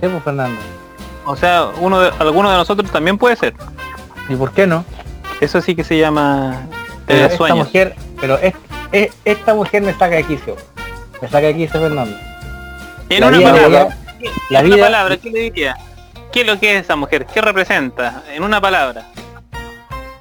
Sí, 0.00 0.08
pues 0.08 0.22
Fernando. 0.24 0.60
o 1.26 1.36
sea, 1.36 1.66
uno 1.80 2.00
de, 2.00 2.10
alguno 2.18 2.50
de 2.50 2.56
nosotros 2.56 2.90
también 2.90 3.16
puede 3.18 3.36
ser. 3.36 3.54
¿Y 4.28 4.34
por 4.36 4.52
qué 4.52 4.66
no? 4.66 4.84
Eso 5.40 5.60
sí 5.60 5.74
que 5.76 5.84
se 5.84 5.96
llama 5.98 6.66
tener 7.06 7.24
esta 7.24 7.36
sueños. 7.36 7.58
mujer, 7.58 7.94
pero 8.24 8.38
es, 8.38 8.54
es- 8.90 9.12
esta 9.26 9.52
mujer 9.52 9.82
me 9.82 9.92
saca 9.92 10.16
de 10.16 10.24
quicio. 10.24 10.56
Me 11.20 11.28
saca 11.28 11.48
de 11.48 11.54
quicio, 11.56 11.78
Fernando. 11.78 12.16
En 13.10 13.20
la 13.20 13.26
una 13.28 13.36
vida 13.36 13.52
palabra, 13.52 13.96
la 14.48 14.60
en 14.60 14.66
una 14.72 14.76
palabra, 14.78 15.16
¿qué 15.18 15.30
le 15.30 15.40
diría? 15.40 15.76
¿Qué 16.32 16.40
es 16.40 16.46
lo 16.46 16.58
que 16.58 16.74
es 16.74 16.84
esa 16.84 16.96
mujer? 16.96 17.26
¿Qué 17.26 17.42
representa? 17.42 18.22
En 18.32 18.42
una 18.42 18.62
palabra. 18.62 19.02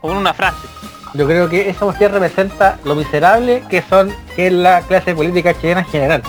O 0.01 0.11
en 0.11 0.17
una 0.17 0.33
frase. 0.33 0.67
Yo 1.13 1.25
creo 1.25 1.47
que 1.47 1.69
esa 1.69 1.79
cuestión 1.85 2.11
representa 2.11 2.77
lo 2.83 2.93
miserable 2.95 3.63
que 3.69 3.81
son 3.83 4.13
que 4.35 4.47
es 4.47 4.53
la 4.53 4.81
clase 4.81 5.15
política 5.15 5.53
chilena 5.57 5.79
en 5.79 5.85
general. 5.87 6.23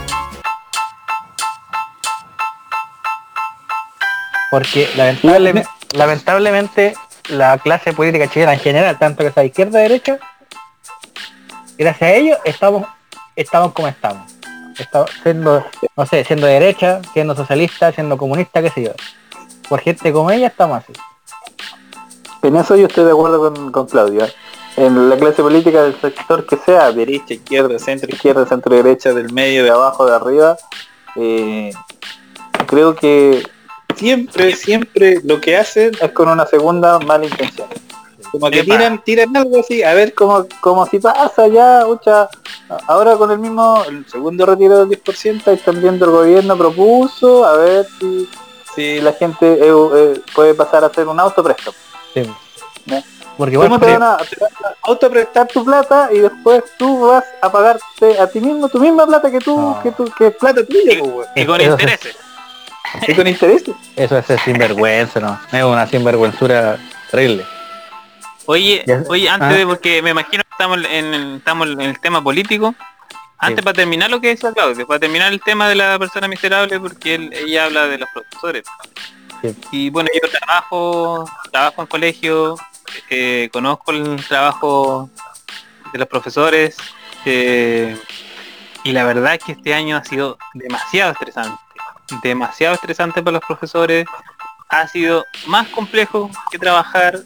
Porque 4.49 4.89
lamentable- 4.95 5.67
lamentablemente 5.93 6.95
la 7.31 7.59
clase 7.59 7.93
política 7.93 8.29
chilena 8.29 8.53
en 8.55 8.61
general, 8.61 8.97
tanto 8.97 9.25
que 9.25 9.33
sea 9.33 9.43
izquierda 9.43 9.81
derecha, 9.81 10.19
gracias 11.79 12.11
a 12.11 12.15
ellos 12.15 12.39
estamos, 12.45 12.87
estamos 13.37 13.73
como 13.73 13.89
estamos. 13.89 14.33
Estamos 14.79 15.11
siendo, 15.23 15.65
no 15.97 16.07
sé, 16.07 16.25
siendo 16.25 16.47
derecha, 16.47 17.01
siendo 17.13 17.35
socialista, 17.37 17.93
siendo 17.93 18.17
comunista, 18.17 18.61
qué 18.61 18.71
sé 18.71 18.83
yo. 18.85 18.91
Por 19.69 19.81
gente 19.81 20.13
como 20.13 20.31
ella 20.31 20.49
estamos 20.49 20.79
así. 20.79 20.93
En 22.43 22.57
eso 22.57 22.77
yo 22.77 22.87
estoy 22.87 23.05
de 23.05 23.13
acuerdo 23.13 23.39
con, 23.39 23.73
con 23.73 23.87
Claudio. 23.87 24.25
¿eh? 24.25 24.33
En 24.77 25.09
la 25.09 25.17
clase 25.17 25.41
política 25.41 25.85
del 25.85 25.99
sector 26.01 26.45
que 26.47 26.57
sea, 26.57 26.91
derecha, 26.91 27.35
izquierda, 27.35 27.79
centro, 27.79 28.11
izquierda, 28.11 28.45
centro, 28.45 28.75
derecha, 28.75 29.13
del 29.13 29.33
medio, 29.33 29.63
de 29.63 29.71
abajo, 29.71 30.05
de 30.05 30.17
arriba, 30.17 30.57
eh, 31.15 31.71
creo 32.67 32.97
que 32.97 33.45
siempre, 33.95 34.55
siempre 34.57 35.21
lo 35.23 35.41
que 35.41 35.57
hacen 35.57 35.93
es 36.01 36.11
con 36.11 36.29
una 36.29 36.45
segunda 36.47 36.99
mala 36.99 37.25
intención. 37.25 37.69
Como 38.39 38.51
que 38.51 38.61
Epa. 38.61 38.77
tiran, 38.77 39.05
tiran 39.05 39.37
algo 39.37 39.61
así, 39.61 39.83
a 39.85 39.95
ver 39.95 40.13
cómo, 40.13 40.47
cómo 40.61 40.87
si 40.87 40.99
pasa 40.99 41.47
ya, 41.47 41.85
mucha, 41.87 42.29
ahora 42.89 43.17
con 43.17 43.31
el 43.31 43.39
mismo, 43.39 43.85
el 43.89 44.05
segundo 44.09 44.45
retiro 44.45 44.85
del 44.85 45.01
10%, 45.01 45.47
ahí 45.47 45.55
están 45.55 45.81
viendo 45.81 46.05
el 46.07 46.11
gobierno 46.11 46.57
propuso, 46.59 47.45
a 47.45 47.57
ver 47.57 47.87
si, 48.01 48.29
si 48.75 49.01
la 49.01 49.13
gente 49.13 49.47
eh, 49.53 49.73
eh, 49.95 50.21
puede 50.35 50.55
pasar 50.55 50.83
a 50.83 50.89
hacer 50.89 51.07
un 51.07 51.21
autopréstamo. 51.21 51.77
Sí. 52.13 52.29
Porque 53.37 53.57
¿Cómo 53.57 53.79
te 53.79 53.87
van 53.87 54.03
a, 54.03 54.17
autoprestar 54.83 55.47
tu 55.49 55.65
plata 55.65 56.09
y 56.13 56.19
después 56.19 56.63
tú 56.77 57.07
vas 57.07 57.25
a 57.41 57.51
pagarte 57.53 58.19
a 58.19 58.27
ti 58.29 58.41
mismo 58.41 58.69
tu 58.69 58.81
misma 58.81 59.07
plata 59.07 59.31
que 59.31 59.39
tú, 59.39 59.57
No. 59.57 59.81
que 59.83 59.93
tú, 59.93 60.11
que 60.17 60.27
es 60.29 60.37
plata 60.37 60.65
tuya, 60.67 60.99
pues, 60.99 61.13
weón? 61.13 61.27
Y 61.37 61.47
con 61.47 61.61
Eso- 61.61 61.71
intereses. 61.73 62.17
Y 63.09 63.15
con 63.15 63.27
intereses. 63.27 63.75
Eso 63.97 64.19
es 64.19 64.27
sinvergüenza, 64.45 65.21
¿no? 65.21 65.39
Es 65.53 65.65
una 65.65 65.87
sinvergüenzura 65.87 66.79
terrible. 67.11 67.45
Oye, 68.47 68.85
oye, 69.09 69.29
antes 69.29 69.49
ah. 69.49 69.55
de, 69.55 69.67
porque 69.67 70.03
me 70.03 70.11
imagino 70.11 70.43
que 70.43 70.51
estamos 70.51 70.79
en 70.79 71.15
el, 71.15 71.37
estamos 71.37 71.69
en 71.69 71.81
el 71.81 72.01
tema 72.01 72.23
político. 72.23 72.75
Antes 73.39 73.59
Sí. 73.61 73.65
para 73.65 73.75
terminar 73.75 74.11
lo 74.11 74.21
que 74.21 74.29
decía 74.29 74.53
Claudio, 74.53 74.87
para 74.87 75.01
terminar 75.01 75.33
el 75.33 75.41
tema 75.41 75.69
de 75.69 75.75
la 75.75 75.99
persona 75.99 76.29
miserable, 76.29 76.79
porque 76.81 77.15
él, 77.17 77.31
ella 77.33 77.65
habla 77.65 77.87
de 77.89 77.99
los 77.99 78.09
profesores. 78.11 78.65
Sí. 79.43 79.57
Y 79.73 79.91
bueno, 79.91 80.09
yo 80.15 80.31
trabajo, 80.31 81.29
trabajo 81.51 81.83
en 81.83 81.89
colegio, 81.89 82.57
eh, 83.11 83.51
conozco 83.53 83.93
el 83.93 84.25
trabajo 84.27 85.11
de 85.93 85.99
los 85.99 86.09
profesores, 86.09 86.77
eh, 87.27 87.99
y 88.85 88.93
la 88.93 89.05
verdad 89.05 89.35
es 89.35 89.45
que 89.45 89.53
este 89.53 89.75
año 89.75 89.97
ha 89.97 90.05
sido 90.05 90.39
demasiado 90.53 91.13
estresante. 91.13 91.59
Demasiado 92.23 92.75
estresante 92.75 93.23
para 93.23 93.39
los 93.39 93.45
profesores. 93.45 94.07
Ha 94.69 94.87
sido 94.89 95.25
más 95.47 95.69
complejo 95.69 96.31
que 96.51 96.59
trabajar 96.59 97.21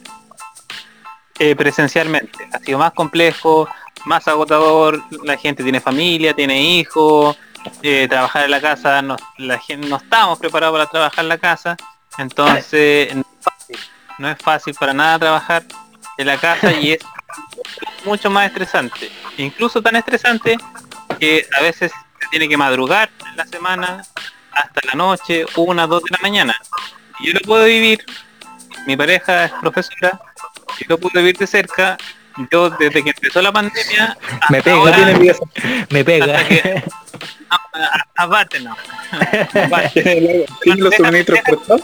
eh, 1.39 1.55
presencialmente. 1.55 2.47
Ha 2.51 2.59
sido 2.59 2.77
más 2.77 2.93
complejo, 2.93 3.67
más 4.05 4.27
agotador. 4.27 5.01
La 5.23 5.37
gente 5.37 5.63
tiene 5.63 5.79
familia, 5.79 6.33
tiene 6.33 6.61
hijos. 6.61 7.37
eh, 7.83 8.07
trabajar 8.09 8.45
en 8.45 8.51
la 8.51 8.61
casa, 8.61 9.01
no, 9.01 9.17
la 9.37 9.59
gente, 9.59 9.87
no 9.87 9.97
estamos 9.97 10.39
preparados 10.39 10.77
para 10.77 10.89
trabajar 10.89 11.25
en 11.25 11.29
la 11.29 11.37
casa. 11.37 11.77
Entonces, 12.17 13.13
no 13.15 13.21
es 13.21 13.43
fácil, 13.43 13.77
no 14.17 14.29
es 14.29 14.37
fácil 14.37 14.75
para 14.75 14.93
nada 14.93 15.19
trabajar 15.19 15.63
en 16.17 16.27
la 16.27 16.37
casa 16.37 16.71
y 16.73 16.93
es 16.93 16.99
mucho 18.05 18.29
más 18.29 18.47
estresante. 18.47 19.11
Incluso 19.37 19.81
tan 19.81 19.95
estresante 19.95 20.57
que 21.19 21.45
a 21.57 21.61
veces 21.61 21.91
se 21.91 22.27
tiene 22.29 22.47
que 22.47 22.57
madrugar 22.57 23.09
en 23.29 23.37
la 23.37 23.45
semana 23.45 24.03
hasta 24.51 24.81
la 24.87 24.93
noche, 24.93 25.45
una, 25.55 25.87
dos 25.87 26.03
de 26.03 26.11
la 26.11 26.19
mañana. 26.21 26.55
Y 27.19 27.27
yo 27.27 27.33
lo 27.33 27.39
puedo 27.41 27.65
vivir, 27.65 28.05
mi 28.85 28.95
pareja 28.95 29.45
es 29.45 29.51
profesora, 29.53 30.19
yo 30.79 30.85
lo 30.89 30.97
puedo 30.97 31.19
vivir 31.19 31.37
de 31.37 31.47
cerca, 31.47 31.97
yo 32.51 32.69
desde 32.69 33.03
que 33.03 33.09
empezó 33.09 33.41
la 33.41 33.51
pandemia, 33.51 34.17
Me 34.49 34.61
pega, 34.61 34.77
ahora, 34.77 34.95
tiene 34.95 35.13
vida- 35.19 35.35
Me 35.89 36.03
pega. 36.05 36.43
que- 36.47 36.83
no, 37.49 37.57
a- 37.73 38.05
aparte 38.23 38.59
no. 38.61 38.75
Aparte, 39.65 40.45
¿Tiene 40.63 40.81
los 40.81 40.95
suministros 40.95 41.39
cortados? 41.47 41.81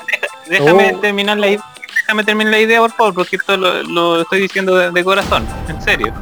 déjame 0.47 0.93
Oh. 0.95 0.99
terminar 0.99 1.37
la 1.37 1.47
idea, 1.47 1.63
déjame 2.01 2.23
terminar 2.23 2.51
la 2.51 2.59
idea 2.59 2.79
por 2.79 2.91
favor, 2.91 3.13
porque 3.15 3.35
esto 3.37 3.57
lo, 3.57 3.83
lo 3.83 4.21
estoy 4.21 4.41
diciendo 4.41 4.75
de, 4.75 4.91
de 4.91 5.03
corazón, 5.03 5.45
en 5.67 5.81
serio. 5.81 6.13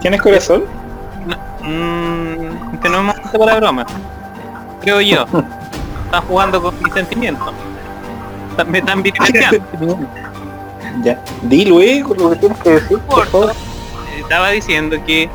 ¿Tienes 0.00 0.22
corazón? 0.22 0.64
No, 1.26 1.36
mm, 1.60 2.74
este 2.74 2.88
no 2.88 2.98
es 2.98 3.04
momento 3.04 3.38
para 3.38 3.56
broma. 3.56 3.86
Creo 4.80 5.00
yo. 5.00 5.26
Están 6.06 6.22
jugando 6.22 6.62
con 6.62 6.82
mis 6.82 6.92
sentimientos. 6.94 7.52
Están- 8.52 8.70
Me 8.70 8.78
están 8.78 9.02
vilipendiando. 9.02 9.58
Ya. 11.02 11.22
Di 11.42 11.64
luego 11.64 12.14
lo 12.14 12.30
que 12.30 12.36
tienes 12.36 12.58
que 12.58 12.70
decir, 12.70 12.98
por 13.00 13.26
favor. 13.26 13.50
Eh, 13.50 14.20
Estaba 14.20 14.50
diciendo 14.50 14.96
que 15.06 15.30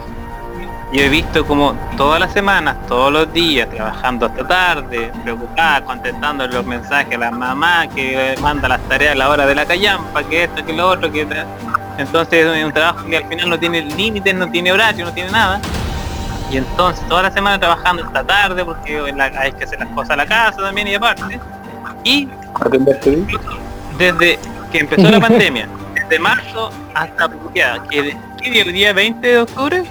yo 0.92 1.02
he 1.02 1.10
visto 1.10 1.46
como 1.46 1.74
todas 1.98 2.20
las 2.20 2.32
semanas, 2.34 2.76
todos 2.88 3.12
los 3.12 3.34
días, 3.34 3.68
trabajando 3.70 4.28
hasta 4.28 4.48
tarde, 4.48 5.12
preocupada, 5.24 5.84
contestando 5.84 6.48
los 6.48 6.66
mensajes 6.66 7.16
a 7.16 7.18
la 7.18 7.32
mamá 7.32 7.88
que 7.88 8.36
manda 8.42 8.68
las 8.68 8.82
tareas 8.88 9.14
a 9.14 9.16
la 9.16 9.30
hora 9.30 9.48
de 9.48 9.56
la 9.56 9.66
callampa, 9.66 10.24
que 10.24 10.44
esto, 10.44 10.64
que 10.64 10.74
lo 10.74 10.90
otro, 10.90 11.12
que... 11.12 11.28
Entonces 11.98 12.46
es 12.46 12.66
un 12.66 12.72
trabajo 12.72 13.06
que 13.08 13.18
al 13.18 13.26
final 13.28 13.50
no 13.50 13.60
tiene 13.60 13.82
límites, 13.82 14.36
no 14.36 14.50
tiene 14.50 14.72
horario, 14.72 15.06
no 15.06 15.14
tiene 15.14 15.32
nada. 15.32 15.60
Y 16.52 16.58
entonces 16.58 17.08
toda 17.08 17.24
la 17.24 17.32
semana 17.32 17.60
trabajando 17.60 18.06
hasta 18.06 18.24
tarde 18.24 18.64
porque 18.64 19.00
hay 19.40 19.52
que 19.54 19.64
hacer 19.64 19.80
las 19.80 19.90
cosas 19.90 20.12
a 20.12 20.16
la 20.18 20.26
casa 20.28 20.58
también 20.58 20.88
y 20.88 20.94
aparte. 20.94 21.40
Y 22.04 22.30
desde 23.98 24.38
que 24.74 24.80
empezó 24.80 25.10
la 25.10 25.20
pandemia, 25.28 25.70
desde 25.94 26.20
marzo 26.20 26.70
hasta 26.94 27.30
ya, 27.56 27.82
que, 27.90 28.18
¿qué 28.42 28.50
día? 28.52 28.64
¿El 28.64 28.74
día 28.74 28.92
20 28.94 29.26
de 29.28 29.38
octubre? 29.40 29.84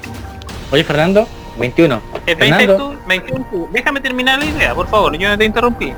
Oye, 0.70 0.84
Fernando, 0.84 1.26
21. 1.58 2.02
El 2.26 2.36
20 2.36 2.44
de 2.44 2.50
Fernando. 2.66 2.74
octubre, 2.86 2.98
21 3.06 3.38
de 3.38 3.44
octubre. 3.44 3.70
Déjame 3.72 4.00
terminar 4.00 4.38
la 4.38 4.44
idea, 4.44 4.74
por 4.74 4.88
favor, 4.88 5.16
yo 5.16 5.28
no 5.28 5.38
te 5.38 5.44
interrumpí. 5.46 5.94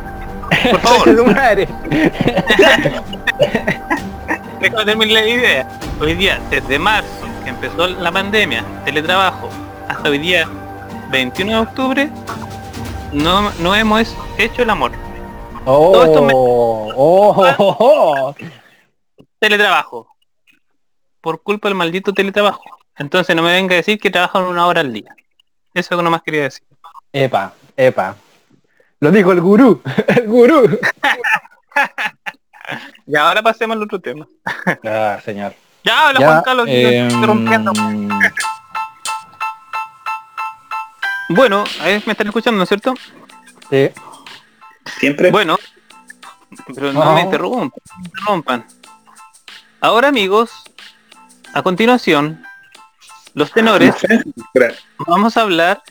Por 0.70 0.80
favor, 0.86 1.08
déjame 4.60 4.84
terminar 4.84 5.12
la 5.22 5.26
idea. 5.28 5.68
Hoy 6.00 6.14
día, 6.14 6.38
desde 6.50 6.78
marzo, 6.78 7.08
que 7.42 7.50
empezó 7.50 7.86
la 7.88 8.10
pandemia, 8.12 8.64
teletrabajo, 8.84 9.48
hasta 9.88 10.08
hoy 10.08 10.18
día, 10.18 10.46
21 11.10 11.50
de 11.52 11.58
octubre, 11.58 12.08
no, 13.12 13.50
no 13.60 13.74
hemos 13.74 14.14
hecho 14.38 14.62
el 14.62 14.70
amor. 14.70 14.92
Oh, 15.66 15.92
Todo 15.92 16.04
esto 16.04 16.22
me- 16.22 16.32
oh, 16.34 16.92
oh, 16.96 17.54
oh, 17.58 17.76
oh. 17.78 18.34
Teletrabajo. 19.48 20.08
Por 21.20 21.42
culpa 21.42 21.68
del 21.68 21.74
maldito 21.76 22.14
teletrabajo. 22.14 22.62
Entonces 22.96 23.36
no 23.36 23.42
me 23.42 23.52
venga 23.52 23.74
a 23.74 23.76
decir 23.76 23.98
que 23.98 24.10
trabajan 24.10 24.44
una 24.44 24.66
hora 24.66 24.80
al 24.80 24.90
día. 24.90 25.14
Eso 25.74 25.86
es 25.86 25.90
lo 25.90 25.96
que 25.98 26.02
nomás 26.02 26.22
quería 26.22 26.44
decir. 26.44 26.64
Epa, 27.12 27.52
epa. 27.76 28.16
Lo 29.00 29.10
dijo 29.10 29.32
el 29.32 29.42
gurú, 29.42 29.82
el 30.08 30.26
gurú. 30.26 30.78
Y 33.06 33.14
ahora 33.14 33.42
pasemos 33.42 33.76
al 33.76 33.82
otro 33.82 34.00
tema. 34.00 34.26
Ah, 34.86 35.18
señor. 35.22 35.54
Ya 35.84 36.08
habla 36.08 36.20
Ya, 36.20 36.26
Juan 36.26 36.42
Carlos, 36.42 36.64
que 36.64 36.98
em, 36.98 37.06
estoy 37.08 37.26
rompiendo. 37.26 37.72
Bueno, 41.28 41.64
a 41.80 41.84
ver, 41.84 42.02
me 42.06 42.12
están 42.12 42.26
escuchando, 42.28 42.56
¿no 42.56 42.62
es 42.62 42.68
cierto? 42.70 42.94
sí. 43.68 43.90
Siempre. 44.98 45.30
Bueno, 45.30 45.58
pero 46.74 46.92
no 46.94 47.04
No. 47.04 47.14
me 47.14 47.20
interrumpan, 47.22 47.70
no 47.94 47.98
me 47.98 48.04
interrumpan. 48.06 48.66
Ahora 49.84 50.08
amigos, 50.08 50.50
a 51.52 51.60
continuación, 51.60 52.42
los 53.34 53.52
tenores, 53.52 53.94
vamos 55.06 55.36
a 55.36 55.42
hablar 55.42 55.82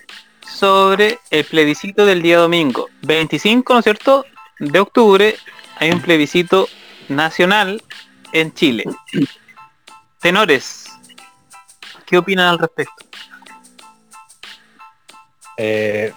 sobre 0.41 1.19
el 1.29 1.45
plebiscito 1.45 2.03
del 2.03 2.23
día 2.23 2.39
domingo. 2.39 2.89
25, 3.03 3.71
¿no 3.71 3.79
es 3.81 3.83
cierto? 3.83 4.25
De 4.57 4.79
octubre 4.79 5.35
hay 5.77 5.91
un 5.91 6.01
plebiscito 6.01 6.67
nacional 7.07 7.83
en 8.31 8.51
Chile. 8.55 8.85
Tenores, 10.19 10.85
¿qué 12.07 12.17
opinan 12.17 12.47
al 12.47 12.57
respecto? 12.57 13.05
Eh, 15.57 16.11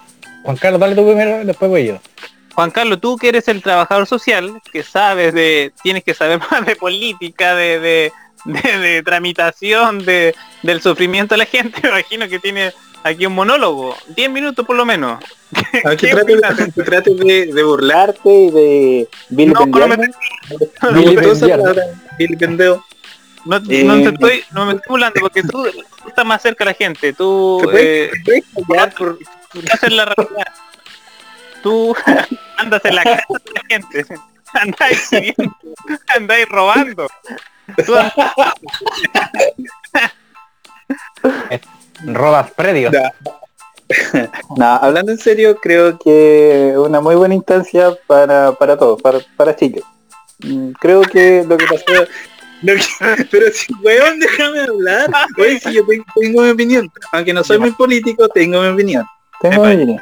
Juan 0.44 0.56
Carlos, 0.56 0.80
dale 0.80 0.94
tú 0.94 1.04
primero, 1.04 1.44
después 1.44 1.70
voy 1.70 1.88
yo. 1.88 2.00
Juan 2.56 2.70
Carlos, 2.72 3.00
tú 3.00 3.16
que 3.16 3.28
eres 3.28 3.46
el 3.48 3.62
trabajador 3.62 4.06
social, 4.06 4.60
que 4.72 4.82
sabes 4.82 5.32
de, 5.34 5.72
tienes 5.82 6.02
que 6.02 6.14
saber 6.14 6.40
más 6.50 6.66
de 6.66 6.74
política, 6.74 7.54
de, 7.54 7.78
de, 7.78 8.12
de- 8.46 8.78
de 8.78 9.02
tramitación, 9.02 10.04
de, 10.04 10.34
del 10.62 10.80
sufrimiento 10.82 11.34
de 11.34 11.38
la 11.38 11.46
gente, 11.46 11.80
me 11.84 11.88
imagino 11.90 12.28
que 12.28 12.38
tiene 12.40 12.72
aquí 13.04 13.24
un 13.26 13.34
monólogo, 13.34 13.96
10 14.16 14.30
minutos 14.30 14.66
por 14.66 14.74
lo 14.74 14.84
menos. 14.84 15.22
Ver, 15.50 15.84
de, 16.24 16.72
que 16.74 16.82
trate 16.82 17.10
de, 17.14 17.62
burlarte 17.62 18.28
y 18.32 18.50
de 18.50 19.08
No, 19.54 19.60
no 19.80 19.88
me-. 19.96 20.06
No, 23.44 23.60
te 24.02 24.08
estoy, 24.08 24.42
no 24.50 24.66
me 24.66 24.72
estoy 24.72 24.88
burlando 24.88 25.20
porque 25.20 25.42
tú, 25.42 25.62
tú 26.02 26.08
estás 26.08 26.24
más 26.26 26.42
cerca 26.42 26.64
de 26.64 26.70
la 26.70 26.74
gente. 26.74 27.12
Tú 27.12 27.58
¿Te 27.60 27.68
puedes- 27.68 28.10
eh, 28.12 28.42
por- 28.96 29.18
la 29.92 30.04
realidad. 30.06 30.46
Tú 31.66 31.96
andas 32.58 32.80
en 32.84 32.94
la 32.94 33.02
casa 33.02 33.24
de 33.28 33.50
la 33.54 33.62
gente. 33.68 34.06
Andáis 34.52 35.00
siguiendo, 35.00 35.56
andáis 36.14 36.48
robando. 36.48 37.08
Tú 37.84 37.94
Robas 42.04 42.52
predios. 42.52 42.94
No, 44.56 44.64
hablando 44.74 45.10
en 45.10 45.18
serio, 45.18 45.56
creo 45.60 45.98
que 45.98 46.70
es 46.70 46.76
una 46.76 47.00
muy 47.00 47.16
buena 47.16 47.34
instancia 47.34 47.96
para, 48.06 48.52
para 48.52 48.76
todos, 48.78 49.02
para, 49.02 49.18
para 49.36 49.56
Chile. 49.56 49.82
Mm, 50.38 50.70
Creo 50.80 51.02
que 51.02 51.44
lo 51.48 51.56
que 51.56 51.66
pasó... 51.66 51.84
lo 52.62 52.74
que- 52.74 53.24
pero 53.28 53.46
si, 53.52 53.72
weón, 53.82 54.20
déjame 54.20 54.60
hablar. 54.60 55.10
Oye, 55.36 55.58
si 55.58 55.72
yo 55.74 55.84
tengo, 55.84 56.04
tengo 56.14 56.42
mi 56.42 56.50
opinión. 56.50 56.88
Aunque 57.10 57.32
no 57.32 57.42
soy 57.42 57.58
muy 57.58 57.72
político, 57.72 58.28
tengo 58.28 58.62
mi 58.62 58.68
opinión. 58.68 59.04
Tengo 59.40 59.64
mi 59.64 59.74
opinión. 59.74 60.00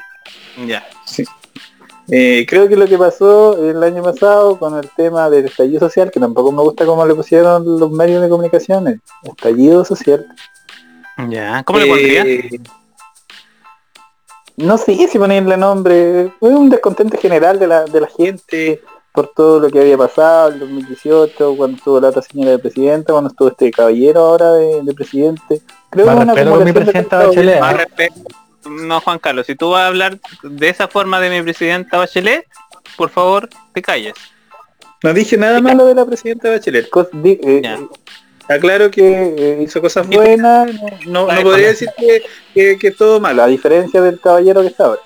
Ya. 0.67 0.87
Eh, 2.11 2.45
creo 2.49 2.69
que 2.69 2.77
lo 2.77 2.87
que 2.87 2.99
pasó 2.99 3.57
el 3.69 3.83
año 3.83 4.03
pasado 4.03 4.59
con 4.59 4.77
el 4.77 4.91
tema 4.91 5.31
del 5.31 5.47
estallido 5.47 5.81
social, 5.81 6.11
que 6.11 6.21
tampoco 6.21 6.53
me 6.53 6.63
gusta 6.63 6.85
cómo 6.85 7.07
le 7.07 7.15
pusieron 7.15 7.79
los 7.79 7.91
medios 7.91 8.21
de 8.21 8.29
comunicación, 8.29 8.89
el 8.89 9.01
estallido 9.23 9.85
social, 9.85 10.27
Ya. 11.29 11.63
¿Cómo 11.65 11.79
le 11.79 11.87
pondrías? 11.87 12.27
Eh, 12.27 12.61
no 14.57 14.79
sé 14.79 15.09
si 15.09 15.19
ponerle 15.19 15.57
nombre. 15.57 16.33
Fue 16.39 16.51
un 16.51 16.69
descontento 16.69 17.19
general 17.19 17.59
de 17.59 17.67
la, 17.67 17.85
de 17.85 18.01
la 18.01 18.07
gente 18.07 18.81
por 19.13 19.29
todo 19.29 19.61
lo 19.61 19.71
que 19.71 19.81
había 19.81 19.97
pasado 19.97 20.53
en 20.53 20.59
2018, 20.59 21.57
cuando 21.57 21.77
estuvo 21.77 22.01
la 22.01 22.09
otra 22.09 22.23
señora 22.23 22.51
de 22.51 22.59
presidenta, 22.59 23.13
cuando 23.13 23.31
estuvo 23.31 23.49
este 23.49 23.71
caballero 23.71 24.21
ahora 24.21 24.53
de, 24.53 24.83
de 24.83 24.93
presidente. 24.93 25.61
Creo 25.91 26.07
que 26.07 26.15
una 26.15 26.35
respeto 26.35 26.65
mi 26.65 26.73
presidenta 26.73 27.27
Bachelet. 27.27 27.61
Más 27.61 27.75
¿eh? 27.75 27.77
respeto. 27.77 28.21
No, 28.67 29.01
Juan 29.01 29.19
Carlos, 29.19 29.47
si 29.47 29.55
tú 29.55 29.71
vas 29.71 29.83
a 29.83 29.87
hablar 29.89 30.19
de 30.43 30.69
esa 30.69 30.89
forma 30.89 31.21
de 31.21 31.31
mi 31.31 31.43
presidenta 31.43 31.99
Bachelet, 31.99 32.47
por 32.97 33.11
favor, 33.11 33.49
te 33.73 33.83
calles. 33.83 34.15
No 35.03 35.13
dije 35.13 35.37
nada 35.37 35.61
malo 35.61 35.85
de 35.87 35.95
la 35.95 36.05
presidenta 36.07 36.51
Bachelet. 36.51 36.89
Cos- 36.91 37.09
di- 37.13 37.39
eh, 37.43 37.61
eh, 37.65 37.87
aclaro 38.49 38.91
que 38.91 39.35
eh, 39.37 39.63
hizo 39.63 39.81
cosas 39.81 40.07
buenas, 40.07 40.73
no, 40.75 40.89
no, 41.07 41.27
Vale, 41.27 41.45
no 41.45 41.51
podría 41.51 41.69
decir 41.69 41.89
que, 42.55 42.79
que, 42.79 42.91
todo 42.91 43.21
malo, 43.21 43.43
a 43.43 43.47
diferencia 43.47 44.01
del 44.01 44.21
caballero 44.21 44.61
que 44.63 44.69
está 44.69 44.85
ahora. 44.87 45.01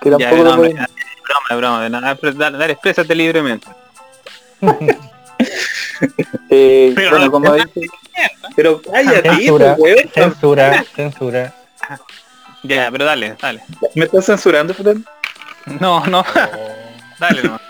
Que 0.00 0.10
Ya, 0.10 0.18
tampoco 0.18 0.44
no, 0.44 0.56
puede- 0.56 0.72
broma, 0.74 1.56
broma, 1.56 1.88
no, 1.88 2.00
dale, 2.00 2.58
dale, 2.58 2.72
exprésate 2.72 3.14
libremente. 3.14 3.66
Eh, 6.50 6.92
Pero 6.94 7.10
bueno, 7.10 7.30
como 7.30 7.52
dice, 7.54 7.86
pero 8.56 8.80
cállate, 8.82 9.28
Censura, 9.30 9.76
pues, 9.76 9.96
censura, 10.12 10.84
censura. 10.96 11.54
Ya, 12.62 12.90
pero 12.90 13.04
dale, 13.04 13.36
dale. 13.40 13.62
¿Me 13.94 14.04
estás 14.04 14.26
censurando, 14.26 14.74
Fran? 14.74 15.04
No, 15.80 16.04
no, 16.06 16.24
dale 17.18 17.42
nomás. 17.42 17.60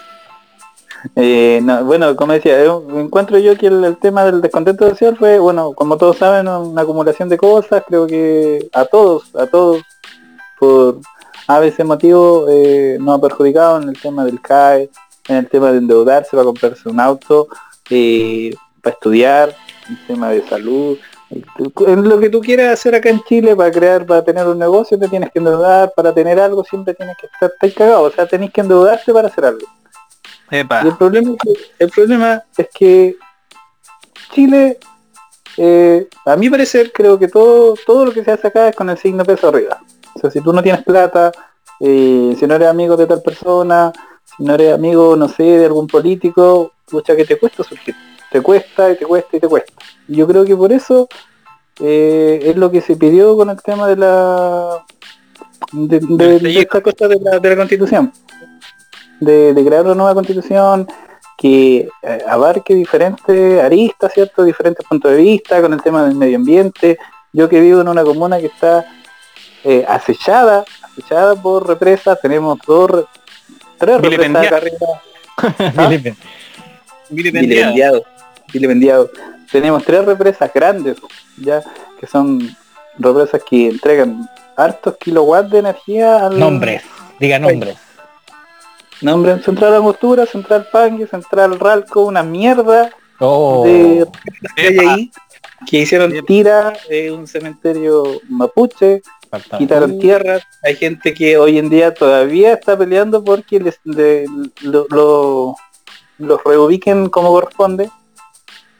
Eh, 1.16 1.60
no, 1.62 1.84
bueno, 1.84 2.14
como 2.14 2.32
decía, 2.32 2.62
eh, 2.62 2.70
encuentro 2.94 3.38
yo 3.38 3.56
que 3.56 3.68
el, 3.68 3.82
el 3.84 3.96
tema 3.96 4.24
del 4.24 4.40
descontento 4.40 4.88
social 4.90 5.16
fue, 5.16 5.38
bueno, 5.38 5.72
como 5.72 5.96
todos 5.96 6.18
saben, 6.18 6.46
una 6.46 6.82
acumulación 6.82 7.28
de 7.28 7.38
cosas, 7.38 7.82
creo 7.86 8.06
que 8.06 8.68
a 8.72 8.84
todos, 8.84 9.34
a 9.34 9.46
todos, 9.46 9.82
por 10.58 11.00
a 11.46 11.58
veces 11.58 11.84
motivo 11.84 12.46
eh, 12.48 12.96
nos 13.00 13.18
ha 13.18 13.20
perjudicado 13.20 13.82
en 13.82 13.88
el 13.88 14.00
tema 14.00 14.24
del 14.24 14.40
CAE, 14.40 14.88
en 15.26 15.36
el 15.36 15.48
tema 15.48 15.72
de 15.72 15.78
endeudarse 15.78 16.30
para 16.30 16.44
comprarse 16.44 16.88
un 16.88 17.00
auto, 17.00 17.48
eh, 17.88 18.54
para 18.80 18.94
estudiar, 18.94 19.56
el 19.88 20.06
tema 20.06 20.30
de 20.30 20.46
salud, 20.48 20.96
en 21.30 22.08
lo 22.08 22.18
que 22.18 22.28
tú 22.28 22.40
quieras 22.40 22.72
hacer 22.72 22.94
acá 22.94 23.08
en 23.08 23.22
Chile 23.22 23.54
para 23.54 23.70
crear, 23.70 24.04
para 24.04 24.24
tener 24.24 24.46
un 24.46 24.58
negocio 24.58 24.98
te 24.98 25.08
tienes 25.08 25.30
que 25.30 25.38
endeudar, 25.38 25.92
para 25.94 26.12
tener 26.12 26.40
algo 26.40 26.64
siempre 26.64 26.94
tienes 26.94 27.16
que 27.18 27.26
estar, 27.26 27.52
cagado, 27.74 28.02
o 28.02 28.10
sea, 28.10 28.26
tenés 28.26 28.52
que 28.52 28.60
endeudarte 28.60 29.12
para 29.12 29.28
hacer 29.28 29.44
algo. 29.44 29.66
Y 30.84 30.88
el 30.88 30.96
problema, 30.96 31.30
es 31.30 31.36
que- 31.42 31.84
el 31.84 31.90
problema 31.90 32.42
es 32.56 32.68
que 32.74 33.16
Chile, 34.32 34.78
eh, 35.56 36.08
a 36.26 36.36
mi 36.36 36.50
parecer, 36.50 36.90
creo 36.92 37.18
que 37.18 37.28
todo, 37.28 37.74
todo 37.86 38.06
lo 38.06 38.12
que 38.12 38.24
se 38.24 38.32
hace 38.32 38.48
acá 38.48 38.68
es 38.68 38.76
con 38.76 38.90
el 38.90 38.98
signo 38.98 39.24
peso 39.24 39.48
arriba. 39.48 39.80
O 40.14 40.18
sea, 40.18 40.30
si 40.30 40.40
tú 40.40 40.52
no 40.52 40.62
tienes 40.62 40.82
plata, 40.82 41.30
eh, 41.78 42.34
si 42.38 42.46
no 42.46 42.54
eres 42.54 42.68
amigo 42.68 42.96
de 42.96 43.06
tal 43.06 43.22
persona, 43.22 43.92
si 44.24 44.42
no 44.44 44.54
eres 44.54 44.74
amigo, 44.74 45.14
no 45.16 45.28
sé, 45.28 45.44
de 45.44 45.66
algún 45.66 45.86
político, 45.86 46.72
pucha 46.88 47.14
que 47.14 47.24
te 47.24 47.38
cuesta 47.38 47.62
surgir. 47.62 47.94
Te 48.30 48.40
cuesta 48.40 48.90
y 48.92 48.96
te 48.96 49.04
cuesta 49.06 49.36
y 49.36 49.40
te 49.40 49.48
cuesta. 49.48 49.72
Y 50.08 50.16
yo 50.16 50.26
creo 50.26 50.44
que 50.44 50.56
por 50.56 50.72
eso 50.72 51.08
eh, 51.80 52.40
es 52.44 52.56
lo 52.56 52.70
que 52.70 52.80
se 52.80 52.96
pidió 52.96 53.36
con 53.36 53.50
el 53.50 53.60
tema 53.62 53.88
de 53.88 53.96
la 53.96 54.84
de, 55.72 56.00
de- 56.00 56.38
de 56.38 56.60
esta 56.60 56.80
cosa 56.80 57.08
de 57.08 57.18
la, 57.20 57.38
de 57.38 57.48
la 57.50 57.56
constitución 57.56 58.12
de, 59.20 59.52
de 59.54 59.64
crear 59.64 59.84
una 59.84 59.94
nueva 59.94 60.14
constitución 60.14 60.86
que 61.36 61.88
eh, 62.02 62.18
abarque 62.28 62.74
diferentes 62.74 63.60
aristas, 63.62 64.12
¿cierto? 64.12 64.44
Diferentes 64.44 64.84
puntos 64.86 65.10
de 65.10 65.16
vista 65.18 65.60
con 65.62 65.72
el 65.72 65.82
tema 65.82 66.04
del 66.04 66.14
medio 66.14 66.36
ambiente. 66.36 66.98
Yo 67.32 67.48
que 67.48 67.60
vivo 67.60 67.80
en 67.80 67.88
una 67.88 68.02
comuna 68.04 68.38
que 68.38 68.46
está 68.46 68.84
eh, 69.64 69.84
acechada, 69.88 70.64
acechada 70.82 71.34
por 71.34 71.66
represas, 71.66 72.18
tenemos 72.20 72.58
dos, 72.66 72.90
re- 72.90 73.04
tres 73.78 74.00
represas 74.02 74.46
acá 74.46 74.56
arriba. 74.56 75.72
¿Ah? 75.76 75.88
Vilipendiado. 77.08 78.04
Vilipendiado. 78.52 79.06
Vilipendiado. 79.06 79.10
Tenemos 79.50 79.84
tres 79.84 80.04
represas 80.04 80.50
grandes, 80.54 80.96
ya, 81.36 81.62
que 81.98 82.06
son 82.06 82.40
represas 82.98 83.42
que 83.48 83.68
entregan 83.68 84.28
hartos 84.56 84.96
kilowatts 84.98 85.50
de 85.50 85.58
energía 85.58 86.26
al 86.26 86.38
Nombres, 86.38 86.82
diga 87.18 87.38
nombres. 87.38 87.76
nombre 89.00 89.38
Central 89.42 89.74
Angostura, 89.74 90.26
Central 90.26 90.68
Pangue, 90.70 91.06
Central 91.06 91.58
Ralco, 91.58 92.02
una 92.04 92.22
mierda 92.22 92.90
Oh, 93.22 93.64
de 93.66 94.06
que 94.56 94.66
hay 94.68 94.78
ahí, 94.78 95.10
que 95.66 95.78
hicieron 95.80 96.12
tira, 96.26 96.72
un 97.12 97.26
cementerio 97.26 98.04
mapuche, 98.28 99.02
falta. 99.30 99.58
quitaron 99.58 99.98
tierras, 99.98 100.42
hay 100.62 100.76
gente 100.76 101.12
que 101.12 101.36
hoy 101.36 101.58
en 101.58 101.68
día 101.68 101.92
todavía 101.92 102.54
está 102.54 102.78
peleando 102.78 103.22
porque 103.22 103.60
les 103.60 103.78
de- 103.84 104.26
lo, 104.62 104.86
lo- 104.90 105.56
los 106.18 106.40
reubiquen 106.44 107.08
como 107.10 107.30
corresponde. 107.30 107.90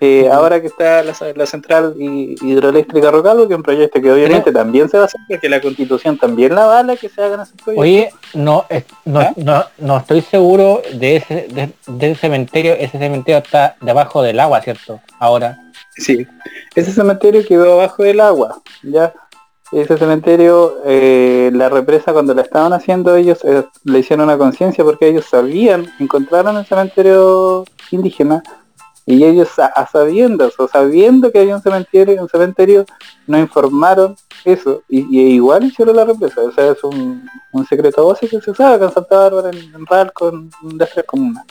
Eh, 0.03 0.31
ahora 0.33 0.61
que 0.63 0.69
está 0.69 1.03
la, 1.03 1.15
la 1.37 1.45
central 1.47 1.95
hi- 1.99 2.35
hidroeléctrica 2.41 3.11
Rocalvo, 3.11 3.47
que 3.47 3.53
es 3.53 3.59
un 3.59 3.63
proyecto 3.63 4.01
que 4.01 4.11
obviamente 4.11 4.51
también 4.51 4.89
se 4.89 4.97
va 4.97 5.03
a 5.03 5.07
hacer, 5.07 5.21
porque 5.29 5.49
la 5.49 5.61
constitución 5.61 6.17
también 6.17 6.55
la 6.55 6.65
avala 6.65 6.97
que 6.97 7.11
se 7.11 7.23
hagan 7.23 7.41
esos 7.41 7.55
proyectos. 7.63 7.83
Oye, 7.83 8.11
no, 8.33 8.65
es- 8.71 8.85
no, 9.05 9.21
¿Ah? 9.21 9.33
no, 9.37 9.65
no 9.79 9.97
estoy 9.99 10.23
seguro 10.23 10.81
de 10.95 11.17
ese, 11.17 11.35
de, 11.51 11.71
de 11.87 12.11
ese 12.13 12.21
cementerio. 12.23 12.73
Ese 12.73 12.99
cementerio 12.99 13.39
está 13.39 13.77
debajo 13.83 14.23
del 14.23 14.41
agua, 14.41 14.63
¿cierto? 14.63 15.01
Ahora. 15.19 15.59
Sí, 15.97 16.27
ese 16.75 16.93
cementerio 16.93 17.45
quedó 17.47 17.75
abajo 17.75 18.03
del 18.03 18.21
agua, 18.21 18.63
ya. 18.83 19.13
Ese 19.73 19.97
cementerio, 19.99 20.79
eh, 20.85 21.51
la 21.53 21.69
represa 21.69 22.13
cuando 22.13 22.35
la 22.35 22.43
estaban 22.43 22.73
haciendo 22.73 23.15
ellos 23.15 23.39
eh, 23.45 23.65
le 23.85 23.99
hicieron 24.01 24.25
una 24.25 24.37
conciencia 24.37 24.83
porque 24.83 25.07
ellos 25.07 25.27
sabían, 25.27 25.93
encontraron 26.01 26.57
el 26.57 26.67
cementerio 26.67 27.65
indígena 27.93 28.43
y 29.11 29.25
ellos 29.25 29.59
a, 29.59 29.67
a 29.67 29.87
sabiendas 29.87 30.53
o 30.59 30.69
sabiendo 30.69 31.33
que 31.33 31.41
había 31.41 31.57
un 31.57 31.63
cementerio, 31.63 32.23
un 32.23 32.29
cementerio, 32.29 32.85
no 33.27 33.39
informaron 33.39 34.17
eso 34.45 34.83
y, 34.89 35.21
igual 35.35 35.65
hicieron 35.65 35.97
la 35.97 36.05
represa, 36.05 36.41
o 36.43 36.53
sea 36.53 36.73
es 36.73 36.85
un, 36.85 37.29
un 37.53 37.67
secreto 37.67 38.05
voces 38.05 38.31
que 38.31 38.41
se 38.41 38.55
sabe 38.55 38.77
acá 38.77 38.87
en 38.87 38.93
Santa 38.93 39.17
Bárbara, 39.17 39.51
en, 39.51 39.75
en 39.75 39.87
Ralco, 39.87 40.29
en, 40.29 40.51
en 40.63 40.79
las 40.79 40.91
tres 40.91 41.05
comunas. 41.07 41.45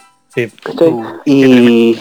Y, 1.26 1.98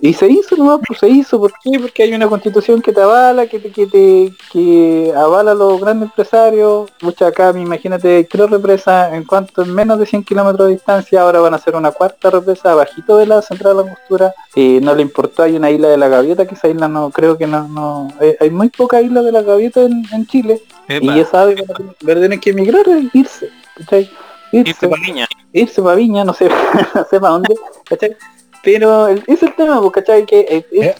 y 0.00 0.12
se 0.12 0.26
hizo 0.28 0.56
nomás, 0.56 0.80
pues 0.86 0.98
se 0.98 1.08
hizo, 1.08 1.38
¿por 1.38 1.52
qué? 1.62 1.78
Porque 1.78 2.02
hay 2.02 2.12
una 2.12 2.28
constitución 2.28 2.82
que 2.82 2.92
te 2.92 3.00
avala, 3.00 3.46
que 3.46 3.58
te, 3.60 3.70
que 3.70 3.86
te 3.86 4.32
que 4.52 5.12
avala 5.16 5.52
a 5.52 5.54
los 5.54 5.80
grandes 5.80 6.08
empresarios, 6.08 6.90
mucha 7.00 7.28
acá, 7.28 7.52
me 7.52 7.60
imagínate, 7.62 8.16
hay 8.16 8.24
tres 8.24 8.50
represas 8.50 9.12
en 9.12 9.24
cuanto 9.24 9.62
en 9.62 9.72
menos 9.72 9.98
de 9.98 10.06
100 10.06 10.24
kilómetros 10.24 10.66
de 10.66 10.74
distancia, 10.74 11.22
ahora 11.22 11.40
van 11.40 11.52
a 11.54 11.56
hacer 11.56 11.76
una 11.76 11.92
cuarta 11.92 12.30
represa 12.30 12.72
abajito 12.72 13.16
de 13.18 13.26
la 13.26 13.40
central 13.40 13.76
de 13.76 13.82
la 13.84 13.88
Angostura, 13.90 14.34
y 14.54 14.80
no 14.80 14.94
le 14.94 15.02
importó, 15.02 15.42
hay 15.44 15.56
una 15.56 15.70
isla 15.70 15.88
de 15.88 15.96
la 15.96 16.08
gaviota, 16.08 16.46
que 16.46 16.54
esa 16.54 16.68
isla 16.68 16.88
no, 16.88 17.10
creo 17.10 17.38
que 17.38 17.46
no, 17.46 17.68
no, 17.68 18.08
hay, 18.20 18.34
hay 18.40 18.50
muy 18.50 18.68
pocas 18.68 19.02
islas 19.04 19.24
de 19.24 19.32
la 19.32 19.42
gaviota 19.42 19.82
en, 19.82 20.04
en 20.12 20.26
Chile, 20.26 20.60
epa, 20.88 21.16
y 21.16 21.20
esa 21.20 21.42
ave 21.42 21.54
van 21.54 21.70
a 21.70 21.74
tener- 22.20 22.40
que 22.40 22.50
emigrar, 22.50 22.86
e 22.88 23.08
irse, 23.12 23.48
¿cachai? 23.76 24.10
irse 24.52 24.74
pa' 24.88 24.96
Viña. 25.00 25.26
Irse 25.54 25.80
para 25.82 25.96
Viña, 25.96 26.24
no 26.24 26.34
sé, 26.34 26.48
no 26.94 27.04
sé 27.08 27.18
para 27.20 27.32
dónde, 27.32 27.54
¿cachai? 27.88 28.16
Pero 28.62 29.08
el- 29.08 29.24
es 29.26 29.42
el 29.42 29.54
tema, 29.54 29.80
pues, 29.80 29.92
¿cachai? 29.92 30.26
Que 30.26 30.40
eh, 30.40 30.66
es- 30.72 30.86
Eh, 30.86 30.94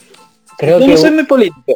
Creo 0.57 0.79
yo 0.79 0.85
que 0.85 0.91
no 0.93 0.97
soy 0.97 1.11
muy 1.11 1.25
político, 1.25 1.73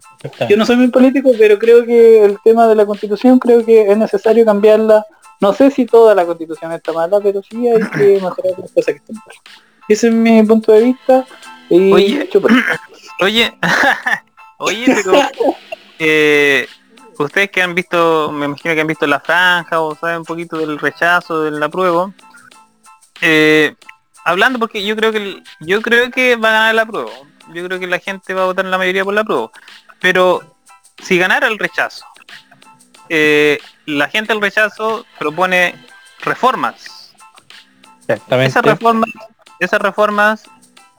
yo 0.49 0.55
no 0.55 0.65
soy 0.65 0.77
muy 0.77 0.87
político, 0.87 1.31
pero 1.37 1.59
creo 1.59 1.83
que 1.85 2.23
el 2.23 2.37
tema 2.45 2.65
de 2.65 2.75
la 2.75 2.85
constitución 2.85 3.37
creo 3.37 3.65
que 3.65 3.91
es 3.91 3.97
necesario 3.97 4.45
cambiarla. 4.45 5.05
No 5.41 5.51
sé 5.51 5.69
si 5.69 5.85
toda 5.85 6.15
la 6.15 6.25
constitución 6.25 6.71
está 6.71 6.93
mala, 6.93 7.19
pero 7.19 7.41
sí 7.43 7.67
hay 7.67 7.81
que 7.89 8.19
mejorar 8.23 8.53
las 8.57 8.71
cosas 8.71 8.85
que 8.85 8.91
están 8.93 9.15
mal. 9.17 9.35
Ese 9.89 10.07
es 10.07 10.13
mi 10.13 10.41
punto 10.43 10.71
de 10.71 10.81
vista. 10.81 11.25
Y 11.69 11.91
Oye. 11.91 12.29
Oye, 13.21 13.57
Oye, 14.59 14.85
pero 14.85 15.13
eh, 15.99 16.65
ustedes 17.17 17.51
que 17.51 17.61
han 17.61 17.75
visto, 17.75 18.31
me 18.31 18.45
imagino 18.45 18.73
que 18.75 18.81
han 18.81 18.87
visto 18.87 19.07
la 19.07 19.19
franja 19.19 19.81
o 19.81 19.93
saben 19.95 20.19
un 20.19 20.25
poquito 20.25 20.57
del 20.57 20.79
rechazo, 20.79 21.41
del 21.43 21.61
apruebo. 21.61 22.13
Eh, 23.21 23.75
hablando 24.23 24.59
porque 24.59 24.83
yo 24.83 24.95
creo 24.95 25.11
que 25.11 25.41
yo 25.59 25.81
creo 25.81 26.11
que 26.11 26.35
va 26.35 26.49
a 26.49 26.53
ganar 26.53 26.71
el 26.71 26.79
apruebo. 26.79 27.11
Yo 27.53 27.65
creo 27.65 27.79
que 27.79 27.87
la 27.87 27.99
gente 27.99 28.33
va 28.33 28.43
a 28.43 28.45
votar 28.45 28.65
en 28.65 28.71
la 28.71 28.77
mayoría 28.77 29.03
por 29.03 29.13
la 29.13 29.21
apruebo. 29.21 29.51
Pero 29.99 30.55
si 31.01 31.17
ganara 31.17 31.47
el 31.47 31.57
rechazo, 31.57 32.05
eh, 33.09 33.59
la 33.85 34.07
gente 34.07 34.33
del 34.33 34.41
rechazo 34.41 35.05
propone 35.17 35.75
reformas. 36.21 37.13
Exactamente. 38.01 38.49
Esas 38.49 38.63
reformas, 38.63 39.09
esas 39.59 39.81
reformas 39.81 40.43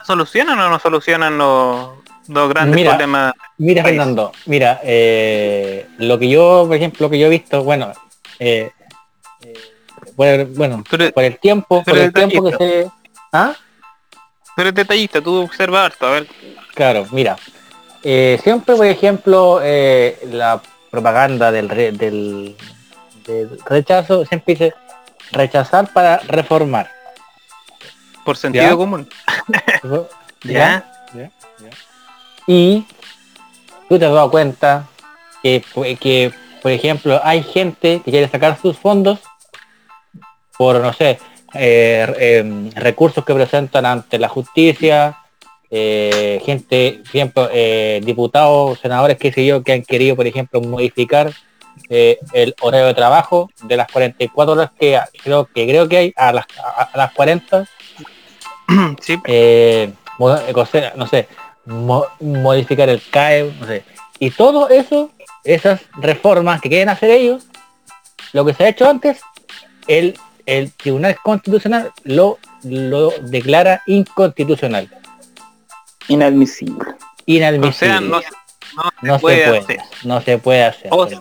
solucionan 0.04 0.58
o 0.58 0.68
no 0.68 0.78
solucionan 0.78 1.38
los, 1.38 1.90
los 2.28 2.48
grandes 2.48 2.74
Mira, 2.74 2.90
problemas. 2.90 3.32
Mira, 3.58 3.82
país. 3.82 3.96
Fernando, 3.96 4.32
mira, 4.46 4.80
eh, 4.82 5.86
lo 5.98 6.18
que 6.18 6.28
yo, 6.28 6.64
por 6.66 6.76
ejemplo, 6.76 7.06
lo 7.06 7.10
que 7.10 7.18
yo 7.18 7.26
he 7.26 7.30
visto, 7.30 7.62
bueno, 7.62 7.92
eh, 8.38 8.72
por 10.16 10.26
el, 10.26 10.44
bueno, 10.46 10.82
Pero, 10.90 11.10
por 11.12 11.24
el 11.24 11.38
tiempo, 11.38 11.82
por 11.82 11.96
el 11.98 12.12
tiempo 12.12 12.42
que 12.50 12.56
se... 12.56 12.90
¿Ah? 13.32 13.52
pero 14.56 14.72
detallista, 14.72 15.20
tú 15.22 15.42
observas 15.42 15.86
harto, 15.86 16.06
a 16.06 16.10
ver. 16.10 16.26
Claro, 16.74 17.06
mira. 17.12 17.36
eh, 18.02 18.38
siempre, 18.42 18.74
por 18.76 18.86
ejemplo, 18.86 19.60
eh, 19.62 20.18
la 20.32 20.60
propaganda 20.90 21.50
del, 21.52 21.68
re- 21.68 21.92
del, 21.92 22.56
del 23.26 23.58
rechazo 23.64 24.24
siempre 24.26 24.54
dice 24.54 24.74
rechazar 25.32 25.92
para 25.92 26.18
reformar. 26.18 26.90
Por 28.24 28.36
sentido 28.36 28.64
¿Ya? 28.64 28.76
común. 28.76 29.08
¿Ya? 30.44 30.84
Y 32.46 32.84
tú 33.88 33.98
te 33.98 34.04
has 34.06 34.12
dado 34.12 34.30
cuenta 34.30 34.86
que, 35.42 35.62
que, 36.00 36.32
por 36.62 36.70
ejemplo, 36.72 37.20
hay 37.22 37.42
gente 37.42 38.02
que 38.04 38.10
quiere 38.10 38.28
sacar 38.28 38.58
sus 38.60 38.76
fondos 38.76 39.20
por, 40.60 40.78
no 40.78 40.92
sé, 40.92 41.18
eh, 41.54 42.06
em, 42.18 42.70
recursos 42.72 43.24
que 43.24 43.32
presentan 43.32 43.86
ante 43.86 44.18
la 44.18 44.28
justicia, 44.28 45.16
eh, 45.70 46.38
gente, 46.44 47.00
eh, 47.14 48.02
diputados, 48.04 48.78
senadores, 48.78 49.16
qué 49.16 49.32
sé 49.32 49.46
yo, 49.46 49.62
que 49.62 49.72
han 49.72 49.82
querido, 49.82 50.16
por 50.16 50.26
ejemplo, 50.26 50.60
modificar 50.60 51.32
eh, 51.88 52.18
el 52.34 52.54
horario 52.60 52.88
de 52.88 52.92
trabajo 52.92 53.48
de 53.62 53.78
las 53.78 53.90
44 53.90 54.52
horas 54.52 54.70
que 54.78 55.00
creo 55.24 55.46
que 55.46 55.66
creo 55.66 55.88
que 55.88 55.96
hay 55.96 56.12
a 56.14 56.30
las, 56.30 56.44
a, 56.62 56.90
las 56.94 57.12
40 57.14 57.64
sí, 59.00 59.18
eh, 59.24 59.90
eh, 60.18 60.92
no 60.94 61.06
sé, 61.06 61.26
mo- 61.64 62.06
modificar 62.20 62.90
el 62.90 63.00
CAE, 63.10 63.50
no 63.58 63.66
sé. 63.66 63.82
Y 64.18 64.28
todo 64.30 64.68
eso, 64.68 65.10
esas 65.42 65.80
reformas 65.94 66.60
que 66.60 66.68
quieren 66.68 66.90
hacer 66.90 67.08
ellos, 67.12 67.46
lo 68.34 68.44
que 68.44 68.52
se 68.52 68.64
ha 68.64 68.68
hecho 68.68 68.86
antes, 68.86 69.22
el, 69.86 70.18
el 70.58 70.72
Tribunal 70.72 71.16
Constitucional 71.22 71.92
lo, 72.04 72.38
lo 72.64 73.10
declara 73.22 73.82
inconstitucional, 73.86 74.88
Inadmisible. 76.08 76.90
o 76.90 76.94
inadmisible. 77.26 77.72
sea, 77.88 78.00
no, 78.00 78.08
no 78.08 78.20
se 78.20 79.06
no 79.06 79.14
se 79.14 79.20
puede 79.20 79.46
puede, 79.46 79.58
hacer. 79.58 79.80
no 80.04 80.20
se 80.20 80.38
puede 80.38 80.64
hacer. 80.64 80.88
O 80.90 81.08
sea, 81.08 81.20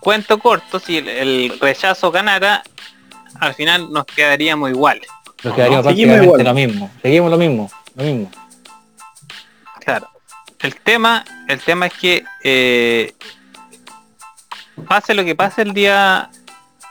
Cuento 0.00 0.38
corto, 0.38 0.78
si 0.78 0.98
el, 0.98 1.08
el 1.08 1.58
rechazo 1.60 2.10
ganara, 2.10 2.62
al 3.40 3.54
final 3.54 3.90
nos 3.90 4.04
quedaríamos 4.04 4.70
iguales. 4.70 5.08
Nos 5.42 5.54
quedaría 5.54 5.78
no, 5.78 5.82
seguimos 5.82 6.16
prácticamente 6.16 6.24
igual. 6.24 6.44
lo 6.44 6.54
mismo. 6.54 6.90
Seguimos 7.02 7.30
lo 7.30 7.38
mismo, 7.38 7.70
lo 7.96 8.04
mismo. 8.04 8.30
Claro. 9.80 10.08
El 10.60 10.76
tema, 10.76 11.24
el 11.48 11.58
tema 11.60 11.86
es 11.86 11.94
que 11.94 12.24
eh, 12.42 13.12
pase 14.88 15.14
lo 15.14 15.24
que 15.24 15.34
pase 15.34 15.62
el 15.62 15.72
día. 15.74 16.30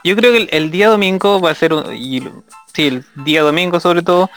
Yo 0.04 0.16
creo 0.16 0.32
que 0.32 0.38
el, 0.38 0.50
el 0.52 0.72
día 0.72 0.90
domingo 0.90 1.40
va 1.40 1.52
a 1.52 1.56
ser 1.56 1.74
un, 1.74 1.94
y, 1.96 2.22
sí, 2.74 2.88
el 2.88 3.06
día 3.24 3.42
domingo 3.42 3.80
sobre 3.80 4.02
todo. 4.02 4.30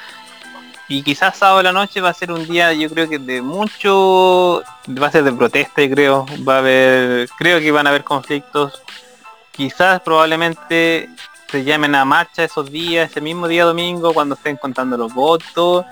Y 0.88 1.02
quizás 1.02 1.36
sábado 1.36 1.58
de 1.58 1.64
la 1.64 1.72
noche 1.72 2.00
va 2.00 2.10
a 2.10 2.14
ser 2.14 2.30
un 2.30 2.46
día, 2.46 2.72
yo 2.72 2.88
creo 2.88 3.08
que 3.08 3.18
de 3.18 3.42
mucho, 3.42 4.62
va 5.02 5.08
a 5.08 5.10
ser 5.10 5.24
de 5.24 5.32
protesta, 5.32 5.82
yo 5.82 5.90
creo, 5.92 6.26
va 6.48 6.56
a 6.56 6.58
haber, 6.58 7.28
creo 7.38 7.58
que 7.58 7.72
van 7.72 7.86
a 7.86 7.90
haber 7.90 8.04
conflictos. 8.04 8.80
Quizás 9.50 10.00
probablemente 10.02 11.08
se 11.50 11.64
llamen 11.64 11.94
a 11.96 12.04
marcha 12.04 12.44
esos 12.44 12.70
días, 12.70 13.10
ese 13.10 13.20
mismo 13.20 13.48
día 13.48 13.64
domingo, 13.64 14.14
cuando 14.14 14.36
estén 14.36 14.56
contando 14.56 14.96
los 14.96 15.12
votos. 15.12 15.84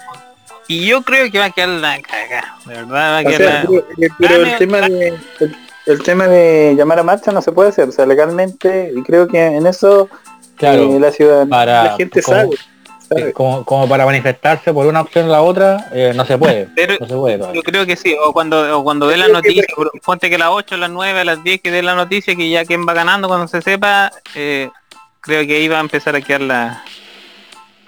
Y 0.69 0.87
yo 0.87 1.03
creo 1.03 1.29
que 1.31 1.41
va 1.41 1.47
a 1.47 1.51
quedar 1.51 1.69
la 1.71 2.01
cagada, 2.01 2.57
de 2.65 2.75
verdad 2.75 3.13
va 3.15 3.19
a 3.19 3.21
O 3.21 3.25
quedar 3.25 3.39
sea, 3.39 3.63
la- 3.65 3.69
pero, 3.69 4.15
pero 4.19 4.39
Gane- 4.39 4.53
el 4.53 4.59
tema 4.59 4.81
de 4.81 5.09
el, 5.09 5.57
el 5.87 6.03
tema 6.03 6.27
de 6.29 6.75
llamar 6.77 6.99
a 6.99 7.03
marcha 7.03 7.33
no 7.33 7.43
se 7.43 7.53
puede 7.53 7.71
hacer, 7.71 7.89
o 7.89 7.93
sea, 7.93 8.07
legalmente 8.07 8.93
y 8.95 9.03
creo 9.03 9.27
que 9.29 9.45
en 9.45 9.67
eso 9.67 10.09
Claro, 10.57 10.83
eh, 10.97 11.01
la 11.01 11.11
ciudad 11.11 11.47
para- 11.49 11.85
la 11.85 11.97
gente 11.97 12.23
como- 12.23 12.37
sabe, 12.39 12.51
sabe. 13.09 13.33
como, 13.33 13.65
como 13.65 13.89
para 13.89 14.07
manifestarse 14.07 14.73
por 14.73 14.87
una 14.87 15.01
opción 15.03 15.27
o 15.29 15.33
la 15.33 15.43
otra, 15.43 15.89
eh, 15.93 16.13
no 16.15 16.25
se 16.25 16.39
puede. 16.39 16.69
Pero 16.75 16.95
No 17.01 17.07
se 17.09 17.15
puede 17.15 17.55
yo 17.55 17.63
creo 17.63 17.85
que 17.87 17.97
sí, 17.97 18.15
o 18.25 18.33
cuando, 18.33 18.79
o 18.79 18.85
cuando 18.85 19.09
dé 19.09 19.17
la 19.17 19.27
que, 19.27 19.33
noticia, 19.33 19.65
por- 19.75 19.91
ponte 20.05 20.29
que 20.31 20.37
a 20.37 20.39
las 20.39 20.49
8, 20.51 20.77
a 20.77 20.79
las 20.79 20.91
9, 20.91 21.21
a 21.21 21.25
las 21.25 21.43
10 21.43 21.61
que 21.61 21.71
dé 21.71 21.83
la 21.83 21.95
noticia 21.95 22.35
que 22.37 22.49
ya 22.49 22.65
quien 22.65 22.87
va 22.87 22.93
ganando 22.95 23.29
cuando 23.29 23.49
se 23.49 23.61
sepa, 23.63 24.11
eh, 24.35 24.71
creo 25.21 25.47
que 25.47 25.57
ahí 25.57 25.69
va 25.69 25.79
a 25.79 25.81
empezar 25.81 26.15
a 26.17 26.21
quedar 26.21 26.41
la, 26.43 26.85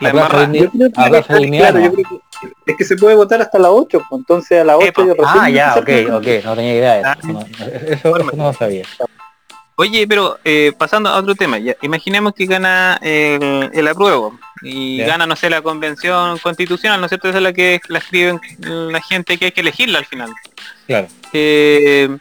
la 0.01 0.11
claro, 0.11 0.53
yo 0.53 0.65
¿no? 0.65 0.91
creo 0.91 1.93
que 2.65 2.73
es 2.73 2.77
que 2.77 2.85
se 2.85 2.97
puede 2.97 3.15
votar 3.17 3.41
hasta 3.41 3.59
las 3.59 3.71
8, 3.73 4.03
pues, 4.09 4.19
entonces 4.21 4.61
a 4.61 4.65
las 4.65 4.77
8 4.77 4.87
Epa. 4.87 5.03
yo 5.07 5.15
recién 5.15 5.29
Ah, 5.29 5.51
ya, 5.51 5.75
ok, 5.77 5.89
ok, 6.13 6.27
no 6.45 6.55
tenía 6.57 6.75
idea 6.75 6.93
de 6.95 7.01
eso. 7.01 7.09
Ah. 7.11 7.19
No, 7.25 7.41
eso, 7.41 8.17
eso 8.17 8.33
no 8.37 8.45
lo 8.45 8.53
sabía. 8.53 8.85
Oye, 9.79 10.07
pero 10.09 10.39
eh, 10.45 10.73
pasando 10.79 11.11
a 11.11 11.17
otro 11.19 11.35
tema, 11.35 11.59
ya, 11.59 11.75
imaginemos 11.83 12.33
que 12.35 12.47
gana 12.47 12.99
el, 13.03 13.71
el 13.75 13.89
apruebo 13.89 14.39
y 14.63 14.97
Ya. 14.99 15.07
gana, 15.07 15.27
no 15.27 15.37
sé, 15.37 15.51
la 15.51 15.61
convención 15.61 16.39
constitucional, 16.39 16.99
¿no 16.99 17.07
es 17.07 17.11
cierto? 17.11 17.29
Esa 17.29 17.39
es 17.39 17.45
la 17.45 17.53
que 17.53 17.81
la 17.89 17.99
escriben 17.99 18.41
la 18.59 19.03
gente 19.03 19.37
que 19.37 19.47
hay 19.47 19.53
que 19.53 19.61
elegirla 19.61 19.99
al 19.99 20.07
final. 20.07 20.31
Claro. 20.87 21.09
Eh, 21.35 22.17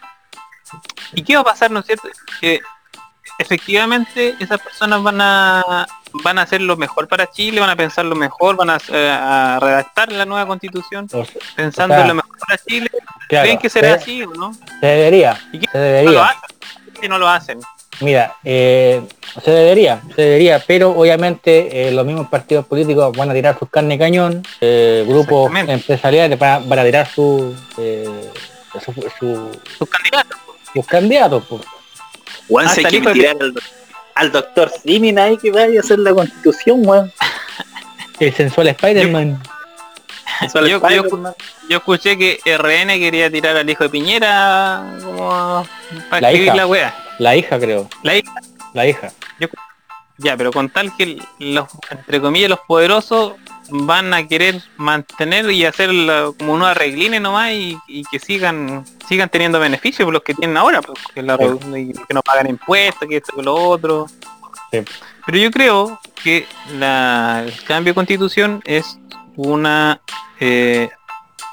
¿Y 1.13 1.23
qué 1.23 1.36
va 1.36 1.41
a 1.41 1.45
pasar, 1.45 1.71
no 1.71 1.80
es 1.80 1.86
cierto? 1.86 2.09
Que 2.41 2.59
efectivamente 3.39 4.36
esas 4.39 4.59
personas 4.61 5.01
van 5.01 5.21
a 5.21 5.88
van 6.24 6.38
a 6.39 6.43
hacer 6.43 6.61
lo 6.61 6.78
mejor 6.78 7.07
para 7.07 7.30
Chile, 7.30 7.59
van 7.59 7.70
a 7.70 7.76
pensar 7.76 8.05
lo 8.05 8.16
mejor, 8.16 8.55
van 8.55 8.70
a, 8.70 8.78
eh, 8.91 9.09
a 9.20 9.59
redactar 9.61 10.11
la 10.11 10.26
nueva 10.26 10.45
constitución 10.47 11.05
O 11.11 11.26
sea, 11.26 11.36
pensando 11.55 11.93
O 11.93 11.97
sea, 11.97 12.01
en 12.03 12.07
lo 12.09 12.16
mejor 12.16 12.38
para 12.47 12.57
Chile. 12.68 12.89
claro, 13.28 13.43
¿Creen 13.45 13.59
que 13.59 13.70
será 13.70 13.89
se, 13.89 13.95
así 13.95 14.24
o 14.24 14.34
no? 14.34 14.53
se 14.53 14.86
debería, 14.86 15.39
¿Y 15.51 15.59
qué 15.59 15.68
se 15.72 15.78
no 15.78 15.84
lo 15.84 15.88
debería. 15.89 16.24
hacen? 16.26 16.39
Si 17.01 17.07
no 17.09 17.18
lo 17.18 17.28
hacen. 17.30 17.59
Mira, 18.01 18.36
eh, 18.43 19.01
se 19.43 19.51
debería, 19.51 20.01
se 20.16 20.22
debería, 20.22 20.61
pero 20.66 20.89
obviamente 20.91 21.88
eh, 21.88 21.91
los 21.91 22.05
mismos 22.05 22.28
partidos 22.28 22.66
políticos 22.66 23.16
van 23.16 23.30
a 23.30 23.34
tirar 23.34 23.57
sus 23.57 23.70
carne 23.70 23.95
y 23.95 23.97
cañón, 23.97 24.43
eh, 24.59 25.05
grupos 25.07 25.49
empresariales 25.55 26.38
van 26.38 26.49
a, 26.51 26.59
van 26.66 26.80
a 26.80 26.84
tirar 26.84 27.07
su, 27.07 27.55
eh, 27.78 28.32
su- 28.84 28.91
su- 29.18 29.51
Sus 29.78 29.89
candidatos. 29.89 30.38
sus 30.74 30.86
candidatos. 30.86 31.43
pues. 31.47 31.61
Juan, 32.49 32.68
tirar 32.76 33.36
al, 33.39 33.53
al 34.16 34.32
doctor 34.32 34.72
Simin 34.84 35.20
ahí 35.20 35.38
que 35.38 35.51
vaya 35.51 35.80
a 35.80 35.84
hacer 35.84 35.99
la 35.99 36.13
constitución, 36.13 36.82
weón. 36.88 37.11
El 38.20 38.34
sensual 38.34 38.68
Spider-Man. 38.70 39.41
Yo- 40.70 41.78
escuché 41.78 42.18
que 42.18 42.39
RN 42.57 42.88
quería 42.99 43.30
tirar 43.32 43.55
al 43.57 43.70
hijo 43.70 43.84
de 43.86 43.89
Piñera 43.89 44.97
como 45.03 45.66
para 46.09 46.22
La 46.22 46.30
escribir 46.30 46.47
hija. 46.47 46.55
la 46.55 46.68
wea. 46.68 46.95
La 47.20 47.36
hija, 47.36 47.59
creo. 47.59 47.89
La 48.03 48.16
hija. 48.18 48.32
La 48.74 48.88
hija. 48.88 49.11
Ya, 50.18 50.38
pero 50.38 50.51
con 50.51 50.70
tal 50.70 50.95
que 50.95 51.20
los, 51.39 51.68
entre 51.91 52.22
comillas, 52.22 52.49
los 52.49 52.59
poderosos 52.61 53.34
van 53.70 54.13
a 54.13 54.28
querer 54.28 54.61
mantener 54.78 55.49
y 55.51 55.66
hacer 55.66 55.93
la- 55.93 56.32
como 56.38 56.53
unos 56.53 56.68
arreglines 56.70 57.20
nomás 57.22 57.51
y, 57.51 57.78
y 57.88 58.03
que 58.05 58.20
sigan 58.20 58.86
sigan 59.07 59.30
teniendo 59.30 59.59
beneficios 59.59 60.05
por 60.05 60.13
los 60.13 60.24
que 60.24 60.34
tienen 60.34 60.57
ahora, 60.57 60.82
pues, 60.82 60.99
que, 61.13 61.22
la, 61.22 61.38
Sí. 61.38 61.43
y 61.76 61.93
que 61.93 62.13
no 62.13 62.22
pagan 62.22 62.49
impuestos, 62.49 63.07
que 63.07 63.18
esto, 63.18 63.36
que 63.36 63.43
lo 63.43 63.53
otro. 63.55 64.07
Sí. 64.72 64.80
Pero 65.26 65.38
yo 65.38 65.51
creo 65.51 65.99
que 66.24 66.47
la, 66.78 67.43
el 67.45 67.63
cambio 67.63 67.91
de 67.91 67.95
constitución 67.95 68.61
es 68.66 68.97
una 69.36 69.99
eh, 70.39 70.89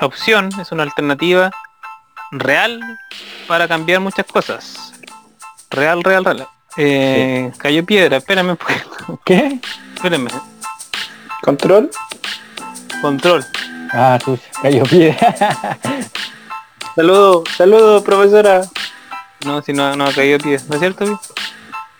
opción, 0.01 0.49
es 0.61 0.73
una 0.73 0.83
alternativa 0.83 1.51
real 2.31 2.81
para 3.47 3.69
cambiar 3.69 4.01
muchas 4.01 4.27
cosas. 4.27 4.93
Real, 5.71 6.03
real, 6.03 6.25
real. 6.25 6.49
Eh, 6.77 7.53
Cayó 7.59 7.85
piedra, 7.85 8.17
espérame 8.19 8.57
poquito. 8.57 9.21
¿Qué? 9.25 9.59
Espérenme. 9.95 10.31
Control. 11.43 11.91
Control. 13.01 13.45
Ah, 13.93 14.19
tú, 14.25 14.39
cayó 14.63 14.85
pie. 14.85 15.17
Saludos, 16.95 17.45
saludos, 17.57 18.03
profesora. 18.03 18.61
No, 19.47 19.63
si 19.63 19.73
no, 19.73 19.97
no 19.97 20.05
ha 20.07 20.13
caído 20.13 20.39
pie. 20.39 20.59
¿No 20.69 20.75
es 20.75 20.81
cierto? 20.81 21.05
Pi? 21.07 21.13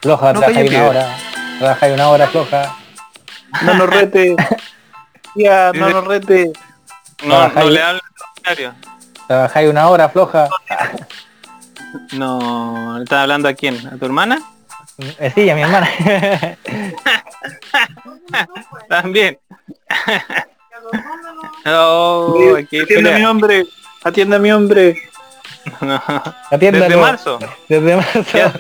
floja, 0.03 0.33
No 0.35 0.41
trabaja 0.41 0.61
una 0.61 0.69
pie. 0.69 0.81
hora. 0.83 1.17
Trabaja 1.59 1.87
una 1.87 2.09
hora 2.09 2.27
floja. 2.29 2.77
No 3.63 3.75
nos 3.75 3.89
rete. 3.91 4.37
Ya, 5.35 5.73
no 5.73 5.89
nos 5.89 6.05
rete. 6.05 6.53
No, 7.25 7.49
no 7.49 7.71
le 7.71 7.83
hablo 7.83 8.01
secretario. 8.35 8.75
Trabajáis 9.27 9.71
una 9.71 9.89
hora 9.89 10.11
floja. 10.11 10.47
No, 12.13 12.99
¿le 12.99 13.05
¿estás 13.05 13.21
hablando 13.23 13.49
a 13.49 13.55
quién? 13.55 13.87
¿A 13.87 13.97
tu 13.97 14.05
hermana? 14.05 14.43
Eh, 15.19 15.33
sí, 15.35 15.51
a 15.51 15.55
mi 15.55 15.63
hermana. 15.63 15.89
También. 18.89 19.39
oh, 21.67 22.57
qué 22.71 22.83
Atienda 22.83 23.15
a 23.15 23.19
mi 23.19 23.25
hombre. 23.25 23.67
Atienda 24.05 24.37
a 24.37 24.41
mi 24.41 24.53
hombre. 24.53 25.03
No. 25.81 26.03
Atiéndalo. 26.51 26.85
Desde 26.85 26.97
marzo. 26.97 27.39
Desde 27.69 27.97
marzo. 27.97 28.23
Ya. 28.35 28.53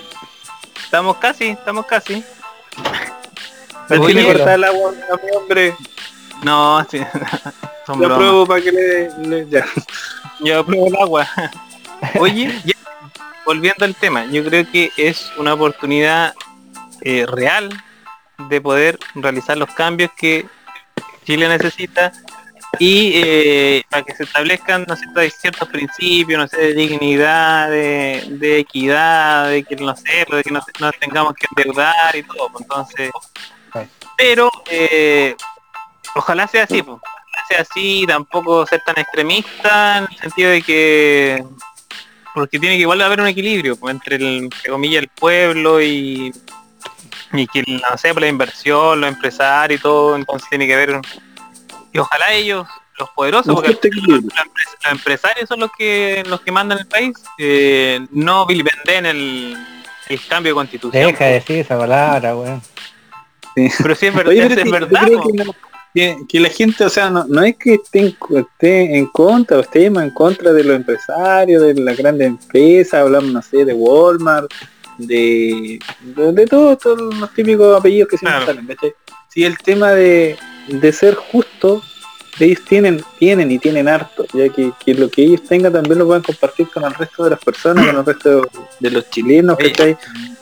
Estamos 0.84 1.16
casi, 1.16 1.48
estamos 1.48 1.86
casi. 1.86 2.24
Le 3.88 3.98
tiene 4.00 4.22
que 4.26 4.32
cortar 4.34 4.54
el 4.54 4.64
agua 4.64 4.90
a 4.90 5.16
mi 5.16 5.36
hombre. 5.36 5.76
No, 6.44 6.86
sí. 6.90 7.00
Son 7.86 7.98
bromas. 7.98 8.18
pruebo 8.18 8.46
para 8.46 8.62
que 8.62 8.72
le, 8.72 9.10
le- 9.26 9.48
ya. 9.48 9.66
Yo 10.40 10.64
pruebo 10.64 10.86
el 10.88 10.96
agua. 10.96 11.26
Oye, 12.18 12.52
ya, 12.64 12.74
volviendo 13.44 13.84
al 13.84 13.94
tema, 13.94 14.26
yo 14.26 14.44
creo 14.44 14.70
que 14.70 14.90
es 14.96 15.32
una 15.36 15.54
oportunidad 15.54 16.34
eh, 17.00 17.26
real 17.26 17.70
de 18.48 18.60
poder 18.60 18.98
realizar 19.14 19.56
los 19.56 19.70
cambios 19.74 20.10
que 20.16 20.46
Chile 21.24 21.48
necesita 21.48 22.12
y 22.78 23.12
eh, 23.14 23.84
para 23.88 24.02
que 24.02 24.14
se 24.14 24.24
establezcan 24.24 24.86
no 24.88 24.96
sé, 24.96 25.30
ciertos 25.30 25.68
principios, 25.68 26.40
no 26.40 26.48
sé, 26.48 26.58
de 26.58 26.74
dignidad, 26.74 27.68
de, 27.70 28.58
equidad, 28.58 29.50
de 29.50 29.62
que 29.64 29.76
no 29.76 29.94
sé, 29.94 30.26
de 30.30 30.42
que 30.42 30.50
no 30.50 30.92
tengamos 30.98 31.34
que 31.34 31.46
endeudar 31.54 32.16
y 32.16 32.22
todo. 32.22 32.48
pues, 32.50 32.62
Entonces, 32.62 33.10
pero 34.16 34.50
eh, 34.70 35.36
ojalá 36.14 36.46
sea 36.46 36.64
así, 36.64 36.82
pues. 36.82 36.98
ojalá 36.98 37.46
sea 37.48 37.60
así, 37.60 38.04
tampoco 38.06 38.66
ser 38.66 38.82
tan 38.84 38.98
extremista 38.98 39.98
en 39.98 40.04
el 40.04 40.18
sentido 40.18 40.50
de 40.50 40.62
que 40.62 41.44
porque 42.34 42.58
tiene 42.58 42.76
que 42.76 42.82
igual 42.82 43.00
haber 43.02 43.20
un 43.20 43.26
equilibrio 43.26 43.76
pues, 43.76 43.94
entre 43.94 44.16
el 44.16 44.22
entre 44.44 44.70
comillas 44.70 45.02
el 45.02 45.08
pueblo 45.08 45.80
y 45.82 46.32
y 47.34 47.46
que 47.46 47.62
no 47.66 47.96
sé, 47.96 48.12
por 48.12 48.22
la 48.22 48.28
inversión, 48.28 49.00
los 49.00 49.08
empresarios 49.10 49.80
y 49.80 49.82
todo, 49.82 50.16
entonces 50.16 50.48
tiene 50.50 50.66
que 50.66 50.74
haber 50.74 51.00
y 51.94 51.98
ojalá 51.98 52.32
ellos, 52.32 52.66
los 52.98 53.08
poderosos, 53.10 53.54
porque 53.54 53.70
los, 53.72 53.80
empres- 53.82 54.22
los 54.84 54.92
empresarios 54.92 55.48
son 55.48 55.60
los 55.60 55.70
que 55.76 56.22
los 56.26 56.40
que 56.42 56.52
mandan 56.52 56.78
el 56.78 56.86
país, 56.86 57.14
eh, 57.38 58.00
no 58.10 58.46
vilipenden 58.46 59.06
el, 59.06 59.56
el 60.08 60.26
cambio 60.26 60.52
de 60.52 60.54
constitución. 60.54 61.06
Deja 61.06 61.24
de 61.26 61.32
decir 61.34 61.58
esa 61.58 61.78
palabra, 61.78 62.36
weón. 62.36 62.62
Pero 63.54 63.94
sí 63.94 64.06
es 64.06 64.14
verdad, 64.14 64.30
Oye, 64.32 64.46
es, 64.46 64.54
pero 64.54 64.70
verdad. 64.70 65.02
creo 65.06 65.20
po. 65.20 65.32
que, 65.32 65.44
no- 65.44 65.54
que- 65.94 66.16
que 66.28 66.40
la 66.40 66.48
gente, 66.48 66.84
o 66.84 66.88
sea, 66.88 67.10
no, 67.10 67.24
no 67.28 67.42
es 67.42 67.56
que 67.56 67.74
esté 67.74 67.98
en, 68.00 68.16
esté 68.36 68.96
en 68.96 69.06
contra, 69.06 69.58
o 69.58 69.60
estemos 69.60 70.02
en 70.02 70.10
contra 70.10 70.52
de 70.52 70.64
los 70.64 70.76
empresarios, 70.76 71.62
de 71.62 71.74
las 71.74 71.96
grandes 71.96 72.28
empresas, 72.28 72.94
hablamos, 72.94 73.30
no 73.32 73.42
sé, 73.42 73.64
de 73.64 73.74
Walmart, 73.74 74.50
de, 74.98 75.78
de, 76.00 76.32
de 76.32 76.46
todos, 76.46 76.78
todos 76.78 77.14
los 77.14 77.32
típicos 77.34 77.78
apellidos 77.78 78.08
que 78.08 78.18
siempre 78.18 78.38
Claro. 78.44 78.52
salen, 78.54 78.66
¿cachai? 78.66 78.94
Si 79.28 79.44
el 79.44 79.56
tema 79.58 79.92
de, 79.92 80.36
de 80.68 80.92
ser 80.92 81.14
justo, 81.14 81.82
ellos 82.38 82.60
tienen, 82.66 83.02
tienen 83.18 83.50
y 83.50 83.58
tienen 83.58 83.88
harto, 83.88 84.24
ya 84.32 84.48
que, 84.48 84.72
que 84.84 84.94
lo 84.94 85.10
que 85.10 85.22
ellos 85.22 85.42
tengan 85.42 85.72
también 85.72 85.98
lo 85.98 86.06
puedan 86.06 86.22
compartir 86.22 86.68
con 86.68 86.84
el 86.84 86.94
resto 86.94 87.24
de 87.24 87.30
las 87.30 87.40
personas, 87.40 87.86
con 87.86 87.96
el 87.96 88.04
resto 88.04 88.40
de, 88.40 88.48
de 88.80 88.90
los 88.90 89.08
chilenos. 89.10 89.56
¿cachai? 89.58 89.96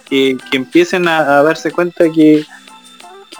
Que, 0.09 0.37
que 0.51 0.57
empiecen 0.57 1.07
a, 1.09 1.39
a 1.39 1.43
darse 1.43 1.71
cuenta 1.71 2.05
que, 2.11 2.45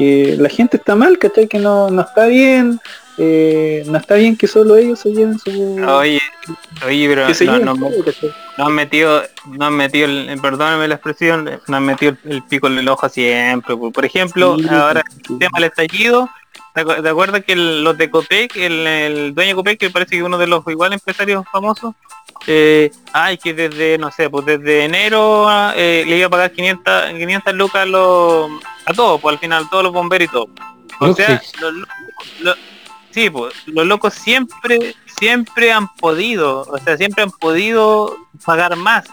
que 0.01 0.35
la 0.39 0.49
gente 0.49 0.79
está 0.79 0.95
mal, 0.97 1.19
¿cachai? 1.19 1.47
Que 1.47 1.59
no, 1.59 1.91
no 1.91 2.01
está 2.01 2.25
bien, 2.27 2.81
eh, 3.19 3.83
no 3.87 3.99
está 3.99 4.15
bien 4.15 4.35
que 4.35 4.47
solo 4.47 4.77
ellos 4.77 4.99
se 5.01 5.11
lleven 5.11 5.39
su... 5.39 5.51
Oye, 5.87 6.21
oye, 6.87 7.07
pero 7.07 7.29
no, 7.61 7.75
no, 7.77 7.91
no 8.57 8.67
han 8.67 8.73
metido, 8.73 9.23
no 9.47 9.67
han 9.67 9.75
metido 9.75 10.07
el, 10.07 10.39
perdóname 10.41 10.89
la 10.89 10.95
expresión, 10.95 11.51
no 11.69 11.77
han 11.77 11.85
metido 11.85 12.17
el, 12.25 12.43
pico 12.45 12.67
en 12.69 12.79
el 12.79 12.89
ojo 12.89 13.09
siempre. 13.11 13.77
po. 13.77 13.91
Por 13.93 14.07
ejemplo, 14.07 14.57
Sí, 14.59 14.67
ahora 14.71 15.03
sí. 15.27 15.35
el 15.35 15.39
tema 15.39 15.59
del 15.61 15.65
estallido, 15.65 16.31
¿te 16.75 16.81
acu- 16.83 17.03
te 17.03 17.09
acuerdas 17.11 17.45
que 17.45 17.53
el- 17.53 17.85
los 17.85 17.99
de 17.99 18.11
Copec, 18.11 18.57
el, 18.57 18.87
el 18.87 19.35
dueño 19.35 19.51
de 19.51 19.55
Copec, 19.57 19.79
que 19.81 19.91
parece 19.91 20.17
que 20.17 20.23
uno 20.23 20.39
de 20.39 20.47
los 20.47 20.67
igual 20.69 20.95
empresarios 20.95 21.45
famosos, 21.53 21.95
eh, 22.47 22.91
ay, 23.13 23.37
que 23.37 23.53
desde, 23.53 23.99
no 23.99 24.11
sé, 24.11 24.31
pues 24.31 24.47
desde 24.47 24.85
enero 24.87 25.47
eh, 25.77 26.05
le 26.07 26.17
iba 26.17 26.29
a 26.29 26.31
pagar 26.31 26.53
500, 26.53 27.11
500 27.19 27.55
lucas 27.55 27.83
a, 27.83 27.87
los- 27.87 28.51
a 28.91 28.95
todos, 28.95 29.21
pues 29.21 29.35
al 29.35 29.39
final, 29.39 29.69
todos 29.71 29.85
los 29.85 29.93
bomberos 29.93 30.29
y 30.29 30.31
todo. 30.33 30.49
O 31.01 31.15
sea, 31.15 31.41
los, 31.61 31.73
lo- 31.75 31.87
lo- 32.41 32.55
sí, 33.11 33.31
pues, 33.31 33.55
los 33.67 33.87
locos 33.87 34.15
siempre, 34.15 34.95
siempre 35.19 35.73
han 35.73 35.89
podido, 35.95 36.63
o 36.63 36.79
sea, 36.79 36.97
siempre 36.97 37.23
han 37.25 37.31
podido 37.31 38.17
pagar 38.45 38.77
más, 38.77 39.05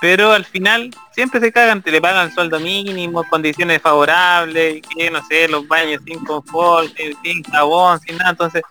pero 0.00 0.32
al 0.32 0.44
final 0.44 0.90
siempre 1.12 1.40
se 1.40 1.50
cagan, 1.50 1.80
te 1.82 1.90
le 1.90 2.00
pagan 2.02 2.26
el 2.26 2.34
sueldo 2.34 2.60
mínimo, 2.60 3.24
condiciones 3.24 3.80
favorables, 3.80 4.82
que 4.94 5.10
no 5.10 5.24
sé, 5.26 5.48
los 5.48 5.66
baños 5.66 6.02
sin 6.04 6.22
confort, 6.24 6.90
sin, 7.22 7.42
jabón, 7.44 7.98
sin 8.00 8.16
nada, 8.18 8.30
entonces 8.30 8.62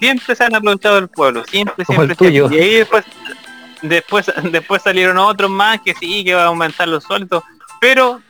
siempre 0.00 0.34
se 0.34 0.44
han 0.44 0.54
aprovechado 0.56 0.96
del 0.96 1.08
pueblo, 1.08 1.44
siempre, 1.44 1.84
Como 1.84 2.02
el 2.02 2.08
siempre, 2.08 2.26
tuyo. 2.28 2.48
siempre. 2.48 2.66
Y 2.66 2.70
ahí 2.70 2.78
después, 2.78 3.04
después, 3.82 4.32
después 4.50 4.82
salieron 4.82 5.18
otros 5.18 5.50
más 5.50 5.80
que 5.82 5.94
sí, 5.94 6.24
que 6.24 6.34
va 6.34 6.44
a 6.44 6.46
aumentar 6.46 6.88
los 6.88 7.04
sueldos, 7.04 7.44
pero 7.80 8.20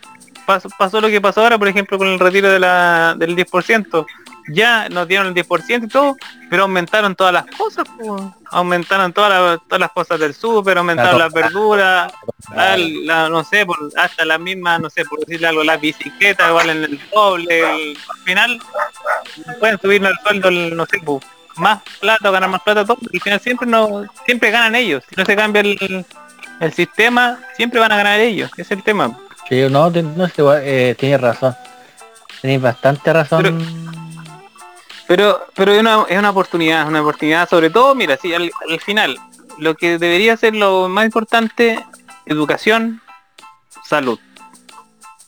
pasó, 0.46 0.68
pasó 0.78 1.00
lo 1.00 1.08
que 1.08 1.20
pasó 1.20 1.42
ahora, 1.42 1.58
por 1.58 1.68
ejemplo, 1.68 1.98
con 1.98 2.06
el 2.08 2.18
retiro 2.18 2.48
de 2.50 2.58
la, 2.58 3.14
del 3.16 3.34
10%. 3.36 4.06
Ya 4.48 4.88
nos 4.88 5.06
dieron 5.06 5.28
el 5.28 5.34
10% 5.34 5.84
y 5.84 5.88
todo, 5.88 6.16
pero 6.50 6.62
aumentaron 6.64 7.14
todas 7.14 7.32
las 7.32 7.46
cosas, 7.56 7.84
po. 7.88 8.34
aumentaron 8.50 9.12
todas 9.12 9.30
las, 9.30 9.60
todas 9.68 9.78
las 9.80 9.92
cosas 9.92 10.18
del 10.18 10.34
súper, 10.34 10.78
aumentaron 10.78 11.12
las 11.20 11.32
verduras, 11.32 12.12
la- 12.54 12.76
la- 12.76 13.28
no 13.28 13.44
sé, 13.44 13.64
por, 13.64 13.78
hasta 13.96 14.24
las 14.24 14.40
mismas, 14.40 14.80
no 14.80 14.90
sé, 14.90 15.04
por 15.04 15.20
decirle 15.20 15.46
algo, 15.46 15.62
las 15.62 15.80
bicicletas 15.80 16.52
valen 16.52 16.82
el 16.84 17.00
doble, 17.14 17.60
el- 17.60 17.96
al 18.08 18.18
final 18.24 18.60
pueden 19.60 19.78
subirnos 19.80 20.10
el 20.10 20.18
sueldo, 20.24 20.48
el, 20.48 20.76
no 20.76 20.86
sé, 20.86 20.98
po, 20.98 21.20
más 21.56 21.80
plata 22.00 22.30
ganar 22.32 22.50
más 22.50 22.62
plata, 22.62 22.84
todo, 22.84 22.98
al 23.12 23.20
final 23.20 23.38
siempre 23.40 23.68
no, 23.68 24.04
siempre 24.26 24.50
ganan 24.50 24.74
ellos, 24.74 25.04
si 25.08 25.14
no 25.16 25.24
se 25.24 25.36
cambia 25.36 25.60
el, 25.60 26.04
el 26.58 26.72
sistema, 26.72 27.38
siempre 27.56 27.78
van 27.78 27.92
a 27.92 27.96
ganar 27.96 28.18
ellos, 28.18 28.50
ese 28.54 28.62
es 28.62 28.70
el 28.72 28.82
tema. 28.82 29.16
Sí, 29.48 29.60
no, 29.70 29.90
no 29.90 30.54
eh, 30.56 30.94
tienes 30.98 31.20
razón. 31.20 31.54
Tenéis 32.40 32.60
bastante 32.60 33.12
razón. 33.12 33.58
Pero, 35.06 35.46
pero 35.54 35.72
es 35.72 35.80
una, 35.80 36.04
es 36.08 36.18
una 36.18 36.30
oportunidad, 36.30 36.88
una 36.88 37.02
oportunidad, 37.02 37.48
sobre 37.48 37.70
todo, 37.70 37.94
mira, 37.94 38.16
sí, 38.16 38.32
al, 38.32 38.50
al 38.68 38.80
final, 38.80 39.18
lo 39.58 39.74
que 39.74 39.98
debería 39.98 40.36
ser 40.36 40.54
lo 40.54 40.88
más 40.88 41.04
importante, 41.04 41.84
educación, 42.26 43.00
salud. 43.84 44.18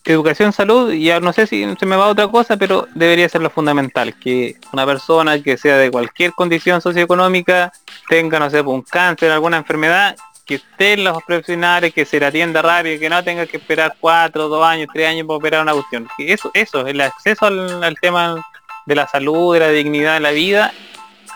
Educación, 0.07 0.53
salud, 0.53 0.93
ya 0.93 1.19
no 1.21 1.33
sé 1.33 1.47
si 1.47 1.67
se 1.79 1.87
me 1.87 1.97
va 1.97 2.09
otra 2.09 2.29
cosa, 2.29 2.57
pero 2.57 2.87
debería 2.95 3.29
ser 3.29 3.41
lo 3.41 3.49
fundamental, 3.49 4.15
que 4.19 4.57
una 4.73 4.85
persona 4.85 5.43
que 5.43 5.57
sea 5.57 5.77
de 5.77 5.91
cualquier 5.91 6.33
condición 6.33 6.81
socioeconómica 6.81 7.73
tenga, 8.09 8.39
no 8.39 8.51
sé, 8.51 8.61
un 8.61 8.83
cáncer, 8.83 9.31
alguna 9.31 9.57
enfermedad, 9.57 10.17
que 10.45 10.57
esté 10.57 10.93
en 10.95 11.05
los 11.05 11.23
profesionales, 11.23 11.95
que 11.95 12.05
se 12.05 12.21
le 12.21 12.27
atienda 12.27 12.61
rápido, 12.63 12.99
que 13.01 13.09
no 13.09 13.23
tenga 13.25 13.47
que 13.47 13.57
esperar 13.57 13.97
cuatro, 13.99 14.49
dos 14.49 14.65
años, 14.67 14.89
tres 14.93 15.09
años 15.09 15.27
para 15.27 15.37
operar 15.39 15.63
una 15.63 15.73
cuestión. 15.73 16.07
Eso, 16.19 16.51
eso, 16.55 16.87
el 16.87 17.01
acceso 17.01 17.47
al, 17.47 17.83
al 17.83 17.99
tema 17.99 18.45
de 18.87 18.95
la 18.95 19.09
salud, 19.09 19.55
de 19.55 19.61
la 19.61 19.69
dignidad 19.71 20.15
de 20.15 20.21
la 20.21 20.31
vida, 20.33 20.73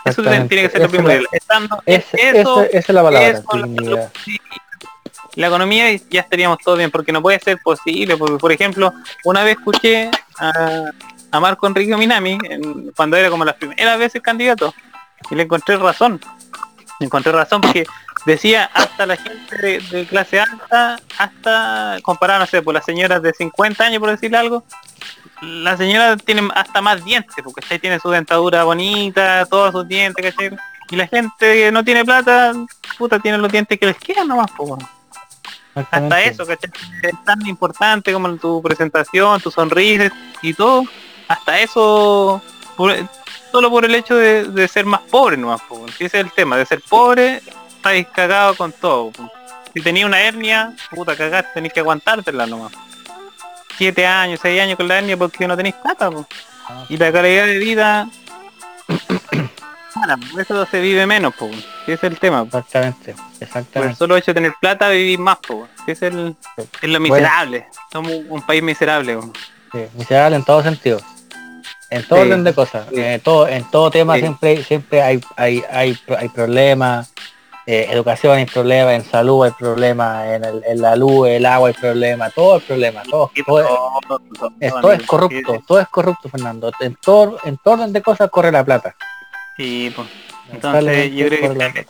eso 0.05 0.21
tiene 0.47 0.63
que 0.63 0.69
ser 0.69 0.81
lo 0.81 0.85
la- 0.87 0.91
primero. 0.91 1.23
Estando 1.31 1.81
Es- 1.85 2.05
eso, 2.13 2.37
eso- 2.39 2.61
esa 2.63 2.77
es 2.77 2.89
la 2.89 3.03
palabra, 3.03 3.27
eso, 3.29 3.41
la. 3.57 4.09
La 5.35 5.47
economía 5.47 5.91
y 5.91 6.01
ya 6.09 6.21
estaríamos 6.21 6.57
todos 6.59 6.77
bien, 6.77 6.91
porque 6.91 7.11
no 7.11 7.21
puede 7.21 7.39
ser 7.39 7.59
posible, 7.63 8.17
porque 8.17 8.37
por 8.37 8.51
ejemplo, 8.51 8.91
una 9.23 9.43
vez 9.43 9.57
escuché 9.57 10.09
a, 10.39 10.91
a 11.31 11.39
Marco 11.39 11.65
Enrique 11.67 11.95
Minami, 11.95 12.37
en- 12.43 12.91
cuando 12.95 13.15
era 13.15 13.29
como 13.29 13.45
las 13.45 13.55
primeras 13.55 13.97
veces 13.99 14.21
candidato, 14.21 14.73
y 15.29 15.35
le 15.35 15.43
encontré 15.43 15.77
razón. 15.77 16.19
Encontré 16.99 17.31
razón 17.31 17.61
porque 17.61 17.85
decía 18.25 18.69
hasta 18.73 19.05
la 19.05 19.15
gente 19.15 19.57
de, 19.57 19.79
de 19.79 20.05
clase 20.05 20.39
alta, 20.39 20.99
hasta 21.17 21.97
comparado, 22.01 22.41
no 22.41 22.45
sé, 22.45 22.61
por 22.61 22.73
las 22.73 22.85
señoras 22.85 23.21
de 23.21 23.33
50 23.33 23.83
años, 23.83 23.99
por 23.99 24.09
decirle 24.09 24.37
algo, 24.37 24.63
las 25.41 25.77
señoras 25.77 26.21
tienen 26.23 26.49
hasta 26.53 26.81
más 26.81 27.03
dientes, 27.03 27.35
porque 27.43 27.61
¿cachai? 27.61 27.79
tiene 27.79 27.99
su 27.99 28.09
dentadura 28.09 28.63
bonita, 28.63 29.45
todos 29.45 29.71
sus 29.71 29.87
dientes, 29.87 30.33
¿cachai? 30.33 30.57
Y 30.89 30.95
la 30.95 31.07
gente 31.07 31.53
que 31.53 31.71
no 31.71 31.83
tiene 31.83 32.03
plata, 32.03 32.53
puta, 32.97 33.19
tiene 33.19 33.37
los 33.37 33.51
dientes 33.51 33.79
que 33.79 33.85
les 33.85 33.97
quedan 33.97 34.27
nomás, 34.27 34.51
po, 34.51 34.63
weón. 34.63 34.87
Hasta 35.75 36.21
eso, 36.21 36.45
¿cachai? 36.45 36.71
Es 37.03 37.23
tan 37.23 37.45
importante 37.45 38.11
como 38.11 38.35
tu 38.35 38.61
presentación, 38.61 39.39
tu 39.39 39.51
sonrisa 39.51 40.11
y 40.41 40.53
todo. 40.53 40.83
Hasta 41.27 41.59
eso, 41.59 42.41
solo 43.51 43.69
por 43.69 43.85
el 43.85 43.95
hecho 43.95 44.15
de, 44.15 44.45
de 44.45 44.67
ser 44.67 44.85
más 44.85 45.01
pobre 45.01 45.37
nomás, 45.37 45.61
ese 45.95 46.05
es 46.05 46.13
el 46.15 46.31
tema, 46.31 46.57
de 46.57 46.65
ser 46.65 46.81
pobre, 46.87 47.41
estáis 47.69 48.07
cagados 48.07 48.57
con 48.57 48.71
todo. 48.71 49.11
po. 49.11 49.31
Si 49.73 49.81
tenía 49.81 50.05
una 50.05 50.19
hernia, 50.21 50.73
puta 50.91 51.15
cagaste, 51.15 51.51
tenés 51.53 51.73
que 51.73 51.79
aguantártela 51.79 52.45
nomás. 52.45 52.71
Siete 53.77 54.05
años, 54.05 54.39
seis 54.41 54.59
años 54.61 54.75
con 54.77 54.87
la 54.87 54.97
hernia 54.97 55.15
porque 55.15 55.47
no 55.47 55.55
tenéis 55.55 55.75
plata, 55.75 56.09
po. 56.11 56.25
Ah. 56.67 56.85
Y 56.89 56.97
la 56.97 57.11
calidad 57.11 57.45
de 57.45 57.57
vida, 57.59 58.09
por 60.31 60.41
eso 60.41 60.65
se 60.65 60.81
vive 60.81 61.05
menos, 61.05 61.33
po. 61.35 61.49
Ese 61.83 61.93
es 61.93 62.03
el 62.03 62.19
tema. 62.19 62.45
po. 62.45 62.57
Exactamente, 62.57 63.13
Por 63.13 63.23
el 63.23 63.43
exactamente. 63.43 63.95
solo 63.95 64.17
hecho 64.17 64.31
de 64.31 64.35
tener 64.35 64.53
plata 64.59 64.89
vivir 64.89 65.19
más, 65.19 65.37
po. 65.37 65.67
Ese 65.87 66.07
es 66.07 66.13
el 66.13 66.35
es 66.81 66.89
lo 66.89 66.99
miserable. 66.99 67.67
Somos 67.91 68.11
un 68.27 68.41
país 68.41 68.61
miserable, 68.63 69.15
po. 69.17 69.31
Sí, 69.71 69.79
miserable 69.95 70.35
en 70.35 70.43
todo 70.43 70.63
sentido. 70.63 70.99
En 71.91 72.07
todo 72.07 72.19
Sí. 72.19 72.25
orden 72.27 72.43
de 72.43 72.53
cosas. 72.53 72.87
Sí. 72.93 72.99
En 73.01 73.19
todo, 73.21 73.47
en 73.47 73.63
todo 73.71 73.89
tema 73.91 74.15
Sí. 74.15 74.21
siempre, 74.21 74.63
siempre 74.63 75.01
hay, 75.01 75.19
hay, 75.35 75.63
hay, 75.71 75.97
hay 76.17 76.29
problemas. 76.29 77.13
Eh, 77.65 77.87
educación 77.91 78.35
hay 78.35 78.45
problemas, 78.47 78.93
en 78.95 79.03
salud 79.05 79.45
hay 79.45 79.51
problemas, 79.51 80.25
en, 80.27 80.43
el- 80.43 80.63
en 80.65 80.81
la 80.81 80.95
luz, 80.95 81.27
el 81.27 81.45
agua 81.45 81.67
hay 81.67 81.75
problemas, 81.75 82.33
todo 82.33 82.55
hay 82.55 82.61
problemas, 82.61 83.07
todo, 83.07 83.31
todo, 83.45 83.63
todo, 84.07 84.19
todo, 84.39 84.51
es, 84.59 84.71
todo, 84.73 84.91
es 84.91 85.03
corrupto, 85.05 85.63
todo 85.67 85.79
es 85.79 85.87
corrupto, 85.89 86.29
Fernando. 86.29 86.71
En 86.79 86.95
todo, 86.95 87.37
en 87.43 87.57
todo 87.57 87.75
orden 87.75 87.93
de 87.93 88.01
cosas 88.01 88.29
corre 88.31 88.51
la 88.51 88.63
plata. 88.65 88.95
Sí, 89.55 89.93
pues. 89.95 90.07
Entonces 90.51 91.11
yo 91.13 91.27
creo 91.27 91.39
que 91.39 91.45
este 91.45 91.55
plata. 91.55 91.73
cambio 91.73 91.85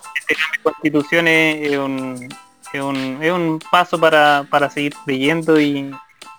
de 0.54 0.64
constitución 0.64 1.28
es, 1.30 1.72
es 1.72 1.78
un, 1.78 2.30
es, 2.74 2.82
un, 2.82 3.20
es 3.24 3.32
un 3.32 3.60
paso 3.72 3.98
para, 3.98 4.46
para 4.50 4.70
seguir 4.70 4.94
leyendo 5.06 5.62
y, 5.62 5.90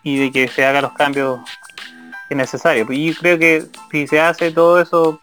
y 0.02 0.18
de 0.18 0.30
que 0.32 0.48
se 0.48 0.66
hagan 0.66 0.82
los 0.82 0.92
cambios 0.92 1.40
es 2.30 2.36
necesario. 2.36 2.86
Y 2.90 3.12
yo 3.12 3.18
creo 3.20 3.38
que 3.38 3.64
si 3.90 4.06
se 4.06 4.20
hace 4.20 4.50
todo 4.52 4.80
eso, 4.80 5.20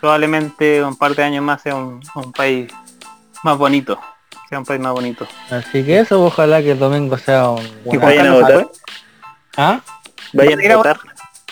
probablemente 0.00 0.82
un 0.82 0.96
par 0.96 1.14
de 1.14 1.22
años 1.24 1.42
más 1.44 1.62
sea 1.62 1.74
un, 1.74 2.00
un 2.14 2.32
país 2.32 2.72
más 3.42 3.56
bonito. 3.58 3.98
Sea 4.48 4.58
un 4.58 4.64
país 4.64 4.80
más 4.80 4.92
bonito. 4.92 5.26
Así 5.50 5.84
que 5.84 5.98
eso, 6.00 6.22
ojalá 6.24 6.62
que 6.62 6.72
el 6.72 6.78
domingo 6.78 7.18
sea 7.18 7.50
un 7.50 7.64
¿Y 7.84 7.96
buen 7.96 8.00
vayan 8.00 8.26
a 8.28 8.34
votar. 8.34 8.68
¿Ah? 9.56 9.80
Vayan 10.32 10.70
a 10.70 10.76
votar. 10.76 10.98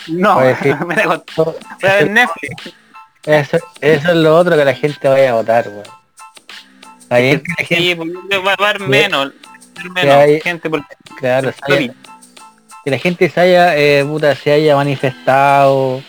No, 0.07 0.39
sí. 0.61 0.69
me 0.85 0.95
la 0.95 1.03
contó. 1.05 1.45
Voy 1.81 1.89
a 1.89 1.93
ver 1.95 2.09
Netflix. 2.11 2.73
Eso, 3.25 3.57
eso 3.81 4.09
es 4.11 4.15
lo 4.15 4.37
otro 4.37 4.55
que 4.55 4.63
la 4.65 4.73
gente 4.75 5.07
vaya 5.09 5.31
a 5.31 5.33
votar, 5.33 5.67
weón. 5.67 5.83
Bien 7.09 7.41
que 7.41 7.51
la 7.57 7.65
gente, 7.67 7.75
Sí, 8.31 8.37
va 8.37 8.51
a 8.51 8.53
haber 8.69 8.79
menos, 8.81 9.31
menos 9.93 10.15
hay- 10.15 10.41
gente 10.41 10.69
por 10.69 10.83
claro, 11.19 11.51
que 12.85 12.91
la 12.91 12.99
gente 12.99 13.29
se 13.29 13.39
haya, 13.41 13.75
eh, 13.75 14.05
puta, 14.05 14.35
se 14.35 14.51
haya 14.51 14.75
manifestado 14.75 16.01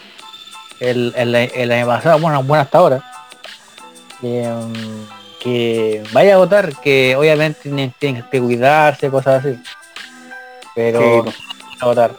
el, 0.78 1.12
el, 1.16 1.34
el 1.34 1.72
año 1.72 1.86
pasado, 1.86 2.18
bueno, 2.18 2.42
bueno 2.42 2.62
hasta 2.62 2.78
ahora. 2.78 3.02
Que, 4.20 4.46
mm, 4.46 5.40
que 5.42 6.02
vaya 6.12 6.34
a 6.34 6.38
votar, 6.38 6.74
que 6.80 7.16
obviamente 7.16 7.60
tienen, 7.62 7.94
tienen 7.98 8.22
que 8.30 8.40
cuidarse, 8.40 9.08
cosas 9.10 9.44
así. 9.44 9.58
Pero 10.74 11.24
Sí, 11.24 11.34
a 11.80 11.86
votar. 11.86 12.10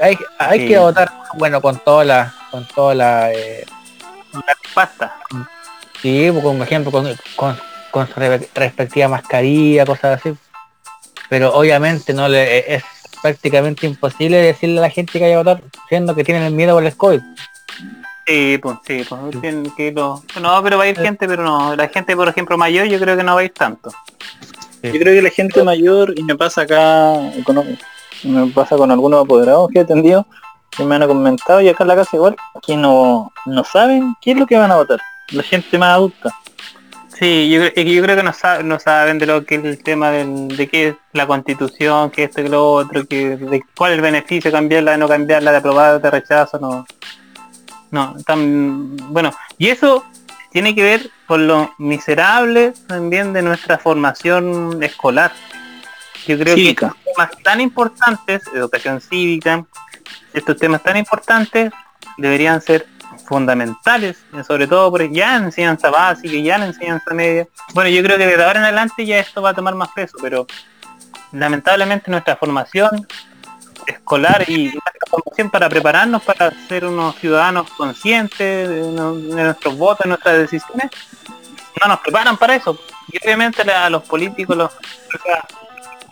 Hay, 0.00 0.18
hay 0.38 0.60
Sí. 0.60 0.68
que 0.68 0.78
votar, 0.78 1.12
bueno, 1.34 1.60
con 1.62 1.78
toda 1.78 2.04
la, 2.04 2.34
con 2.50 2.66
toda 2.66 2.94
la, 2.96 3.32
eh, 3.32 3.64
pasta. 4.74 5.14
sí, 6.00 6.30
por 6.32 6.56
ejemplo, 6.62 6.90
con, 6.90 7.16
con, 7.36 7.56
con 7.92 8.08
su 8.08 8.14
re- 8.18 8.48
respectiva 8.54 9.06
mascarilla, 9.06 9.84
cosas 9.86 10.18
así. 10.18 10.34
Pero 11.28 11.54
obviamente 11.54 12.12
no 12.12 12.28
le 12.28 12.58
e, 12.58 12.74
es 12.76 12.84
prácticamente 13.22 13.86
imposible 13.86 14.36
decirle 14.38 14.78
a 14.78 14.82
la 14.82 14.90
gente 14.90 15.12
que 15.12 15.20
vaya 15.20 15.36
a 15.36 15.38
votar, 15.38 15.62
siendo 15.88 16.14
que 16.14 16.24
tienen 16.24 16.42
el 16.42 16.52
miedo 16.52 16.74
por 16.74 16.84
el 16.84 16.96
COVID. 16.96 17.20
Sí, 18.26 18.58
pues, 18.62 18.76
sí, 18.86 19.04
pues, 19.08 19.20
tienen 19.40 19.70
que 19.76 19.92
irlo- 19.94 20.22
No, 20.40 20.62
pero 20.62 20.78
va 20.78 20.84
a 20.84 20.88
ir 20.88 20.98
gente, 20.98 21.26
pero 21.26 21.42
no. 21.42 21.74
La 21.74 21.88
gente, 21.88 22.14
por 22.16 22.28
ejemplo, 22.28 22.56
mayor, 22.56 22.86
yo 22.86 22.98
creo 23.00 23.16
que 23.16 23.22
no 23.24 23.34
va 23.34 23.40
a 23.40 23.44
ir 23.44 23.52
tanto. 23.52 23.90
Yo 24.82 24.90
creo 24.92 25.14
que 25.14 25.22
la 25.22 25.30
gente 25.30 25.62
mayor, 25.62 26.12
y 26.16 26.22
me 26.22 26.36
pasa 26.36 26.62
acá, 26.62 27.14
con- 27.44 27.78
me 28.24 28.46
pasa 28.48 28.76
con 28.76 28.90
algunos 28.90 29.24
apoderados 29.24 29.68
que 29.72 29.78
he 29.78 29.82
atendido, 29.82 30.26
que 30.70 30.84
me 30.84 30.94
han 30.96 31.06
comentado, 31.06 31.60
y 31.60 31.68
acá 31.68 31.84
en 31.84 31.88
la 31.88 31.96
casa 31.96 32.16
igual, 32.16 32.36
que 32.64 32.76
no, 32.76 33.32
no 33.46 33.64
saben 33.64 34.14
qué 34.20 34.32
es 34.32 34.38
lo 34.38 34.46
que 34.46 34.56
van 34.56 34.70
a 34.72 34.76
votar. 34.76 35.00
La 35.32 35.42
gente 35.42 35.76
más 35.78 35.90
adulta. 35.90 36.30
Sí, 37.22 37.48
yo, 37.50 38.02
creo 38.02 38.16
que 38.16 38.22
no, 38.24 38.32
sa- 38.32 38.64
no 38.64 38.80
saben 38.80 39.16
de 39.20 39.26
lo 39.26 39.44
que 39.44 39.54
es 39.54 39.64
el 39.64 39.80
tema 39.80 40.10
del, 40.10 40.48
de 40.48 40.66
qué 40.66 40.88
es 40.88 40.94
la 41.12 41.24
constitución, 41.24 42.10
que 42.10 42.24
esto 42.24 42.40
y 42.40 42.48
lo 42.48 42.72
otro, 42.72 43.06
que 43.06 43.36
de 43.36 43.62
cuál 43.76 43.92
es 43.92 43.96
el 43.98 44.02
beneficio 44.02 44.50
de 44.50 44.56
cambiarla, 44.56 44.90
de 44.90 44.98
no 44.98 45.06
cambiarla, 45.06 45.52
de 45.52 45.56
aprobar, 45.58 46.02
de 46.02 46.10
rechazo, 46.10 46.58
no. 46.58 46.84
No, 47.92 48.16
tan 48.26 48.96
bueno. 48.96 49.32
Y 49.56 49.68
eso 49.68 50.04
tiene 50.50 50.74
que 50.74 50.82
ver 50.82 51.10
con 51.26 51.46
lo 51.46 51.72
miserable 51.78 52.72
también 52.88 53.32
de 53.32 53.42
nuestra 53.42 53.78
formación 53.78 54.82
escolar. 54.82 55.30
Yo 56.26 56.36
creo 56.36 56.56
Cívica. 56.56 56.88
que 56.88 56.98
estos 56.98 57.14
temas 57.14 57.42
tan 57.44 57.60
importantes, 57.60 58.42
educación 58.52 59.00
cívica, 59.00 59.64
estos 60.32 60.56
temas 60.56 60.82
tan 60.82 60.96
importantes 60.96 61.72
deberían 62.16 62.60
ser 62.60 62.84
fundamentales, 63.26 64.18
sobre 64.46 64.66
todo 64.66 64.90
porque 64.90 65.10
ya 65.12 65.36
en 65.36 65.44
enseñanza 65.44 65.90
básica, 65.90 66.34
ya 66.36 66.56
en 66.56 66.62
enseñanza 66.64 67.14
media. 67.14 67.46
Bueno, 67.74 67.90
yo 67.90 68.02
creo 68.02 68.18
que 68.18 68.26
desde 68.26 68.44
ahora 68.44 68.58
en 68.60 68.64
adelante 68.64 69.06
ya 69.06 69.18
esto 69.18 69.42
va 69.42 69.50
a 69.50 69.54
tomar 69.54 69.74
más 69.74 69.88
peso, 69.90 70.16
pero 70.20 70.46
lamentablemente 71.32 72.10
nuestra 72.10 72.36
formación 72.36 73.06
escolar 73.86 74.44
y 74.48 74.64
nuestra 74.64 75.06
formación 75.10 75.50
para 75.50 75.68
prepararnos 75.68 76.22
para 76.22 76.52
ser 76.68 76.84
unos 76.84 77.16
ciudadanos 77.16 77.70
conscientes 77.70 78.68
de, 78.68 78.82
nuestros 78.92 79.76
votos, 79.76 80.04
de 80.04 80.08
nuestras 80.10 80.38
decisiones, 80.38 80.90
no 81.80 81.88
nos 81.88 82.00
preparan 82.00 82.36
para 82.36 82.54
eso. 82.54 82.78
Y 83.08 83.18
obviamente 83.24 83.62
a 83.62 83.90
los 83.90 84.02
políticos, 84.04 84.56
los, 84.56 84.72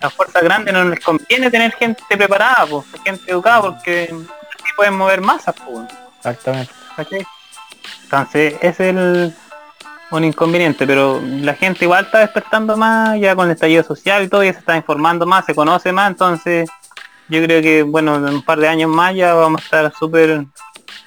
las 0.00 0.12
fuerzas 0.14 0.42
grandes 0.42 0.74
no 0.74 0.84
les 0.84 1.00
conviene 1.00 1.50
tener 1.50 1.72
gente 1.72 2.02
preparada, 2.08 2.66
gente 3.04 3.30
educada, 3.30 3.62
porque 3.62 4.04
así 4.04 4.72
pueden 4.76 4.94
mover 4.94 5.20
masas. 5.20 5.54
Pues. 5.54 5.86
Exactamente. 6.18 6.79
¿Cachai? 7.04 7.26
Entonces, 8.04 8.54
es 8.60 8.80
el, 8.80 9.34
un 10.10 10.24
inconveniente, 10.24 10.86
pero 10.86 11.20
la 11.22 11.54
gente 11.54 11.84
igual 11.84 12.04
está 12.04 12.20
despertando 12.20 12.76
más, 12.76 13.18
ya 13.20 13.34
con 13.36 13.46
el 13.46 13.52
estallido 13.52 13.84
social 13.84 14.24
y 14.24 14.28
todo, 14.28 14.42
ya 14.42 14.52
se 14.52 14.58
está 14.58 14.76
informando 14.76 15.26
más, 15.26 15.44
se 15.44 15.54
conoce 15.54 15.92
más, 15.92 16.10
entonces 16.10 16.68
yo 17.28 17.42
creo 17.42 17.62
que, 17.62 17.82
bueno, 17.82 18.16
en 18.16 18.34
un 18.34 18.42
par 18.42 18.58
de 18.58 18.68
años 18.68 18.90
más 18.90 19.14
ya 19.14 19.34
vamos 19.34 19.60
a 19.60 19.64
estar 19.64 19.92
súper 19.96 20.46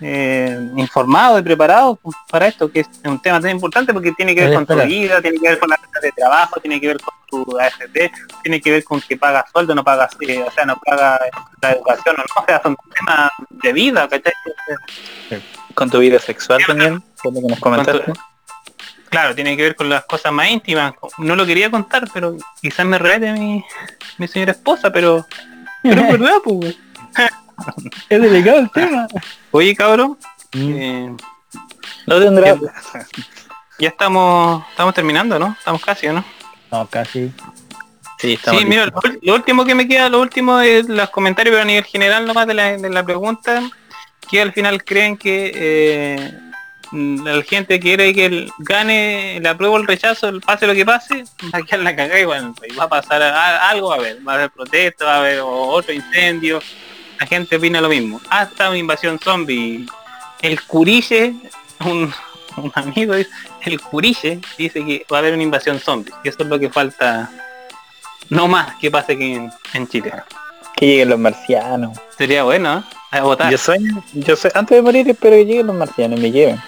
eh, 0.02 0.58
informados 0.78 1.40
y 1.40 1.44
preparados 1.44 1.98
para 2.30 2.48
esto, 2.48 2.72
que 2.72 2.82
es 2.82 2.88
un 3.06 3.22
tema 3.22 3.40
tan 3.40 3.52
importante 3.52 3.94
porque 3.94 4.12
tiene 4.14 4.34
que 4.36 4.42
ver 4.42 4.50
con 4.56 4.66
tu 4.66 4.74
vida, 4.88 5.22
tiene 5.22 5.38
que 5.40 5.50
ver 5.50 5.60
con 5.60 5.70
la 5.70 5.78
vida 5.78 6.00
de 6.02 6.12
trabajo, 6.12 6.60
tiene 6.60 6.80
que 6.82 6.88
ver 6.88 6.98
con 7.00 7.14
tu 7.30 7.60
AFP, 7.60 8.12
tiene 8.44 8.62
que 8.62 8.72
ver 8.72 8.84
con 8.84 9.02
que 9.02 9.18
pagas 9.18 9.46
sueldo, 9.52 9.74
no 9.76 9.84
pagas, 9.84 10.16
eh, 10.28 10.44
o 10.48 10.52
sea, 10.52 10.66
no 10.66 10.76
paga 10.84 11.20
la 11.62 11.72
educación 11.72 12.16
o 12.16 12.20
no, 12.20 12.24
o 12.42 12.46
sea, 12.46 12.62
son 12.62 12.76
temas 12.94 13.32
de 13.50 13.74
vida, 13.74 14.08
¿cachai? 14.08 14.34
Con 15.74 15.90
tu 15.90 16.00
vida 16.00 16.20
sexual 16.20 16.60
también, 16.68 17.04
por 17.22 17.34
lo 17.34 17.42
que 17.42 17.48
nos 17.48 17.60
comentaste. 17.60 18.00
Tu- 18.12 18.20
Claro, 19.10 19.36
tiene 19.36 19.56
que 19.56 19.62
ver 19.62 19.76
con 19.76 19.90
las 19.90 20.06
cosas 20.06 20.32
más 20.32 20.50
íntimas. 20.50 20.92
No 21.20 21.36
lo 21.36 21.46
quería 21.46 21.70
contar, 21.70 22.04
pero 22.12 22.36
quizás 22.60 22.84
me 22.84 22.98
rete 22.98 23.32
mi, 23.34 23.64
mi 24.18 24.28
señora 24.28 24.54
esposa, 24.54 24.92
pero, 24.92 25.24
pero 25.84 26.02
es 26.02 26.12
verdad, 26.20 26.38
pues. 26.44 26.76
Es 28.10 28.22
delicado 28.22 28.60
el 28.60 28.72
tema. 28.72 29.08
Oye, 29.52 29.76
cabrón, 29.76 30.18
Mm. 30.56 30.74
eh, 30.76 31.16
No 32.06 32.20
tendrá... 32.20 32.56
ya 33.80 33.88
estamos 33.90 34.64
estamos 34.70 34.94
terminando, 34.94 35.40
¿no? 35.40 35.56
Estamos 35.58 35.84
casi, 35.84 36.08
¿no? 36.08 36.24
No, 36.72 36.86
casi. 36.88 37.32
Sí, 38.20 38.34
estamos 38.34 38.62
Sí, 38.62 38.68
mira, 38.68 38.86
lo, 38.86 38.94
lo 39.22 39.34
último 39.34 39.66
que 39.66 39.74
me 39.76 39.88
queda, 39.88 40.10
lo 40.10 40.22
último 40.22 40.60
es 40.60 40.88
los 40.88 41.10
comentarios, 41.10 41.54
pero 41.54 41.64
a 41.64 41.66
nivel 41.66 41.84
general 41.86 42.26
nomás 42.28 42.46
de 42.48 42.54
la, 42.54 42.78
de 42.78 42.90
la 42.90 43.04
pregunta, 43.04 43.62
que 44.30 44.42
al 44.42 44.54
final 44.54 44.84
creen 44.84 45.18
que 45.18 45.52
eh, 45.56 46.34
la 46.92 47.42
gente 47.42 47.80
quiere 47.80 48.14
que 48.14 48.26
el- 48.28 48.52
gane 48.60 49.38
el 49.38 49.48
apruebo 49.48 49.74
o 49.76 49.78
el 49.80 49.88
rechazo, 49.88 50.30
el 50.30 50.40
pase 50.42 50.68
lo 50.68 50.74
que 50.76 50.86
pase, 50.86 51.24
va 51.54 51.60
a 51.60 51.62
quedar 51.64 51.80
la 51.82 51.96
cagada 51.96 52.20
y 52.20 52.26
bueno, 52.26 52.54
va 52.80 52.84
a 52.84 52.90
pasar 52.90 53.22
a- 53.24 53.70
algo, 53.70 53.92
a 53.92 53.98
ver, 53.98 54.20
va 54.26 54.34
a 54.34 54.36
haber 54.36 54.52
protesta, 54.52 55.04
va 55.06 55.16
a 55.16 55.20
haber 55.20 55.40
otro 55.44 55.92
incendio, 55.94 56.62
la 57.24 57.28
gente 57.28 57.56
opina 57.56 57.80
lo 57.80 57.88
mismo, 57.88 58.20
hasta 58.30 58.68
una 58.68 58.78
invasión 58.78 59.18
zombie. 59.18 59.86
El 60.42 60.62
Curiche, 60.64 61.34
un, 61.86 62.14
un 62.58 62.72
amigo, 62.76 63.14
el 63.14 63.80
Curiche 63.80 64.42
dice 64.58 64.84
que 64.84 65.06
va 65.10 65.18
a 65.18 65.20
haber 65.20 65.34
una 65.34 65.44
invasión 65.44 65.80
zombie, 65.80 66.12
y 66.22 66.28
eso 66.28 66.44
es 66.44 66.50
lo 66.50 66.60
que 66.60 66.70
falta 66.70 67.32
no 68.28 68.50
más 68.50 68.76
que 68.76 68.92
pase 68.92 69.18
que 69.18 69.36
en, 69.36 69.50
en 69.74 69.88
Chile. 69.88 70.12
Que 70.76 70.86
lleguen 70.86 71.10
los 71.12 71.20
marcianos. 71.20 71.98
Sería 72.18 72.44
bueno, 72.44 72.80
¿eh? 72.80 72.84
A 73.12 73.22
votar. 73.22 73.50
Yo 73.50 73.58
sueño, 73.58 74.04
yo 74.12 74.36
sé, 74.36 74.52
antes 74.54 74.76
de 74.76 74.82
morir 74.82 75.10
espero 75.10 75.38
que 75.38 75.46
lleguen 75.46 75.68
los 75.68 75.78
marcianos, 75.78 76.20
me 76.20 76.30
lleven, 76.30 76.62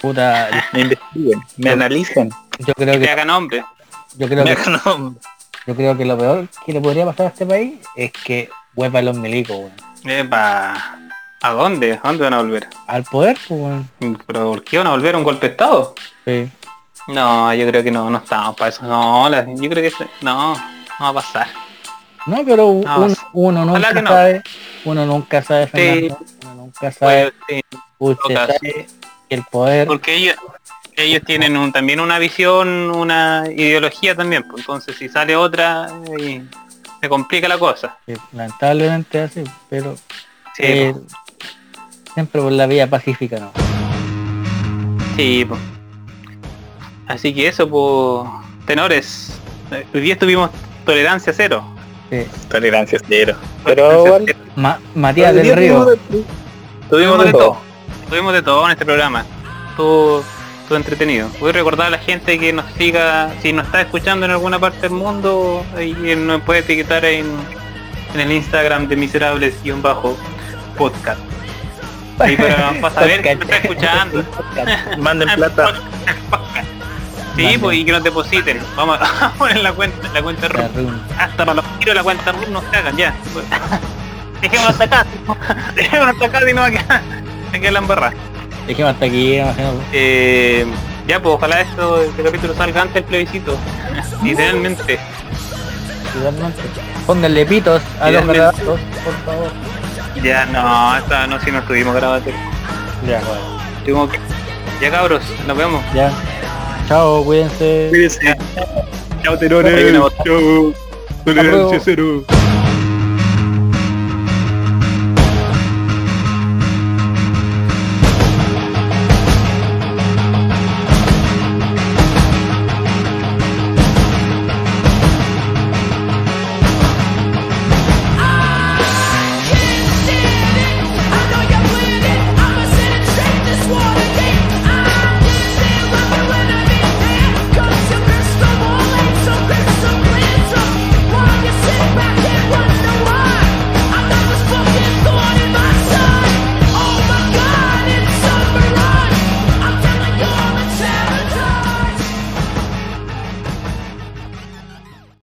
Puta, 0.00 0.48
me 0.72 0.80
investiguen, 0.80 1.42
me 1.58 1.68
analicen, 1.68 2.30
yo 2.60 2.72
creo 2.72 2.94
que 2.94 3.00
que 3.00 3.10
hagan 3.10 3.28
hombre. 3.28 3.62
yo 4.16 4.26
creo 4.26 4.42
me 4.42 4.56
que 4.56 4.62
hagan 4.62 4.80
hombre. 4.86 5.20
yo 5.66 5.74
creo 5.74 5.98
que 5.98 6.04
lo 6.06 6.16
peor 6.16 6.48
que 6.64 6.72
le 6.72 6.80
podría 6.80 7.04
pasar 7.04 7.26
a 7.26 7.28
este 7.28 7.44
país 7.44 7.74
es 7.94 8.10
que 8.10 8.48
vuelvan 8.72 9.04
los 9.04 9.18
milicos, 9.18 9.54
weón. 9.54 9.87
Epa, 10.04 10.96
¿A 11.40 11.50
dónde? 11.52 11.94
¿A 12.02 12.08
dónde 12.08 12.24
van 12.24 12.34
a 12.34 12.38
volver? 12.38 12.68
Al 12.86 13.04
poder, 13.04 13.38
pues. 13.46 13.82
¿Pero 14.26 14.50
por 14.50 14.64
qué 14.64 14.78
van 14.78 14.86
a 14.88 14.90
volver 14.90 15.14
a 15.14 15.18
un 15.18 15.24
golpe 15.24 15.46
de 15.46 15.52
estado? 15.52 15.94
Sí. 16.24 16.50
No, 17.08 17.52
yo 17.54 17.66
creo 17.68 17.82
que 17.82 17.90
no, 17.90 18.10
no 18.10 18.18
estamos 18.18 18.56
para 18.56 18.70
eso. 18.70 18.82
No, 18.84 19.28
la- 19.28 19.46
yo 19.46 19.70
creo 19.70 19.90
que 19.90 20.04
no, 20.22 20.54
no 20.54 20.60
va 21.00 21.08
a 21.08 21.12
pasar. 21.14 21.46
No, 22.26 22.44
pero 22.44 22.66
un- 22.66 22.84
No, 22.84 22.98
un- 23.06 23.16
uno 23.32 23.64
nunca 23.64 23.92
no. 24.02 24.10
sabe, 24.10 24.42
uno 24.84 25.06
nunca 25.06 25.42
sabe, 25.42 25.66
Fernando, 25.68 26.18
uno 26.42 26.54
nunca 26.54 26.92
sabe, 26.92 27.32
Pues, 27.46 27.62
sí, 27.70 27.78
usted 27.98 28.22
toca, 28.34 28.46
sabe, 28.46 28.86
el 29.30 29.42
poder. 29.44 29.86
Porque 29.86 30.14
ellos, 30.16 30.36
ellos 30.96 31.22
tienen 31.24 31.56
un- 31.56 31.72
también 31.72 32.00
una 32.00 32.18
visión, 32.18 32.90
una 32.90 33.44
ideología 33.48 34.14
también. 34.14 34.42
pues, 34.46 34.60
Entonces 34.60 34.96
si 34.96 35.08
sale 35.08 35.36
otra, 35.36 35.88
eh, 36.18 36.44
se 37.00 37.08
complica 37.08 37.48
la 37.48 37.58
cosa. 37.58 37.98
que 38.06 38.16
lamentablemente 38.32 39.20
así, 39.22 39.44
pero 39.70 39.94
Sí, 40.54 40.62
eh, 40.64 40.94
po. 40.94 41.02
siempre 42.14 42.40
por 42.42 42.52
la 42.52 42.66
vía 42.66 42.88
pacífica, 42.88 43.38
¿no? 43.38 43.52
Sí, 45.16 45.44
po. 45.44 45.56
Así 47.06 47.32
que 47.34 47.48
eso, 47.48 47.68
pues, 47.68 48.28
tenores. 48.66 49.38
eh, 49.70 49.86
Hoy 49.94 50.00
día 50.00 50.18
tuvimos 50.18 50.50
tolerancia 50.84 51.32
cero. 51.34 51.64
Sí. 52.10 52.26
Tolerancia 52.48 52.98
cero. 53.06 53.36
Pero 53.64 53.82
Tolerancia 53.88 54.06
igual, 54.08 54.22
cero. 54.26 54.38
Ma- 54.56 54.80
Matías 54.94 55.34
del 55.34 55.54
Río. 55.56 55.84
tuvimos- 55.84 56.24
Tuvimos 56.90 57.24
de 57.24 57.32
todo. 57.32 57.40
todo. 57.42 57.58
Tuvimos 58.08 58.32
de 58.32 58.42
todo 58.42 58.64
en 58.66 58.70
este 58.72 58.84
programa. 58.86 59.24
Todo, 59.76 60.22
todo 60.68 60.76
entretenido. 60.76 61.28
Voy 61.40 61.50
a 61.50 61.54
recordar 61.54 61.88
a 61.88 61.90
la 61.90 61.98
gente 61.98 62.38
que 62.38 62.52
nos 62.52 62.70
siga, 62.74 63.32
si 63.40 63.52
nos 63.52 63.66
está 63.66 63.80
escuchando 63.80 64.26
en 64.26 64.32
alguna 64.32 64.58
parte 64.58 64.82
del 64.82 64.90
mundo, 64.90 65.64
ahí 65.76 65.94
nos 66.16 66.42
puede 66.42 66.60
etiquetar 66.60 67.04
en, 67.06 67.26
en 68.14 68.20
el 68.20 68.32
Instagram 68.32 68.86
de 68.86 68.96
miserables-podcast. 68.96 71.20
Ahí 72.18 72.36
para, 72.36 72.72
para 72.80 72.94
saber 72.94 73.22
que 73.22 73.34
nos 73.34 73.44
está 73.44 73.56
escuchando. 73.56 74.24
Manden 74.98 75.28
plata. 75.34 75.72
Sí, 77.36 77.56
pues 77.56 77.78
y 77.78 77.84
que 77.84 77.92
nos 77.92 78.02
depositen. 78.02 78.58
Vamos 78.74 78.98
a 79.00 79.32
poner 79.38 79.58
la 79.58 79.72
cuenta, 79.72 80.08
la 80.12 80.20
cuenta 80.20 80.48
run. 80.48 81.00
Hasta 81.16 81.36
para 81.36 81.54
los 81.54 81.64
tiros 81.78 81.94
la 81.94 82.02
cuenta 82.02 82.32
RUN 82.32 82.52
nos 82.52 82.64
cagan 82.64 82.96
ya. 82.96 83.14
Dejémonos 84.40 84.72
hasta 84.72 84.84
acá. 84.84 85.06
Dejémonos 85.76 86.14
hasta 86.14 86.26
acá 86.26 86.50
y 86.50 86.52
no 86.52 86.62
va 86.62 86.66
a 86.66 86.70
quedar. 86.72 87.00
Me 87.52 87.60
queda 87.60 87.70
la 87.70 87.78
embarrada. 87.78 88.12
Dijimos 88.68 88.92
hasta 88.92 89.06
aquí. 89.06 89.40
Eh, 89.92 90.66
ya, 91.06 91.20
pues 91.20 91.34
ojalá 91.34 91.62
esto, 91.62 92.02
este 92.02 92.22
capítulo 92.22 92.54
salga 92.54 92.82
antes 92.82 92.94
del 92.94 93.04
plebiscito. 93.04 93.56
Literalmente. 94.22 95.00
Totalmente. 96.12 96.62
Pónganle 97.06 97.46
pitos 97.46 97.82
a 97.98 98.10
los 98.10 98.22
Idealmente. 98.24 98.38
grabados, 98.38 98.80
por 99.04 99.14
favor. 99.24 99.50
Ya, 100.22 100.44
no, 100.46 100.96
esta 100.98 101.26
no, 101.26 101.40
si 101.40 101.50
no 101.50 101.60
estuvimos 101.60 101.94
grabando. 101.94 102.30
Ya, 103.06 103.22
bueno. 103.84 104.08
Que... 104.10 104.18
Ya 104.84 104.90
cabros, 104.90 105.22
nos 105.46 105.56
vemos. 105.56 105.82
Ya. 105.94 106.12
Chao, 106.88 107.24
cuídense. 107.24 107.86
Cuídense. 107.90 108.36
Chao, 109.22 109.36
viene 109.38 109.98
Chao. 110.24 110.74
Tolerancia 111.24 111.80
cero. 111.82 112.24